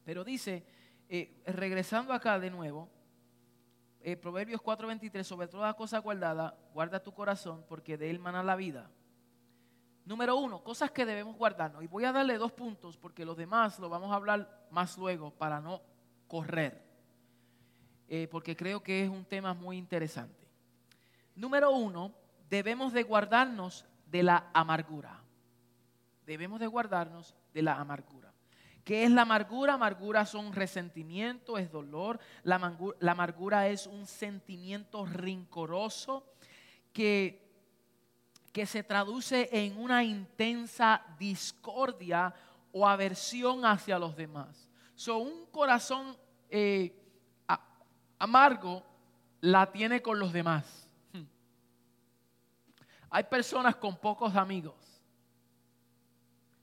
Pero 0.05 0.23
dice, 0.23 0.65
eh, 1.09 1.43
regresando 1.45 2.13
acá 2.13 2.39
de 2.39 2.49
nuevo, 2.49 2.89
eh, 4.03 4.17
Proverbios 4.17 4.61
4:23, 4.61 5.23
sobre 5.23 5.47
toda 5.47 5.73
cosa 5.73 5.99
guardada, 5.99 6.57
guarda 6.73 7.01
tu 7.01 7.13
corazón 7.13 7.65
porque 7.67 7.97
de 7.97 8.09
él 8.09 8.19
mana 8.19 8.43
la 8.43 8.55
vida. 8.55 8.89
Número 10.05 10.35
uno, 10.35 10.63
cosas 10.63 10.91
que 10.91 11.05
debemos 11.05 11.37
guardarnos. 11.37 11.83
Y 11.83 11.87
voy 11.87 12.05
a 12.05 12.11
darle 12.11 12.37
dos 12.37 12.51
puntos 12.51 12.97
porque 12.97 13.25
los 13.25 13.37
demás 13.37 13.79
lo 13.79 13.89
vamos 13.89 14.11
a 14.11 14.15
hablar 14.15 14.67
más 14.71 14.97
luego 14.97 15.31
para 15.31 15.61
no 15.61 15.81
correr. 16.27 16.81
Eh, 18.07 18.27
porque 18.29 18.55
creo 18.55 18.81
que 18.81 19.03
es 19.03 19.09
un 19.09 19.25
tema 19.25 19.53
muy 19.53 19.77
interesante. 19.77 20.47
Número 21.35 21.71
uno, 21.71 22.13
debemos 22.49 22.93
de 22.93 23.03
guardarnos 23.03 23.85
de 24.07 24.23
la 24.23 24.49
amargura. 24.53 25.23
Debemos 26.25 26.59
de 26.59 26.67
guardarnos 26.67 27.35
de 27.53 27.61
la 27.61 27.75
amargura. 27.79 28.30
¿Qué 28.83 29.03
es 29.03 29.11
la 29.11 29.21
amargura? 29.23 29.73
Amargura 29.73 30.25
son 30.25 30.53
resentimiento, 30.53 31.57
es 31.57 31.71
dolor. 31.71 32.19
La 32.43 32.55
amargura, 32.55 33.67
es 33.67 33.85
un 33.85 34.07
sentimiento 34.07 35.05
rincoroso 35.05 36.25
que, 36.91 37.47
que 38.51 38.65
se 38.65 38.83
traduce 38.83 39.49
en 39.51 39.77
una 39.77 40.03
intensa 40.03 41.05
discordia 41.19 42.33
o 42.71 42.87
aversión 42.87 43.65
hacia 43.65 43.99
los 43.99 44.15
demás. 44.15 44.67
So, 44.95 45.17
un 45.17 45.45
corazón 45.47 46.17
eh, 46.49 46.95
amargo 48.17 48.83
la 49.41 49.71
tiene 49.71 50.01
con 50.01 50.17
los 50.19 50.33
demás. 50.33 50.87
Hmm. 51.13 51.23
Hay 53.11 53.23
personas 53.25 53.75
con 53.75 53.95
pocos 53.97 54.35
amigos 54.35 54.75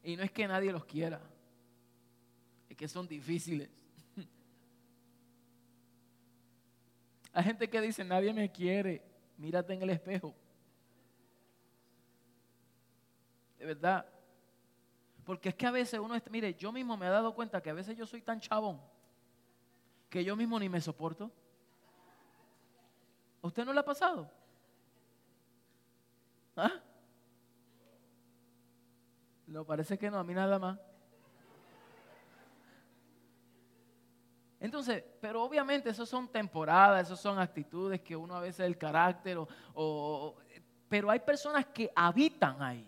y 0.02 0.16
no 0.16 0.22
es 0.22 0.32
que 0.32 0.48
nadie 0.48 0.72
los 0.72 0.84
quiera 0.84 1.20
que 2.78 2.88
son 2.88 3.08
difíciles. 3.08 3.68
Hay 7.32 7.44
gente 7.44 7.68
que 7.68 7.80
dice, 7.80 8.04
nadie 8.04 8.32
me 8.32 8.50
quiere, 8.50 9.02
mírate 9.36 9.74
en 9.74 9.82
el 9.82 9.90
espejo. 9.90 10.34
De 13.58 13.66
verdad. 13.66 14.06
Porque 15.24 15.50
es 15.50 15.54
que 15.56 15.66
a 15.66 15.72
veces 15.72 16.00
uno, 16.00 16.14
mire, 16.30 16.54
yo 16.54 16.72
mismo 16.72 16.96
me 16.96 17.06
he 17.06 17.10
dado 17.10 17.34
cuenta 17.34 17.60
que 17.60 17.68
a 17.68 17.74
veces 17.74 17.96
yo 17.96 18.06
soy 18.06 18.22
tan 18.22 18.40
chabón 18.40 18.80
que 20.08 20.24
yo 20.24 20.36
mismo 20.36 20.58
ni 20.58 20.68
me 20.68 20.80
soporto. 20.80 21.30
¿A 23.42 23.46
usted 23.46 23.64
no 23.64 23.72
le 23.72 23.80
ha 23.80 23.84
pasado? 23.84 24.30
¿Ah? 26.56 26.72
No, 29.48 29.64
parece 29.64 29.98
que 29.98 30.10
no, 30.10 30.18
a 30.18 30.24
mí 30.24 30.32
nada 30.32 30.58
más. 30.58 30.78
Entonces, 34.60 35.04
pero 35.20 35.42
obviamente 35.42 35.90
eso 35.90 36.04
son 36.04 36.28
temporadas, 36.28 37.06
eso 37.06 37.16
son 37.16 37.38
actitudes 37.38 38.00
que 38.00 38.16
uno 38.16 38.34
a 38.36 38.40
veces 38.40 38.66
el 38.66 38.76
carácter, 38.76 39.38
o, 39.74 40.36
pero 40.88 41.10
hay 41.10 41.20
personas 41.20 41.66
que 41.66 41.90
habitan 41.94 42.60
ahí. 42.60 42.86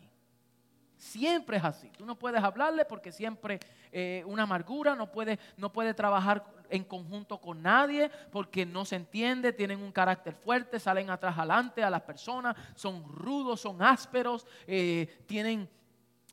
Siempre 0.96 1.56
es 1.56 1.64
así. 1.64 1.90
Tú 1.96 2.04
no 2.04 2.18
puedes 2.18 2.42
hablarle 2.42 2.84
porque 2.84 3.12
siempre 3.12 3.58
eh, 3.90 4.22
una 4.26 4.42
amargura, 4.42 4.94
no 4.94 5.10
puede, 5.10 5.38
no 5.56 5.72
puede 5.72 5.94
trabajar 5.94 6.44
en 6.68 6.84
conjunto 6.84 7.38
con 7.40 7.62
nadie 7.62 8.10
porque 8.30 8.66
no 8.66 8.84
se 8.84 8.96
entiende, 8.96 9.52
tienen 9.52 9.80
un 9.80 9.92
carácter 9.92 10.34
fuerte, 10.34 10.78
salen 10.78 11.10
atrás 11.10 11.38
adelante 11.38 11.82
a 11.82 11.90
las 11.90 12.02
personas, 12.02 12.56
son 12.74 13.04
rudos, 13.04 13.60
son 13.60 13.82
ásperos, 13.82 14.46
eh, 14.66 15.22
tienen 15.26 15.68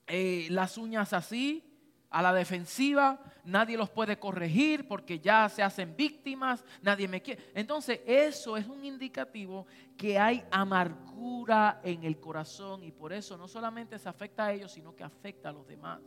eh, 0.08 0.48
las 0.50 0.78
uñas 0.78 1.14
así, 1.14 1.67
a 2.10 2.22
la 2.22 2.34
defensiva, 2.34 3.20
nadie 3.44 3.78
los 3.78 3.90
puede 3.90 4.18
corregir 4.18 4.88
porque 4.88 5.20
ya 5.20 5.50
se 5.50 5.62
hacen 5.62 5.96
víctimas, 5.96 6.64
nadie 6.82 7.08
me 7.08 7.22
quiere. 7.22 7.52
Entonces 7.54 8.00
eso 8.06 8.56
es 8.56 8.68
un 8.68 8.86
indicativo 8.86 9.66
que 9.98 10.18
hay 10.18 10.44
amargura 10.52 11.82
en 11.84 12.04
el 12.04 12.20
corazón 12.20 12.84
y 12.84 12.92
por 12.92 13.12
eso 13.12 13.38
no 13.38 13.48
solamente 13.48 14.00
se 14.00 14.08
afecta 14.08 14.46
a 14.46 14.54
ellos, 14.54 14.72
sino 14.72 14.96
que 14.96 15.04
afecta 15.04 15.50
a 15.50 15.54
los 15.54 15.68
demás. 15.68 16.02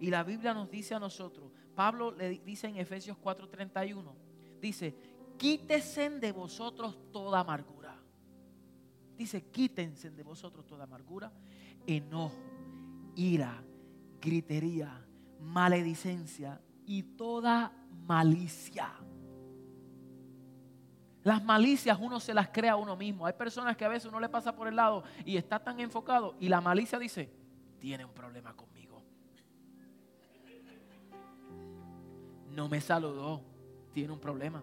Y 0.00 0.10
la 0.10 0.22
Biblia 0.22 0.54
nos 0.54 0.70
dice 0.70 0.94
a 0.94 1.00
nosotros, 1.00 1.52
Pablo 1.74 2.10
le 2.10 2.30
dice 2.40 2.68
en 2.68 2.76
Efesios 2.76 3.18
4:31, 3.18 4.14
dice, 4.60 4.94
quítese 5.36 6.10
de 6.10 6.32
vosotros 6.32 6.98
toda 7.12 7.40
amargura. 7.40 7.94
Dice, 9.16 9.50
quítense 9.50 10.10
de 10.10 10.22
vosotros 10.22 10.66
toda 10.66 10.84
amargura, 10.84 11.32
enojo, 11.86 12.36
ira, 13.14 13.62
gritería 14.20 15.05
maledicencia 15.40 16.60
y 16.84 17.02
toda 17.02 17.72
malicia. 18.06 18.92
Las 21.22 21.42
malicias 21.42 21.98
uno 22.00 22.20
se 22.20 22.32
las 22.32 22.48
crea 22.48 22.72
a 22.72 22.76
uno 22.76 22.96
mismo. 22.96 23.26
Hay 23.26 23.32
personas 23.32 23.76
que 23.76 23.84
a 23.84 23.88
veces 23.88 24.06
uno 24.06 24.20
le 24.20 24.28
pasa 24.28 24.54
por 24.54 24.68
el 24.68 24.76
lado 24.76 25.02
y 25.24 25.36
está 25.36 25.58
tan 25.58 25.80
enfocado 25.80 26.36
y 26.38 26.48
la 26.48 26.60
malicia 26.60 26.98
dice, 26.98 27.32
tiene 27.80 28.04
un 28.04 28.12
problema 28.12 28.54
conmigo. 28.54 29.02
No 32.50 32.68
me 32.68 32.80
saludó, 32.80 33.42
tiene 33.92 34.12
un 34.12 34.20
problema. 34.20 34.62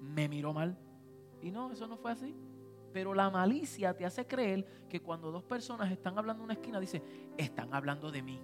Me 0.00 0.28
miró 0.28 0.52
mal. 0.52 0.76
Y 1.40 1.50
no, 1.50 1.70
eso 1.70 1.86
no 1.86 1.96
fue 1.96 2.10
así. 2.10 2.34
Pero 2.92 3.14
la 3.14 3.30
malicia 3.30 3.96
te 3.96 4.04
hace 4.04 4.26
creer 4.26 4.86
que 4.88 5.00
cuando 5.00 5.30
dos 5.30 5.44
personas 5.44 5.92
están 5.92 6.18
hablando 6.18 6.42
en 6.42 6.46
una 6.46 6.54
esquina, 6.54 6.80
dice, 6.80 7.02
están 7.38 7.72
hablando 7.72 8.10
de 8.10 8.22
mí. 8.22 8.40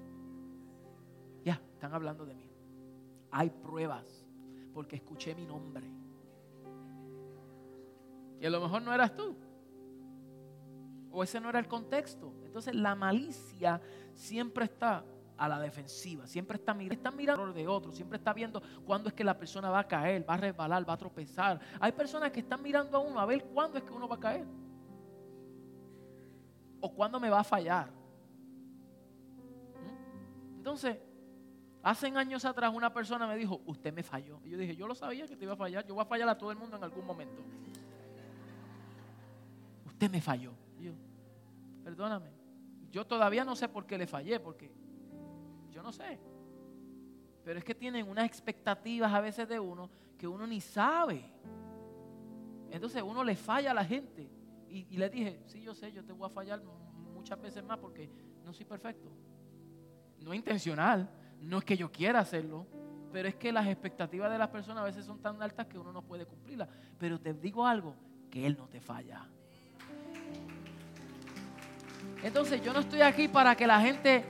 Están 1.77 1.93
hablando 1.93 2.24
de 2.24 2.35
mí. 2.35 2.51
Hay 3.31 3.51
pruebas 3.51 4.27
porque 4.72 4.97
escuché 4.97 5.35
mi 5.35 5.45
nombre. 5.45 5.87
Y 8.41 8.47
a 8.47 8.51
lo 8.51 8.62
mejor 8.62 8.81
no 8.81 8.95
eras 8.95 9.14
tú. 9.14 9.37
O 11.11 11.22
ese 11.22 11.39
no 11.39 11.51
era 11.51 11.59
el 11.59 11.68
contexto. 11.68 12.33
Entonces 12.47 12.74
la 12.74 12.95
malicia 12.95 13.79
siempre 14.14 14.64
está 14.64 15.05
a 15.37 15.49
la 15.51 15.61
defensiva, 15.61 16.27
siempre 16.27 16.57
está, 16.57 16.74
está 16.81 17.11
mirando 17.11 17.53
de 17.53 17.68
otro, 17.68 17.93
siempre 17.93 18.16
está 18.16 18.33
viendo 18.33 18.62
cuándo 18.87 19.11
es 19.11 19.14
que 19.14 19.22
la 19.22 19.37
persona 19.37 19.68
va 19.68 19.81
a 19.81 19.87
caer, 19.87 20.27
va 20.27 20.33
a 20.33 20.39
resbalar, 20.39 20.89
va 20.89 20.95
a 20.95 20.97
tropezar. 20.97 21.61
Hay 21.79 21.93
personas 21.93 22.33
que 22.33 22.41
están 22.41 22.62
mirando 22.62 22.97
a 22.97 23.01
uno 23.01 23.20
a 23.20 23.27
ver 23.27 23.45
cuándo 23.45 23.77
es 23.77 23.85
que 23.85 23.93
uno 23.93 24.09
va 24.09 24.16
a 24.16 24.20
caer. 24.20 24.47
O 26.81 26.91
cuándo 26.95 27.20
me 27.20 27.29
va 27.29 27.41
a 27.41 27.45
fallar. 27.45 27.91
¿Mm? 29.74 30.57
Entonces, 30.57 30.97
hace 31.91 32.09
años 32.09 32.45
atrás 32.45 32.72
una 32.74 32.93
persona 32.93 33.26
me 33.26 33.37
dijo, 33.37 33.61
usted 33.66 33.93
me 33.93 34.03
falló. 34.03 34.41
Y 34.45 34.51
yo 34.51 34.59
dije, 34.59 34.76
yo 34.76 34.87
lo 34.87 34.95
sabía 34.95 35.26
que 35.26 35.37
te 35.37 35.45
iba 35.45 35.55
a 35.55 35.57
fallar, 35.57 35.87
yo 35.87 35.95
voy 35.95 36.03
a 36.03 36.07
fallar 36.07 36.28
a 36.28 36.37
todo 36.37 36.51
el 36.51 36.59
mundo 36.59 36.76
en 36.76 36.84
algún 36.84 37.05
momento 37.05 37.43
usted 39.97 40.11
me 40.11 40.20
falló. 40.20 40.53
yo, 40.78 40.93
perdóname. 41.82 42.30
Yo 42.91 43.07
todavía 43.07 43.47
no 43.47 43.57
sé 43.57 43.66
por 43.66 43.87
qué 43.87 43.97
le 43.97 44.07
fallé, 44.07 44.39
porque 44.39 44.70
yo 45.70 45.82
no 45.82 45.91
sé. 45.91 46.18
Pero 47.43 47.59
es 47.59 47.64
que 47.64 47.74
tienen 47.74 48.07
unas 48.07 48.26
expectativas 48.26 49.11
a 49.11 49.20
veces 49.22 49.49
de 49.49 49.59
uno 49.59 49.89
que 50.18 50.28
uno 50.28 50.47
ni 50.47 50.61
sabe. 50.61 51.24
Entonces 52.70 53.03
uno 53.03 53.24
le 53.24 53.37
falla 53.37 53.70
a 53.70 53.74
la 53.74 53.87
gente. 53.87 54.30
Y, 54.68 54.87
y 54.91 54.99
le 54.99 55.09
dije, 55.09 55.41
sí, 55.47 55.62
yo 55.62 55.74
sé, 55.74 55.91
yo 55.91 56.05
te 56.05 56.12
voy 56.12 56.26
a 56.26 56.30
fallar 56.30 56.62
muchas 57.14 57.41
veces 57.41 57.64
más 57.64 57.78
porque 57.78 58.11
no 58.45 58.53
soy 58.53 58.66
perfecto. 58.66 59.09
No 60.20 60.32
es 60.34 60.37
intencional, 60.37 61.09
no 61.43 61.59
es 61.59 61.64
que 61.64 61.76
yo 61.76 61.91
quiera 61.91 62.20
hacerlo, 62.20 62.66
pero 63.12 63.28
es 63.28 63.34
que 63.37 63.53
las 63.53 63.66
expectativas 63.66 64.30
de 64.30 64.39
las 64.39 64.49
personas 64.49 64.82
a 64.82 64.87
veces 64.87 65.05
son 65.05 65.20
tan 65.20 65.41
altas 65.43 65.66
que 65.66 65.78
uno 65.78 65.93
no 65.93 66.03
puede 66.03 66.26
cumplirlas. 66.26 66.68
Pero 66.99 67.18
te 67.20 67.32
digo 67.34 67.66
algo, 67.66 67.95
que 68.30 68.47
Él 68.47 68.57
no 68.59 68.68
te 68.68 68.80
falla. 68.80 69.26
Entonces 72.22 72.62
yo 72.62 72.72
no 72.72 72.80
estoy 72.80 73.03
aquí 73.03 73.28
para 73.28 73.55
que 73.55 73.66
la 73.66 73.80
gente 73.80 74.24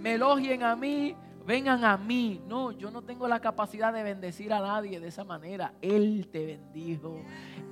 me 0.00 0.14
elogien 0.14 0.62
a 0.62 0.74
mí, 0.74 1.14
vengan 1.46 1.84
a 1.84 1.96
mí. 1.96 2.40
No, 2.46 2.72
yo 2.72 2.90
no 2.90 3.02
tengo 3.02 3.26
la 3.28 3.40
capacidad 3.40 3.92
de 3.92 4.02
bendecir 4.02 4.52
a 4.52 4.60
nadie 4.60 5.00
de 5.00 5.08
esa 5.08 5.24
manera. 5.24 5.72
Él 5.80 6.28
te 6.30 6.44
bendijo, 6.46 7.22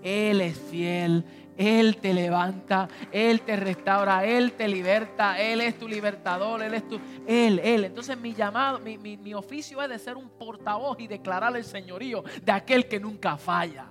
Él 0.02 0.40
es 0.40 0.58
fiel, 0.58 1.24
Él 1.56 1.96
te 1.96 2.12
levanta, 2.14 2.88
Él 3.12 3.42
te 3.42 3.56
restaura, 3.56 4.24
Él 4.24 4.52
te 4.52 4.68
liberta, 4.68 5.40
Él 5.40 5.60
es 5.60 5.78
tu 5.78 5.88
libertador, 5.88 6.62
Él 6.62 6.74
es 6.74 6.88
tu... 6.88 6.98
Él, 7.26 7.58
Él. 7.60 7.84
Entonces 7.84 8.18
mi 8.18 8.34
llamado, 8.34 8.78
mi, 8.78 8.98
mi 8.98 9.34
oficio 9.34 9.82
es 9.82 9.88
de 9.88 9.98
ser 9.98 10.16
un 10.16 10.28
portavoz 10.28 10.98
y 11.00 11.06
declarar 11.06 11.56
el 11.56 11.64
señorío 11.64 12.24
de 12.42 12.52
aquel 12.52 12.86
que 12.86 12.98
nunca 12.98 13.36
falla. 13.36 13.86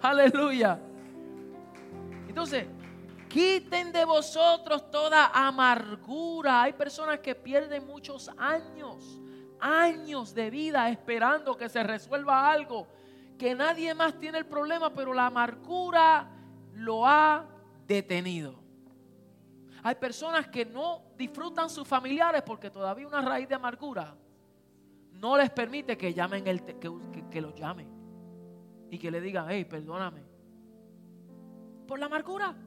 Aleluya. 0.00 0.78
Entonces, 2.28 2.66
Quiten 3.38 3.92
de 3.92 4.04
vosotros 4.04 4.90
toda 4.90 5.26
amargura. 5.26 6.62
Hay 6.62 6.72
personas 6.72 7.20
que 7.20 7.36
pierden 7.36 7.86
muchos 7.86 8.28
años, 8.36 9.20
años 9.60 10.34
de 10.34 10.50
vida 10.50 10.90
esperando 10.90 11.56
que 11.56 11.68
se 11.68 11.84
resuelva 11.84 12.50
algo, 12.50 12.88
que 13.38 13.54
nadie 13.54 13.94
más 13.94 14.18
tiene 14.18 14.38
el 14.38 14.46
problema, 14.46 14.92
pero 14.92 15.14
la 15.14 15.26
amargura 15.26 16.28
lo 16.74 17.06
ha 17.06 17.46
detenido. 17.86 18.56
Hay 19.84 19.94
personas 19.94 20.48
que 20.48 20.66
no 20.66 21.02
disfrutan 21.16 21.70
sus 21.70 21.86
familiares 21.86 22.42
porque 22.42 22.70
todavía 22.70 23.06
una 23.06 23.22
raíz 23.22 23.48
de 23.48 23.54
amargura 23.54 24.16
no 25.12 25.36
les 25.36 25.50
permite 25.50 25.96
que 25.96 26.12
llamen 26.12 26.44
el 26.48 26.64
que, 26.64 26.76
que, 27.30 27.40
los 27.40 27.54
llamen 27.54 27.88
y 28.90 28.98
que 28.98 29.12
le 29.12 29.20
digan, 29.20 29.46
hey, 29.48 29.64
perdóname. 29.64 30.24
Por 31.86 32.00
la 32.00 32.06
amargura. 32.06 32.64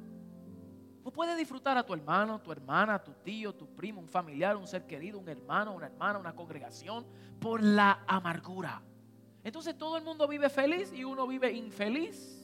No 1.04 1.12
puedes 1.12 1.38
disfrutar 1.38 1.78
a 1.78 1.84
tu 1.84 1.94
hermano, 1.94 2.40
tu 2.40 2.52
hermana, 2.52 3.04
tu 3.04 3.12
tío, 3.14 3.54
tu 3.54 3.68
primo, 3.68 4.00
un 4.00 4.08
familiar, 4.08 4.56
un 4.56 4.68
ser 4.68 4.86
querido, 4.86 5.18
un 5.18 5.28
hermano, 5.28 5.74
una 5.74 5.88
hermana, 5.88 6.20
una 6.20 6.36
congregación, 6.36 7.06
por 7.40 7.64
la 7.64 8.04
amargura. 8.08 8.82
Entonces 9.44 9.76
todo 9.78 9.98
el 9.98 10.04
mundo 10.04 10.28
vive 10.28 10.50
feliz 10.50 10.94
y 10.94 11.04
uno 11.04 11.26
vive 11.26 11.52
infeliz, 11.52 12.40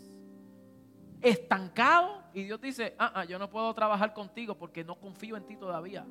estancado. 1.21 2.23
Y 2.33 2.43
Dios 2.43 2.59
dice, 2.59 2.95
ah, 2.97 3.11
ah 3.13 3.25
yo 3.25 3.37
no 3.37 3.49
puedo 3.49 3.73
trabajar 3.75 4.13
contigo 4.13 4.57
porque 4.57 4.83
no 4.83 4.99
confío 4.99 5.37
en 5.37 5.45
ti 5.45 5.55
todavía. 5.55 6.05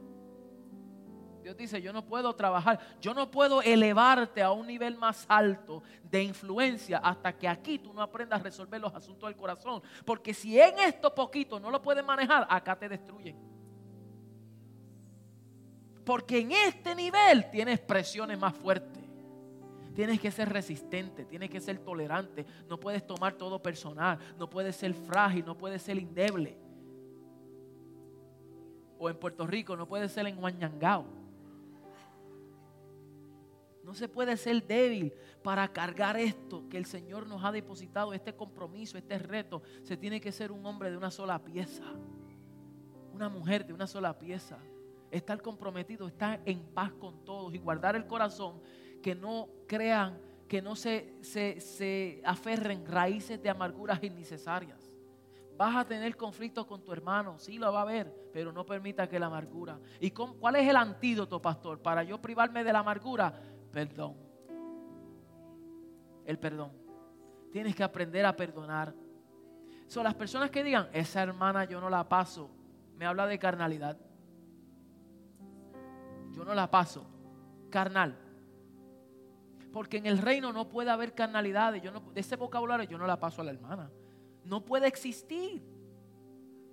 Dios 1.46 1.56
dice, 1.56 1.80
yo 1.80 1.92
no 1.92 2.04
puedo 2.04 2.34
trabajar, 2.34 2.80
yo 3.00 3.14
no 3.14 3.30
puedo 3.30 3.62
elevarte 3.62 4.42
a 4.42 4.50
un 4.50 4.66
nivel 4.66 4.96
más 4.96 5.24
alto 5.28 5.80
de 6.02 6.24
influencia 6.24 6.98
hasta 6.98 7.32
que 7.38 7.46
aquí 7.46 7.78
tú 7.78 7.94
no 7.94 8.02
aprendas 8.02 8.40
a 8.40 8.42
resolver 8.42 8.80
los 8.80 8.92
asuntos 8.92 9.28
del 9.28 9.36
corazón. 9.36 9.80
Porque 10.04 10.34
si 10.34 10.58
en 10.58 10.76
esto 10.80 11.14
poquito 11.14 11.60
no 11.60 11.70
lo 11.70 11.80
puedes 11.80 12.04
manejar, 12.04 12.48
acá 12.50 12.76
te 12.76 12.88
destruyen. 12.88 13.36
Porque 16.04 16.40
en 16.40 16.50
este 16.50 16.96
nivel 16.96 17.48
tienes 17.48 17.78
presiones 17.78 18.36
más 18.40 18.52
fuertes. 18.52 19.04
Tienes 19.94 20.18
que 20.18 20.32
ser 20.32 20.48
resistente, 20.48 21.26
tienes 21.26 21.48
que 21.48 21.60
ser 21.60 21.78
tolerante. 21.78 22.44
No 22.68 22.80
puedes 22.80 23.06
tomar 23.06 23.34
todo 23.34 23.62
personal, 23.62 24.18
no 24.36 24.50
puedes 24.50 24.74
ser 24.74 24.94
frágil, 24.94 25.44
no 25.46 25.56
puedes 25.56 25.80
ser 25.80 25.96
indeble. 25.96 26.58
O 28.98 29.08
en 29.08 29.16
Puerto 29.16 29.46
Rico 29.46 29.76
no 29.76 29.86
puedes 29.86 30.10
ser 30.10 30.26
enguañangao. 30.26 31.25
No 33.86 33.94
se 33.94 34.08
puede 34.08 34.36
ser 34.36 34.66
débil 34.66 35.12
para 35.44 35.68
cargar 35.68 36.16
esto 36.16 36.68
que 36.68 36.76
el 36.76 36.86
Señor 36.86 37.28
nos 37.28 37.44
ha 37.44 37.52
depositado, 37.52 38.12
este 38.12 38.34
compromiso, 38.34 38.98
este 38.98 39.16
reto. 39.16 39.62
Se 39.84 39.96
tiene 39.96 40.20
que 40.20 40.32
ser 40.32 40.50
un 40.50 40.66
hombre 40.66 40.90
de 40.90 40.96
una 40.96 41.12
sola 41.12 41.38
pieza, 41.44 41.84
una 43.14 43.28
mujer 43.28 43.64
de 43.64 43.72
una 43.72 43.86
sola 43.86 44.18
pieza. 44.18 44.58
Estar 45.12 45.40
comprometido, 45.40 46.08
estar 46.08 46.42
en 46.44 46.64
paz 46.74 46.94
con 46.94 47.24
todos 47.24 47.54
y 47.54 47.58
guardar 47.58 47.94
el 47.94 48.08
corazón, 48.08 48.60
que 49.00 49.14
no 49.14 49.50
crean, 49.68 50.18
que 50.48 50.60
no 50.60 50.74
se, 50.74 51.14
se, 51.22 52.20
aferren 52.24 52.84
raíces 52.84 53.40
de 53.40 53.50
amarguras 53.50 54.02
innecesarias. 54.02 54.92
Vas 55.56 55.76
a 55.76 55.86
tener 55.86 56.16
conflictos 56.16 56.66
con 56.66 56.82
tu 56.82 56.92
hermano, 56.92 57.38
sí 57.38 57.56
lo 57.56 57.72
va 57.72 57.78
a 57.78 57.82
haber, 57.82 58.12
pero 58.32 58.50
no 58.50 58.66
permita 58.66 59.08
que 59.08 59.20
la 59.20 59.26
amargura. 59.26 59.78
¿Y 60.00 60.10
cuál 60.10 60.56
es 60.56 60.68
el 60.68 60.76
antídoto, 60.76 61.40
pastor, 61.40 61.80
para 61.80 62.02
yo 62.02 62.20
privarme 62.20 62.64
de 62.64 62.72
la 62.72 62.80
amargura? 62.80 63.55
Perdón. 63.76 64.14
El 66.24 66.38
perdón. 66.38 66.72
Tienes 67.52 67.76
que 67.76 67.84
aprender 67.84 68.24
a 68.24 68.34
perdonar. 68.34 68.94
Son 69.86 70.02
las 70.02 70.14
personas 70.14 70.50
que 70.50 70.64
digan, 70.64 70.88
esa 70.94 71.22
hermana 71.22 71.66
yo 71.66 71.78
no 71.78 71.90
la 71.90 72.08
paso, 72.08 72.48
me 72.96 73.04
habla 73.04 73.26
de 73.26 73.38
carnalidad. 73.38 73.98
Yo 76.32 76.42
no 76.42 76.54
la 76.54 76.70
paso. 76.70 77.06
Carnal. 77.68 78.16
Porque 79.74 79.98
en 79.98 80.06
el 80.06 80.16
reino 80.16 80.54
no 80.54 80.70
puede 80.70 80.88
haber 80.88 81.12
carnalidades. 81.12 81.82
Yo 81.82 81.92
no, 81.92 82.00
de 82.00 82.20
ese 82.20 82.36
vocabulario 82.36 82.88
yo 82.88 82.96
no 82.96 83.06
la 83.06 83.20
paso 83.20 83.42
a 83.42 83.44
la 83.44 83.50
hermana. 83.50 83.90
No 84.46 84.64
puede 84.64 84.86
existir. 84.86 85.62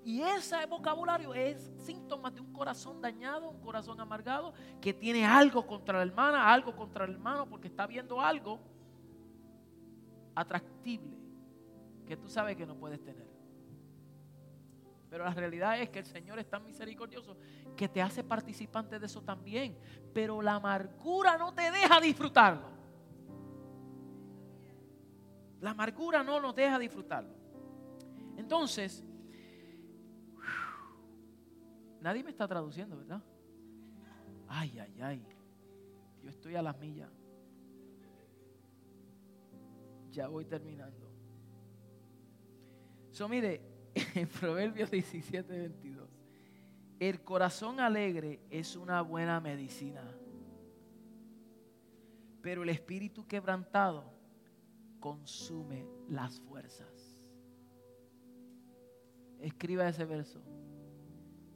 Y 0.06 0.22
ese 0.22 0.66
vocabulario 0.66 1.34
es 1.34 1.72
síntoma 1.78 2.30
de 2.30 2.41
un 2.41 2.51
corazón 2.51 3.01
dañado, 3.01 3.49
un 3.49 3.62
corazón 3.62 3.99
amargado, 4.01 4.54
que 4.82 4.93
tiene 4.93 5.26
algo 5.26 5.66
contra 5.66 5.97
la 5.97 6.04
hermana, 6.04 6.51
algo 6.51 6.76
contra 6.76 7.06
el 7.06 7.12
hermano, 7.12 7.47
porque 7.47 7.68
está 7.68 7.88
viendo 7.88 8.20
algo 8.20 8.60
atractible 10.36 11.18
que 12.06 12.18
tú 12.18 12.28
sabes 12.28 12.58
que 12.58 12.66
no 12.66 12.76
puedes 12.76 13.01
tener. 13.01 13.34
Pero 15.10 15.24
la 15.26 15.34
realidad 15.34 15.80
es 15.80 15.89
que 15.89 15.99
el 15.99 16.06
Señor 16.06 16.39
es 16.39 16.49
tan 16.49 16.66
misericordioso 16.66 17.38
que 17.78 17.88
te 17.88 18.01
hace 18.01 18.24
participante 18.24 18.97
de 18.97 19.06
eso 19.06 19.22
también. 19.22 19.78
Pero 20.12 20.41
la 20.41 20.56
amargura 20.56 21.38
no 21.38 21.54
te 21.54 21.70
deja 21.70 22.01
disfrutarlo. 22.01 22.68
La 25.62 25.70
amargura 25.70 26.24
no 26.24 26.39
nos 26.41 26.56
deja 26.56 26.80
disfrutarlo. 26.80 27.36
Entonces, 28.36 29.04
Nadie 32.04 32.22
me 32.22 32.32
está 32.32 32.45
traduciendo, 32.45 32.97
¿verdad? 32.97 33.24
Ay, 34.49 34.78
ay, 34.78 35.01
ay. 35.01 35.26
Yo 36.22 36.30
estoy 36.30 36.54
a 36.54 36.62
las 36.62 36.78
millas. 36.78 37.10
Ya 40.12 40.28
voy 40.28 40.43
terminando. 40.43 41.10
So, 43.10 43.30
mire, 43.30 43.62
en 44.16 44.28
Proverbios 44.28 44.91
17, 44.91 45.58
22, 45.58 46.10
el 46.99 47.24
corazón 47.24 47.80
alegre 47.80 48.41
es 48.49 48.76
una 48.76 49.01
buena 49.01 49.39
medicina, 49.39 50.04
pero 52.41 52.64
el 52.64 52.70
espíritu 52.70 53.26
quebrantado 53.26 54.04
consume 54.99 55.88
las 56.10 56.38
fuerzas. 56.41 57.24
Escriba 59.39 59.88
ese 59.88 60.04
verso. 60.04 60.41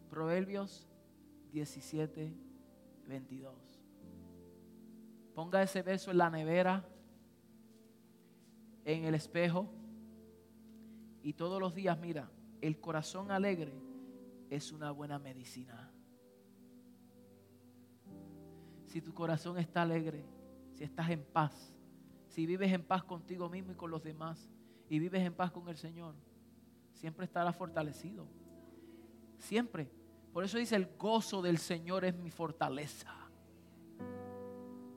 Proverbios 0.09 0.87
17, 1.51 2.33
22. 3.07 3.53
Ponga 5.33 5.61
ese 5.61 5.81
verso 5.81 6.11
en 6.11 6.17
la 6.17 6.29
nevera, 6.29 6.85
en 8.85 9.05
el 9.05 9.15
espejo. 9.15 9.69
Y 11.21 11.33
todos 11.33 11.59
los 11.59 11.75
días, 11.75 11.99
mira, 11.99 12.29
el 12.61 12.79
corazón 12.79 13.31
alegre 13.31 13.73
es 14.49 14.71
una 14.71 14.91
buena 14.91 15.19
medicina. 15.19 15.91
Si 18.85 19.01
tu 19.01 19.13
corazón 19.13 19.57
está 19.57 19.81
alegre, 19.81 20.25
si 20.73 20.83
estás 20.83 21.09
en 21.09 21.23
paz, 21.23 21.73
si 22.27 22.45
vives 22.45 22.71
en 22.71 22.83
paz 22.83 23.03
contigo 23.03 23.49
mismo 23.49 23.73
y 23.73 23.75
con 23.75 23.91
los 23.91 24.03
demás, 24.03 24.49
y 24.89 24.99
vives 24.99 25.21
en 25.21 25.33
paz 25.33 25.51
con 25.51 25.67
el 25.67 25.75
Señor, 25.75 26.15
siempre 26.93 27.25
estarás 27.25 27.55
fortalecido. 27.55 28.27
Siempre. 29.37 29.89
Por 30.33 30.43
eso 30.43 30.57
dice, 30.57 30.75
el 30.75 30.97
gozo 30.97 31.41
del 31.41 31.57
Señor 31.57 32.05
es 32.05 32.15
mi 32.15 32.29
fortaleza. 32.29 33.13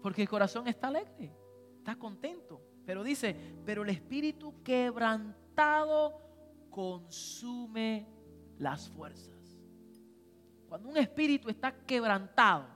Porque 0.02 0.22
el 0.22 0.28
corazón 0.28 0.66
está 0.68 0.88
alegre, 0.88 1.34
está 1.78 1.96
contento. 1.96 2.60
Pero 2.84 3.02
dice, 3.02 3.36
pero 3.64 3.82
el 3.82 3.90
espíritu 3.90 4.62
quebrantado 4.62 6.20
consume 6.70 8.06
las 8.58 8.88
fuerzas. 8.88 9.58
Cuando 10.68 10.88
un 10.88 10.96
espíritu 10.96 11.48
está 11.48 11.72
quebrantado, 11.84 12.66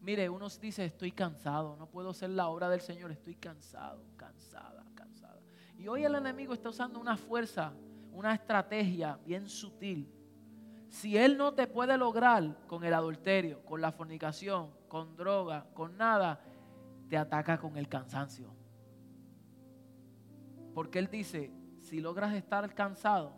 mire, 0.00 0.28
uno 0.28 0.48
dice, 0.60 0.84
estoy 0.84 1.12
cansado, 1.12 1.76
no 1.76 1.88
puedo 1.88 2.10
hacer 2.10 2.30
la 2.30 2.48
obra 2.48 2.68
del 2.68 2.80
Señor, 2.80 3.10
estoy 3.10 3.36
cansado, 3.36 4.04
cansada, 4.16 4.84
cansada. 4.94 5.40
Y 5.78 5.88
hoy 5.88 6.04
el 6.04 6.14
enemigo 6.14 6.52
está 6.52 6.68
usando 6.68 7.00
una 7.00 7.16
fuerza, 7.16 7.72
una 8.12 8.34
estrategia 8.34 9.18
bien 9.24 9.48
sutil. 9.48 10.12
Si 10.92 11.16
él 11.16 11.38
no 11.38 11.54
te 11.54 11.66
puede 11.66 11.96
lograr 11.96 12.66
con 12.66 12.84
el 12.84 12.92
adulterio, 12.92 13.64
con 13.64 13.80
la 13.80 13.92
fornicación, 13.92 14.70
con 14.88 15.16
droga, 15.16 15.66
con 15.72 15.96
nada, 15.96 16.38
te 17.08 17.16
ataca 17.16 17.58
con 17.58 17.78
el 17.78 17.88
cansancio. 17.88 18.54
Porque 20.74 20.98
Él 20.98 21.08
dice, 21.10 21.50
si 21.80 22.02
logras 22.02 22.34
estar 22.34 22.74
cansado, 22.74 23.32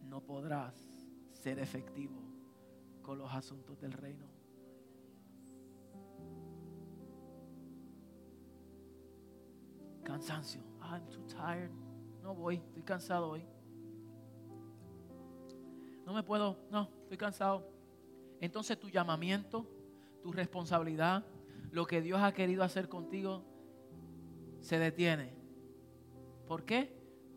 no 0.00 0.22
podrás 0.22 0.74
ser 1.30 1.58
efectivo 1.58 2.22
con 3.02 3.18
los 3.18 3.30
asuntos 3.30 3.78
del 3.78 3.92
reino. 3.92 4.26
Cansancio. 10.02 10.62
Ah, 10.80 10.96
I'm 10.96 11.06
too 11.10 11.26
tired. 11.26 11.70
No 12.22 12.34
voy, 12.34 12.56
estoy 12.56 12.82
cansado 12.82 13.28
hoy. 13.28 13.53
No 16.04 16.12
me 16.12 16.22
puedo, 16.22 16.58
no, 16.70 16.90
estoy 17.02 17.16
cansado. 17.16 17.68
Entonces 18.40 18.78
tu 18.78 18.90
llamamiento, 18.90 19.66
tu 20.22 20.32
responsabilidad, 20.32 21.24
lo 21.70 21.86
que 21.86 22.02
Dios 22.02 22.20
ha 22.20 22.32
querido 22.32 22.62
hacer 22.62 22.88
contigo 22.88 23.44
se 24.60 24.78
detiene. 24.78 25.34
¿Por 26.46 26.64
qué? 26.64 26.94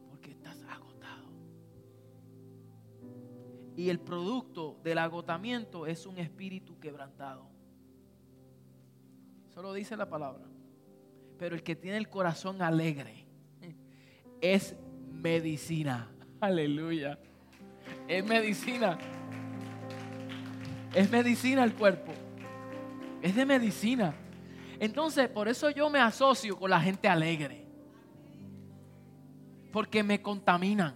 Porque 0.09 0.31
estás 0.31 0.61
agotado. 0.63 1.27
Y 3.75 3.89
el 3.89 3.99
producto 3.99 4.79
del 4.83 4.97
agotamiento 4.97 5.87
es 5.87 6.05
un 6.05 6.17
espíritu 6.17 6.79
quebrantado. 6.79 7.47
Eso 9.49 9.61
lo 9.61 9.73
dice 9.73 9.95
la 9.97 10.09
palabra. 10.09 10.45
Pero 11.37 11.55
el 11.55 11.63
que 11.63 11.75
tiene 11.75 11.97
el 11.97 12.09
corazón 12.09 12.61
alegre 12.61 13.27
es 14.41 14.75
medicina. 15.09 16.11
Aleluya. 16.39 17.19
Es 18.07 18.25
medicina. 18.25 18.97
Es 20.93 21.11
medicina 21.11 21.63
el 21.63 21.73
cuerpo. 21.73 22.13
Es 23.21 23.35
de 23.35 23.45
medicina. 23.45 24.13
Entonces, 24.79 25.27
por 25.27 25.47
eso 25.47 25.69
yo 25.69 25.89
me 25.89 25.99
asocio 25.99 26.57
con 26.57 26.69
la 26.69 26.79
gente 26.79 27.07
alegre. 27.07 27.65
Porque 29.71 30.03
me 30.03 30.21
contaminan. 30.21 30.95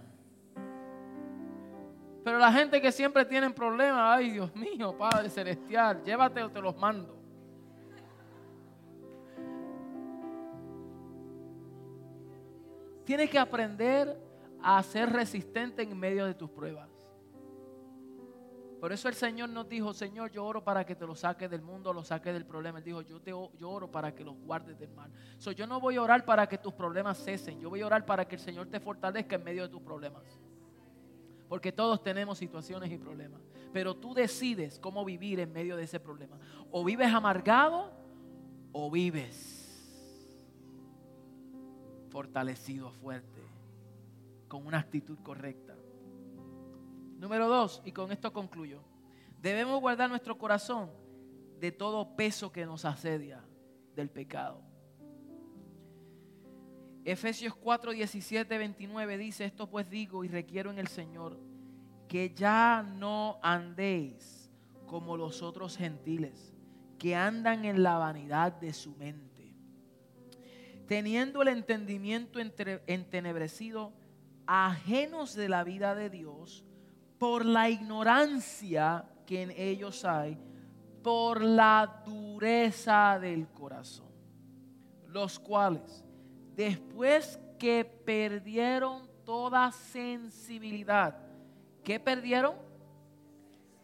Pero 2.24 2.38
la 2.38 2.52
gente 2.52 2.80
que 2.80 2.92
siempre 2.92 3.24
tiene 3.24 3.50
problemas, 3.50 4.18
ay 4.18 4.30
Dios 4.30 4.54
mío, 4.54 4.96
Padre 4.96 5.28
Celestial, 5.28 6.02
llévate 6.04 6.42
o 6.42 6.50
te 6.50 6.60
los 6.60 6.76
mando. 6.76 7.18
Tienes 13.04 13.28
que 13.28 13.38
aprender 13.38 14.16
a 14.62 14.80
ser 14.84 15.10
resistente 15.10 15.82
en 15.82 15.98
medio 15.98 16.24
de 16.24 16.34
tus 16.34 16.48
pruebas. 16.48 16.91
Por 18.82 18.90
eso 18.90 19.08
el 19.08 19.14
Señor 19.14 19.48
nos 19.48 19.68
dijo, 19.68 19.94
Señor, 19.94 20.32
yo 20.32 20.44
oro 20.44 20.64
para 20.64 20.84
que 20.84 20.96
te 20.96 21.06
lo 21.06 21.14
saques 21.14 21.48
del 21.48 21.62
mundo, 21.62 21.92
lo 21.92 22.02
saques 22.02 22.32
del 22.32 22.44
problema. 22.44 22.78
Él 22.78 22.84
dijo, 22.84 23.00
yo, 23.02 23.20
te, 23.20 23.30
yo 23.30 23.70
oro 23.70 23.88
para 23.88 24.12
que 24.12 24.24
los 24.24 24.36
guardes 24.40 24.76
del 24.76 24.90
mal. 24.90 25.08
So, 25.38 25.52
yo 25.52 25.68
no 25.68 25.78
voy 25.78 25.94
a 25.94 26.02
orar 26.02 26.24
para 26.24 26.48
que 26.48 26.58
tus 26.58 26.74
problemas 26.74 27.16
cesen. 27.22 27.60
Yo 27.60 27.70
voy 27.70 27.82
a 27.82 27.86
orar 27.86 28.04
para 28.04 28.26
que 28.26 28.34
el 28.34 28.40
Señor 28.40 28.66
te 28.66 28.80
fortalezca 28.80 29.36
en 29.36 29.44
medio 29.44 29.62
de 29.62 29.68
tus 29.68 29.80
problemas. 29.82 30.24
Porque 31.48 31.70
todos 31.70 32.02
tenemos 32.02 32.38
situaciones 32.38 32.90
y 32.90 32.98
problemas. 32.98 33.40
Pero 33.72 33.94
tú 33.94 34.14
decides 34.14 34.80
cómo 34.80 35.04
vivir 35.04 35.38
en 35.38 35.52
medio 35.52 35.76
de 35.76 35.84
ese 35.84 36.00
problema. 36.00 36.36
O 36.72 36.82
vives 36.82 37.14
amargado 37.14 37.92
o 38.72 38.90
vives 38.90 39.62
fortalecido, 42.10 42.90
fuerte, 42.90 43.42
con 44.48 44.66
una 44.66 44.80
actitud 44.80 45.20
correcta. 45.22 45.71
Número 47.22 47.46
dos, 47.46 47.80
y 47.84 47.92
con 47.92 48.10
esto 48.10 48.32
concluyo, 48.32 48.82
debemos 49.40 49.80
guardar 49.80 50.10
nuestro 50.10 50.36
corazón 50.36 50.90
de 51.60 51.70
todo 51.70 52.16
peso 52.16 52.50
que 52.50 52.66
nos 52.66 52.84
asedia 52.84 53.44
del 53.94 54.10
pecado. 54.10 54.60
Efesios 57.04 57.54
4, 57.54 57.92
17, 57.92 58.58
29 58.58 59.18
dice, 59.18 59.44
esto 59.44 59.70
pues 59.70 59.88
digo 59.88 60.24
y 60.24 60.28
requiero 60.28 60.72
en 60.72 60.80
el 60.80 60.88
Señor, 60.88 61.38
que 62.08 62.34
ya 62.34 62.82
no 62.82 63.38
andéis 63.40 64.50
como 64.86 65.16
los 65.16 65.42
otros 65.42 65.76
gentiles, 65.76 66.52
que 66.98 67.14
andan 67.14 67.64
en 67.64 67.84
la 67.84 67.98
vanidad 67.98 68.54
de 68.54 68.72
su 68.72 68.96
mente, 68.96 69.54
teniendo 70.88 71.42
el 71.42 71.48
entendimiento 71.48 72.40
entenebrecido, 72.40 73.92
ajenos 74.44 75.36
de 75.36 75.48
la 75.48 75.62
vida 75.62 75.94
de 75.94 76.10
Dios, 76.10 76.66
por 77.22 77.46
la 77.46 77.70
ignorancia 77.70 79.04
que 79.24 79.42
en 79.42 79.52
ellos 79.52 80.04
hay, 80.04 80.36
por 81.04 81.40
la 81.40 82.02
dureza 82.04 83.16
del 83.20 83.46
corazón, 83.46 84.10
los 85.06 85.38
cuales, 85.38 86.04
después 86.56 87.38
que 87.60 87.84
perdieron 87.84 89.08
toda 89.24 89.70
sensibilidad, 89.70 91.16
¿qué 91.84 92.00
perdieron? 92.00 92.56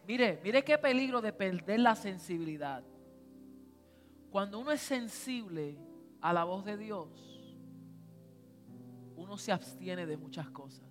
Mire, 0.05 0.41
mire 0.43 0.61
qué 0.61 0.77
peligro 0.77 1.21
de 1.21 1.31
perder 1.31 1.79
la 1.79 1.95
sensibilidad. 1.95 2.83
Cuando 4.31 4.59
uno 4.59 4.73
es 4.73 4.81
sensible 4.81 5.77
a 6.19 6.33
la 6.33 6.43
voz 6.43 6.65
de 6.65 6.75
Dios, 6.75 7.07
uno 9.15 9.37
se 9.37 9.53
abstiene 9.53 10.05
de 10.05 10.17
muchas 10.17 10.49
cosas 10.49 10.88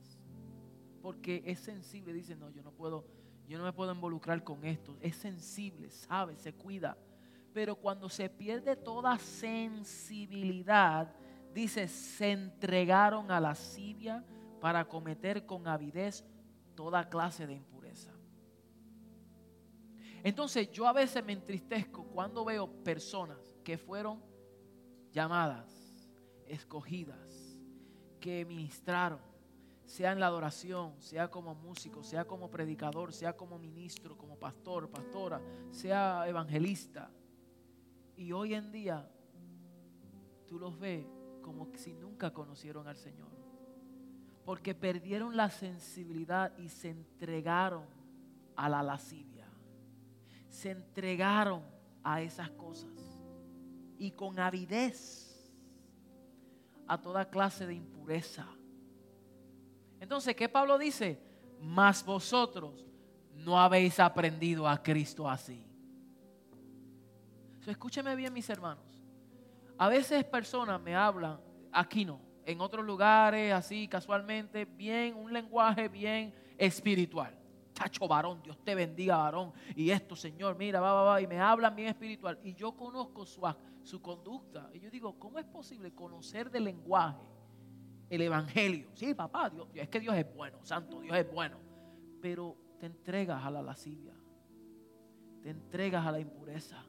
porque 1.09 1.43
es 1.47 1.61
sensible, 1.61 2.13
dice, 2.13 2.37
no, 2.37 2.51
yo 2.51 2.63
no 2.63 2.71
puedo, 2.71 3.07
yo 3.47 3.57
no 3.57 3.65
me 3.65 3.73
puedo 3.73 3.91
involucrar 3.95 4.45
con 4.45 4.63
esto. 4.67 4.95
Es 5.01 5.17
sensible, 5.17 5.89
sabe, 5.89 6.37
se 6.37 6.53
cuida. 6.53 6.99
Pero 7.55 7.77
cuando 7.77 8.11
se 8.11 8.29
pierde 8.29 8.77
toda 8.77 9.19
sensibilidad, 9.19 11.11
dice, 11.55 11.89
se 11.89 12.33
entregaron 12.33 13.31
a 13.31 13.41
la 13.41 13.49
lascivia 13.49 14.23
para 14.61 14.87
cometer 14.87 15.47
con 15.47 15.67
avidez 15.67 16.27
toda 16.75 17.09
clase 17.09 17.47
de 17.47 17.55
impureza. 17.55 18.13
Entonces 20.23 20.71
yo 20.71 20.87
a 20.87 20.93
veces 20.93 21.25
me 21.25 21.33
entristezco 21.33 22.05
cuando 22.05 22.45
veo 22.45 22.71
personas 22.85 23.39
que 23.65 23.79
fueron 23.79 24.23
llamadas, 25.11 26.07
escogidas, 26.47 27.59
que 28.21 28.45
ministraron, 28.45 29.28
sea 29.89 30.13
en 30.13 30.21
la 30.21 30.27
adoración, 30.27 31.01
sea 31.01 31.31
como 31.31 31.55
músico, 31.55 32.05
sea 32.05 32.27
como 32.27 32.51
predicador, 32.51 33.11
sea 33.11 33.35
como 33.35 33.59
ministro, 33.59 34.19
como 34.19 34.39
pastor, 34.39 34.91
pastora, 34.91 35.41
sea 35.71 36.29
evangelista. 36.29 37.11
Y 38.15 38.33
hoy 38.33 38.53
en 38.53 38.71
día 38.71 39.11
tú 40.47 40.59
los 40.59 40.79
ves 40.79 41.07
como 41.41 41.69
si 41.75 41.95
nunca 41.95 42.35
conocieron 42.35 42.87
al 42.87 42.99
Señor. 42.99 43.31
Porque 44.45 44.75
perdieron 44.75 45.39
la 45.39 45.49
sensibilidad 45.49 46.55
y 46.59 46.69
se 46.69 46.91
entregaron 46.91 47.87
a 48.57 48.69
la 48.69 48.83
lascivia. 48.83 49.49
Se 50.51 50.71
entregaron 50.71 51.63
a 52.05 52.21
esas 52.21 52.51
cosas. 52.51 52.93
Y 53.97 54.11
con 54.11 54.39
avidez 54.39 55.51
a 56.87 57.01
toda 57.01 57.31
clase 57.31 57.67
de 57.67 57.73
impureza. 57.73 58.47
Entonces, 60.01 60.35
¿qué 60.35 60.49
Pablo 60.49 60.79
dice? 60.79 61.21
Mas 61.61 62.05
vosotros 62.05 62.85
no 63.35 63.59
habéis 63.59 63.99
aprendido 63.99 64.69
a 64.69 64.83
Cristo 64.83 65.29
así. 65.29 65.65
escúcheme 67.67 68.17
bien, 68.17 68.33
mis 68.33 68.49
hermanos. 68.49 69.03
A 69.77 69.89
veces 69.89 70.25
personas 70.25 70.81
me 70.81 70.97
hablan, 70.97 71.39
aquí 71.71 72.05
no, 72.05 72.21
en 72.45 72.61
otros 72.63 72.85
lugares, 72.85 73.53
así 73.53 73.87
casualmente, 73.87 74.65
bien, 74.65 75.15
un 75.15 75.33
lenguaje 75.33 75.87
bien 75.89 76.35
espiritual. 76.57 77.37
Chacho 77.75 78.09
varón, 78.09 78.41
Dios 78.43 78.59
te 78.65 78.75
bendiga 78.75 79.19
varón. 79.19 79.53
Y 79.77 79.91
esto, 79.91 80.17
Señor, 80.17 80.57
mira, 80.57 80.81
va, 80.81 80.95
va, 80.95 81.03
va. 81.03 81.21
Y 81.21 81.27
me 81.27 81.39
hablan 81.39 81.77
bien 81.77 81.89
espiritual. 81.89 82.39
Y 82.43 82.55
yo 82.55 82.73
conozco 82.73 83.27
su, 83.27 83.43
su 83.83 84.01
conducta. 84.01 84.71
Y 84.73 84.81
yo 84.81 84.91
digo, 84.91 85.19
¿cómo 85.19 85.39
es 85.39 85.45
posible 85.45 85.95
conocer 85.95 86.51
del 86.51 86.65
lenguaje 86.65 87.23
el 88.11 88.23
evangelio? 88.23 88.91
Sí, 88.95 89.15
papá, 89.15 89.51
Dios, 89.51 89.69
es 89.75 89.89
que 89.89 90.01
Dios 90.01 90.15
es 90.17 90.35
bueno, 90.35 90.59
santo, 90.63 91.01
Dios 91.01 91.17
es 91.17 91.31
bueno. 91.31 91.59
Pero 92.21 92.57
te 92.79 92.87
entregas 92.87 93.45
a 93.45 93.51
la 93.51 93.63
lascivia. 93.63 94.15
Te 95.43 95.51
entregas 95.51 96.07
a 96.07 96.13
la 96.13 96.21
impureza. 96.21 96.85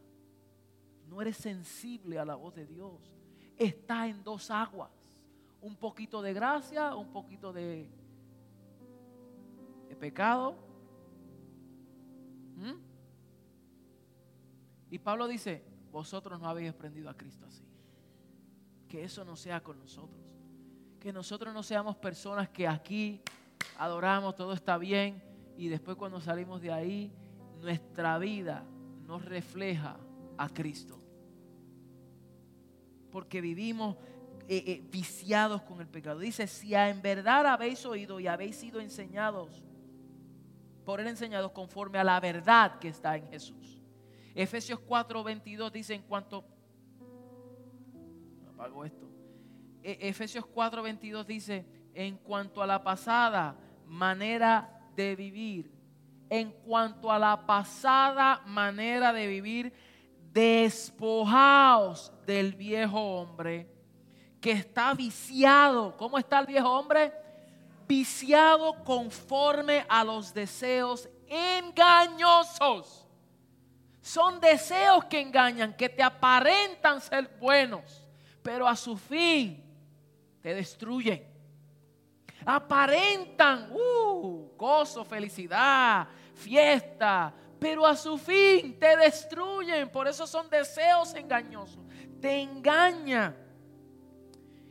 No 1.08 1.22
eres 1.22 1.38
sensible 1.38 2.20
a 2.20 2.26
la 2.26 2.36
voz 2.36 2.56
de 2.56 2.66
Dios. 2.66 3.16
Está 3.58 4.08
en 4.08 4.24
dos 4.24 4.50
aguas 4.52 4.92
un 5.62 5.76
poquito 5.76 6.22
de 6.22 6.34
gracia, 6.34 6.96
un 6.96 7.12
poquito 7.12 7.52
de, 7.52 7.90
pecado. 10.00 10.56
¿Mm? 12.56 12.80
Y 14.92 15.00
Pablo 15.00 15.28
dice, 15.28 15.62
vosotros 15.92 16.40
no 16.40 16.48
habéis 16.48 16.70
aprendido 16.70 17.10
a 17.10 17.18
Cristo 17.18 17.46
así. 17.46 17.66
Que 18.88 19.04
eso 19.04 19.26
no 19.26 19.36
sea 19.36 19.62
con 19.62 19.78
nosotros. 19.78 20.29
Que 21.00 21.14
nosotros 21.14 21.54
no 21.54 21.64
seamos 21.64 21.96
personas 21.96 22.50
que 22.50 22.68
aquí 22.68 23.22
adoramos, 23.78 24.36
todo 24.36 24.54
está 24.54 24.78
bien, 24.78 25.24
y 25.58 25.68
después 25.68 25.98
cuando 25.98 26.20
salimos 26.20 26.62
de 26.62 26.72
ahí, 26.72 27.12
nuestra 27.62 28.18
vida 28.18 28.66
nos 29.06 29.24
refleja 29.26 29.98
a 30.38 30.50
Cristo. 30.50 31.02
Porque 33.12 33.42
vivimos 33.42 33.98
eh, 34.48 34.64
eh, 34.66 34.84
viciados 34.90 35.62
con 35.64 35.82
el 35.82 35.88
pecado. 35.88 36.20
Dice, 36.20 36.48
si 36.48 36.74
en 36.76 37.02
verdad 37.02 37.46
habéis 37.48 37.86
oído 37.86 38.20
y 38.20 38.28
habéis 38.28 38.56
sido 38.56 38.80
enseñados, 38.80 39.64
por 40.86 41.00
él 41.00 41.08
enseñados 41.08 41.52
conforme 41.52 42.00
a 42.00 42.04
la 42.04 42.20
verdad 42.20 42.80
que 42.80 42.88
está 42.88 43.16
en 43.16 43.28
Jesús. 43.28 43.82
Efesios 44.34 44.80
4, 44.80 45.24
22 45.24 45.72
dice 45.72 45.94
en 45.94 46.04
cuanto... 46.04 46.44
Apago 48.54 48.86
esto. 48.86 49.09
E, 49.84 50.10
Efesios 50.10 50.46
4, 50.46 50.82
22 50.84 51.28
dice, 51.28 51.66
en 51.94 52.18
cuanto 52.18 52.62
a 52.62 52.68
la 52.68 52.84
pasada 52.84 53.56
manera 53.86 54.70
de 54.96 55.16
vivir, 55.16 55.72
en 56.30 56.52
cuanto 56.52 57.12
a 57.12 57.18
la 57.18 57.46
pasada 57.46 58.42
manera 58.46 59.12
de 59.14 59.28
vivir, 59.28 59.74
despojaos 60.32 62.12
del 62.26 62.54
viejo 62.54 63.00
hombre 63.00 63.68
que 64.40 64.52
está 64.52 64.94
viciado. 64.94 65.98
¿Cómo 65.98 66.18
está 66.18 66.40
el 66.40 66.46
viejo 66.46 66.70
hombre? 66.70 67.12
Viciado 67.88 68.84
conforme 68.84 69.86
a 69.90 70.04
los 70.04 70.34
deseos 70.34 71.10
engañosos. 71.28 73.08
Son 74.02 74.40
deseos 74.40 75.06
que 75.06 75.20
engañan, 75.20 75.76
que 75.76 75.90
te 75.90 76.02
aparentan 76.02 77.02
ser 77.02 77.28
buenos, 77.40 78.08
pero 78.42 78.68
a 78.68 78.76
su 78.76 78.96
fin 78.98 79.69
te 80.42 80.54
destruyen. 80.54 81.24
Aparentan 82.46 83.72
uh, 83.72 84.52
gozo, 84.58 85.04
felicidad, 85.04 86.08
fiesta, 86.34 87.34
pero 87.60 87.86
a 87.86 87.96
su 87.96 88.18
fin 88.18 88.80
te 88.80 88.96
destruyen. 88.98 89.90
Por 89.90 90.08
eso 90.08 90.26
son 90.26 90.50
deseos 90.50 91.14
engañosos. 91.16 91.86
Te 92.22 92.42
engañan. 92.42 93.36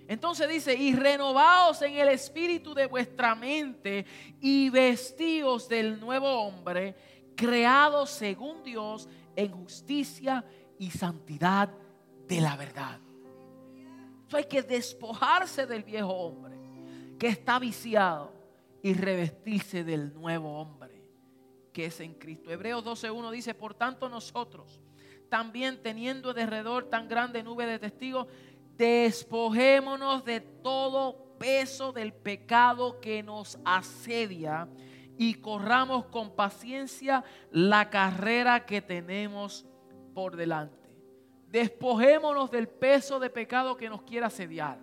Entonces 0.09 0.49
dice, 0.49 0.75
y 0.75 0.95
renovaos 0.95 1.83
en 1.83 1.97
el 1.97 2.09
espíritu 2.09 2.73
de 2.73 2.87
vuestra 2.87 3.35
mente 3.35 4.07
y 4.41 4.71
vestíos 4.71 5.69
del 5.69 6.01
nuevo 6.01 6.27
hombre, 6.27 6.97
creado 7.37 8.07
según 8.07 8.63
Dios 8.63 9.07
en 9.37 9.53
justicia 9.53 10.43
y 10.79 10.91
santidad 10.91 11.69
de 12.27 12.41
la 12.41 12.57
verdad. 12.57 12.99
Hay 14.37 14.45
que 14.45 14.63
despojarse 14.63 15.67
del 15.67 15.83
viejo 15.83 16.13
hombre 16.13 16.57
que 17.19 17.29
está 17.29 17.59
viciado 17.59 18.33
y 18.83 18.95
revestirse 18.95 19.85
del 19.85 20.15
nuevo 20.15 20.61
hombre 20.61 20.99
que 21.73 21.87
es 21.87 22.01
en 22.01 22.15
Cristo. 22.15 22.51
Hebreos 22.51 22.85
12.1 22.85 23.31
dice, 23.31 23.55
por 23.55 23.73
tanto 23.73 24.09
nosotros, 24.09 24.81
también 25.29 25.81
teniendo 25.81 26.31
alrededor 26.31 26.87
tan 26.87 27.09
grande 27.09 27.43
nube 27.45 27.67
de 27.67 27.79
testigos, 27.79 28.27
despojémonos 28.77 30.25
de 30.25 30.41
todo 30.41 31.37
peso 31.39 31.93
del 31.93 32.13
pecado 32.13 33.01
que 33.01 33.23
nos 33.23 33.61
asedia 33.65 34.69
y 35.17 35.35
corramos 35.35 36.07
con 36.07 36.35
paciencia 36.35 37.23
la 37.53 37.91
carrera 37.91 38.67
que 38.67 38.83
tenemos 38.83 39.65
por 40.15 40.37
delante. 40.37 40.78
Despojémonos 41.51 42.51
del 42.51 42.69
peso 42.69 43.19
de 43.19 43.31
pecado 43.31 43.77
que 43.77 43.89
nos 43.89 44.03
quiera 44.03 44.27
asediar. 44.27 44.79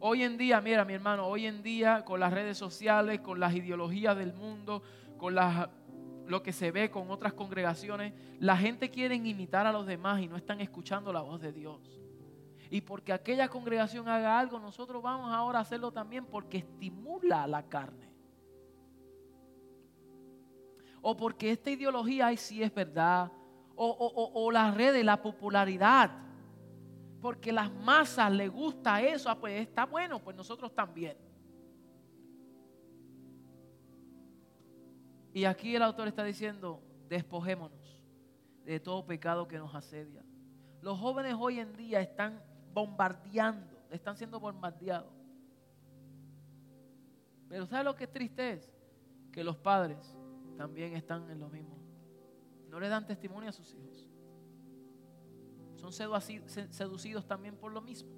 Hoy 0.00 0.22
en 0.22 0.36
día, 0.36 0.60
mira 0.60 0.84
mi 0.84 0.94
hermano, 0.94 1.26
hoy 1.26 1.46
en 1.46 1.62
día 1.62 2.04
con 2.04 2.20
las 2.20 2.32
redes 2.32 2.56
sociales, 2.56 3.20
con 3.20 3.40
las 3.40 3.54
ideologías 3.54 4.16
del 4.16 4.32
mundo, 4.32 4.82
con 5.16 5.34
lo 5.34 6.42
que 6.42 6.52
se 6.52 6.70
ve 6.70 6.90
con 6.90 7.10
otras 7.10 7.32
congregaciones, 7.32 8.12
la 8.38 8.56
gente 8.56 8.90
quiere 8.90 9.16
imitar 9.16 9.66
a 9.66 9.72
los 9.72 9.86
demás 9.86 10.20
y 10.20 10.28
no 10.28 10.36
están 10.36 10.60
escuchando 10.60 11.12
la 11.12 11.20
voz 11.20 11.40
de 11.40 11.52
Dios 11.52 11.98
y 12.70 12.80
porque 12.80 13.12
aquella 13.12 13.48
congregación 13.48 14.08
haga 14.08 14.38
algo, 14.38 14.58
nosotros 14.58 15.02
vamos 15.02 15.32
ahora 15.32 15.58
a 15.58 15.62
hacerlo 15.62 15.90
también 15.90 16.26
porque 16.26 16.58
estimula 16.58 17.46
la 17.46 17.66
carne. 17.66 18.08
O 21.00 21.16
porque 21.16 21.50
esta 21.50 21.70
ideología 21.70 22.26
ahí 22.26 22.36
sí 22.36 22.62
es 22.62 22.74
verdad. 22.74 23.32
O, 23.80 24.50
las 24.50 24.74
redes, 24.74 25.04
la 25.04 25.22
popularidad. 25.22 26.10
Porque 27.20 27.52
las 27.52 27.72
masas 27.72 28.32
les 28.32 28.50
gusta 28.50 29.00
eso. 29.02 29.30
Ah, 29.30 29.38
pues 29.38 29.60
está 29.60 29.86
bueno, 29.86 30.18
pues 30.18 30.36
nosotros 30.36 30.74
también. 30.74 31.16
Y 35.32 35.44
aquí 35.44 35.76
el 35.76 35.82
autor 35.82 36.08
está 36.08 36.24
diciendo, 36.24 36.82
despojémonos 37.08 38.02
de 38.64 38.80
todo 38.80 39.06
pecado 39.06 39.46
que 39.46 39.58
nos 39.58 39.74
asedia. 39.74 40.24
Los 40.82 40.98
jóvenes 40.98 41.34
hoy 41.38 41.60
en 41.60 41.76
día 41.76 42.00
están 42.00 42.42
bombardeando, 42.72 43.78
están 43.90 44.16
siendo 44.16 44.40
bombardeados. 44.40 45.12
Pero 47.48 47.66
¿sabe 47.66 47.84
lo 47.84 47.94
que 47.94 48.04
es 48.04 48.12
triste 48.12 48.52
es? 48.52 48.72
Que 49.32 49.42
los 49.42 49.56
padres 49.56 50.16
también 50.56 50.94
están 50.94 51.30
en 51.30 51.40
lo 51.40 51.48
mismo. 51.48 51.77
No 52.78 52.82
le 52.82 52.90
dan 52.90 53.04
testimonio 53.04 53.48
a 53.48 53.52
sus 53.52 53.74
hijos. 53.74 54.08
Son 55.74 55.92
seducidos 55.92 57.26
también 57.26 57.56
por 57.56 57.72
lo 57.72 57.80
mismo. 57.80 58.08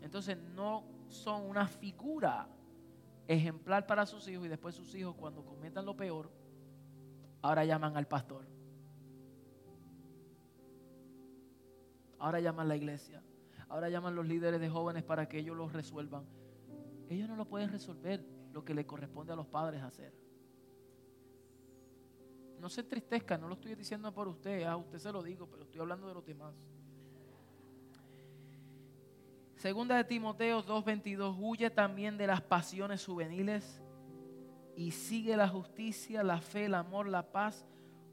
Entonces 0.00 0.36
no 0.36 0.82
son 1.08 1.48
una 1.48 1.68
figura 1.68 2.48
ejemplar 3.28 3.86
para 3.86 4.04
sus 4.04 4.26
hijos 4.26 4.46
y 4.46 4.48
después 4.48 4.74
sus 4.74 4.92
hijos 4.96 5.14
cuando 5.14 5.44
cometan 5.44 5.86
lo 5.86 5.96
peor, 5.96 6.28
ahora 7.40 7.64
llaman 7.64 7.96
al 7.96 8.08
pastor. 8.08 8.48
Ahora 12.18 12.40
llaman 12.40 12.66
la 12.66 12.74
iglesia. 12.74 13.22
Ahora 13.68 13.90
llaman 13.90 14.16
los 14.16 14.26
líderes 14.26 14.60
de 14.60 14.68
jóvenes 14.68 15.04
para 15.04 15.28
que 15.28 15.38
ellos 15.38 15.56
lo 15.56 15.68
resuelvan. 15.68 16.24
Ellos 17.08 17.28
no 17.28 17.36
lo 17.36 17.44
pueden 17.44 17.70
resolver 17.70 18.26
lo 18.52 18.64
que 18.64 18.74
le 18.74 18.84
corresponde 18.84 19.34
a 19.34 19.36
los 19.36 19.46
padres 19.46 19.84
hacer. 19.84 20.25
No 22.60 22.68
se 22.68 22.80
entristezca, 22.80 23.36
no 23.36 23.48
lo 23.48 23.54
estoy 23.54 23.74
diciendo 23.74 24.12
por 24.12 24.28
usted, 24.28 24.64
a 24.64 24.76
usted 24.76 24.98
se 24.98 25.12
lo 25.12 25.22
digo, 25.22 25.46
pero 25.48 25.64
estoy 25.64 25.80
hablando 25.80 26.08
de 26.08 26.14
los 26.14 26.24
demás. 26.24 26.54
Segunda 29.56 29.96
de 29.96 30.04
Timoteo 30.04 30.62
2:22, 30.62 31.36
huye 31.38 31.70
también 31.70 32.16
de 32.18 32.26
las 32.26 32.42
pasiones 32.42 33.04
juveniles 33.04 33.80
y 34.76 34.90
sigue 34.90 35.36
la 35.36 35.48
justicia, 35.48 36.22
la 36.22 36.40
fe, 36.40 36.66
el 36.66 36.74
amor, 36.74 37.08
la 37.08 37.32
paz 37.32 37.66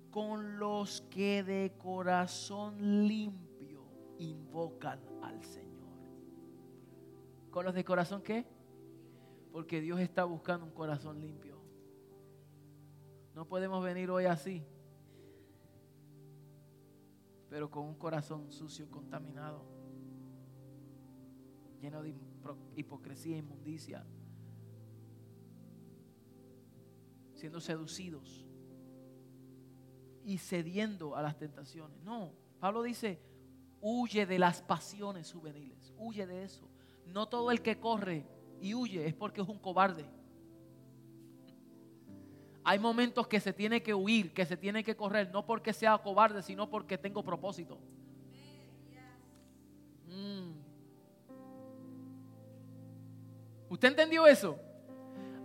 con 0.10 0.58
los 0.58 1.02
que 1.10 1.44
de 1.44 1.74
corazón 1.78 3.08
limpio 3.08 3.84
invocan 4.20 5.00
al 5.22 5.44
Señor. 5.44 5.90
¿Con 7.52 7.66
los 7.66 7.74
de 7.74 7.84
corazón 7.84 8.22
qué? 8.22 8.46
Porque 9.52 9.82
Dios 9.82 10.00
está 10.00 10.24
buscando 10.24 10.66
un 10.66 10.72
corazón 10.72 11.20
limpio. 11.20 11.53
No 13.34 13.48
podemos 13.48 13.84
venir 13.84 14.10
hoy 14.12 14.26
así, 14.26 14.64
pero 17.50 17.70
con 17.70 17.86
un 17.86 17.96
corazón 17.96 18.52
sucio, 18.52 18.90
contaminado, 18.90 19.66
lleno 21.82 22.02
de 22.02 22.16
hipocresía 22.76 23.36
e 23.36 23.40
inmundicia, 23.40 24.06
siendo 27.34 27.60
seducidos 27.60 28.46
y 30.24 30.38
cediendo 30.38 31.16
a 31.16 31.22
las 31.22 31.38
tentaciones. 31.38 32.02
No, 32.04 32.34
Pablo 32.60 32.84
dice, 32.84 33.20
huye 33.82 34.26
de 34.26 34.40
las 34.40 34.62
pasiones 34.62 35.32
juveniles, 35.34 35.94
huye 35.98 36.26
de 36.26 36.44
eso. 36.44 36.70
No 37.08 37.28
todo 37.28 37.52
el 37.52 37.62
que 37.62 37.80
corre 37.80 38.26
y 38.62 38.74
huye 38.74 39.06
es 39.06 39.14
porque 39.14 39.42
es 39.42 39.48
un 39.48 39.60
cobarde. 39.60 40.06
Hay 42.64 42.80
momentos 42.80 43.28
que 43.28 43.40
se 43.40 43.52
tiene 43.52 43.84
que 43.84 43.94
huir, 43.94 44.34
que 44.34 44.46
se 44.46 44.56
tiene 44.56 44.84
que 44.84 44.96
correr, 44.96 45.30
no 45.32 45.46
porque 45.46 45.74
sea 45.74 45.98
cobarde, 45.98 46.42
sino 46.42 46.70
porque 46.70 46.98
tengo 46.98 47.24
propósito. 47.24 47.78
Mm. 50.08 50.52
¿Usted 53.70 53.88
entendió 53.90 54.28
eso? 54.28 54.58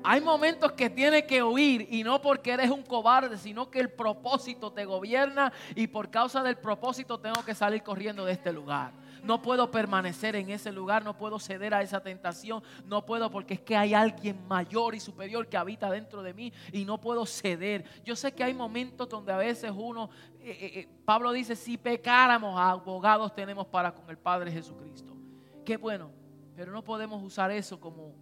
Hay 0.04 0.20
momentos 0.20 0.72
que 0.72 0.88
tienes 0.88 1.24
que 1.24 1.42
huir 1.42 1.88
y 1.90 2.04
no 2.04 2.22
porque 2.22 2.52
eres 2.52 2.70
un 2.70 2.82
cobarde, 2.82 3.36
sino 3.36 3.68
que 3.68 3.80
el 3.80 3.90
propósito 3.90 4.72
te 4.72 4.84
gobierna 4.84 5.52
y 5.74 5.88
por 5.88 6.10
causa 6.10 6.42
del 6.42 6.56
propósito 6.56 7.18
tengo 7.18 7.44
que 7.44 7.54
salir 7.54 7.82
corriendo 7.82 8.24
de 8.24 8.32
este 8.32 8.52
lugar. 8.52 8.92
No 9.22 9.42
puedo 9.42 9.70
permanecer 9.70 10.36
en 10.36 10.50
ese 10.50 10.72
lugar, 10.72 11.04
no 11.04 11.16
puedo 11.16 11.38
ceder 11.38 11.74
a 11.74 11.82
esa 11.82 12.00
tentación, 12.00 12.62
no 12.84 13.04
puedo 13.04 13.30
porque 13.30 13.54
es 13.54 13.60
que 13.60 13.76
hay 13.76 13.94
alguien 13.94 14.46
mayor 14.46 14.94
y 14.94 15.00
superior 15.00 15.46
que 15.48 15.56
habita 15.56 15.90
dentro 15.90 16.22
de 16.22 16.34
mí 16.34 16.52
y 16.72 16.84
no 16.84 17.00
puedo 17.00 17.26
ceder. 17.26 17.84
Yo 18.04 18.16
sé 18.16 18.32
que 18.32 18.44
hay 18.44 18.54
momentos 18.54 19.08
donde 19.08 19.32
a 19.32 19.36
veces 19.36 19.72
uno, 19.74 20.10
eh, 20.40 20.50
eh, 20.50 20.70
eh, 20.80 20.88
Pablo 21.04 21.32
dice, 21.32 21.56
si 21.56 21.76
pecáramos, 21.76 22.58
abogados 22.58 23.34
tenemos 23.34 23.66
para 23.66 23.92
con 23.92 24.08
el 24.10 24.18
Padre 24.18 24.50
Jesucristo. 24.50 25.16
Qué 25.64 25.76
bueno, 25.76 26.10
pero 26.56 26.72
no 26.72 26.82
podemos 26.82 27.22
usar 27.22 27.50
eso 27.50 27.78
como 27.78 28.14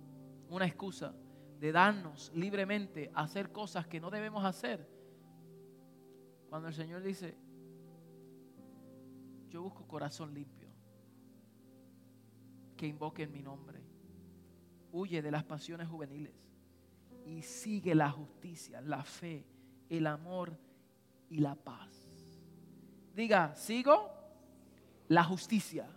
una 0.49 0.67
excusa 0.67 1.15
de 1.59 1.73
darnos 1.73 2.31
libremente 2.35 3.11
a 3.15 3.23
hacer 3.23 3.51
cosas 3.51 3.87
que 3.87 4.01
no 4.01 4.11
debemos 4.11 4.45
hacer. 4.45 4.87
Cuando 6.49 6.69
el 6.69 6.75
Señor 6.75 7.03
dice, 7.03 7.37
yo 9.49 9.63
busco 9.63 9.87
corazón 9.87 10.35
limpio, 10.35 10.56
que 12.77 12.87
invoque 12.87 13.25
en 13.25 13.33
mi 13.33 13.43
nombre, 13.43 13.81
huye 14.93 15.23
de 15.23 15.31
las 15.31 15.45
pasiones 15.45 15.89
juveniles 15.89 16.35
y 17.25 17.43
sigue 17.43 17.95
la 17.95 18.11
justicia, 18.11 18.81
la 18.81 19.03
fe, 19.03 19.45
el 19.89 20.07
amor 20.07 20.57
y 21.29 21.39
la 21.39 21.55
paz. 21.55 21.91
Diga, 23.15 23.55
sigo 23.57 24.11
la 25.09 25.25
justicia, 25.25 25.89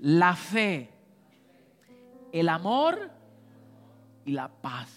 la 0.00 0.34
fe, 0.34 0.90
el 2.32 2.48
amor 2.48 3.10
y 4.24 4.32
la 4.32 4.48
paz. 4.48 4.90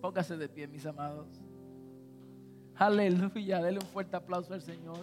Póngase 0.00 0.36
de 0.36 0.48
pie, 0.48 0.66
mis 0.66 0.86
amados. 0.86 1.28
Aleluya, 2.76 3.62
denle 3.62 3.80
un 3.80 3.86
fuerte 3.86 4.16
aplauso 4.16 4.54
al 4.54 4.62
Señor. 4.62 4.98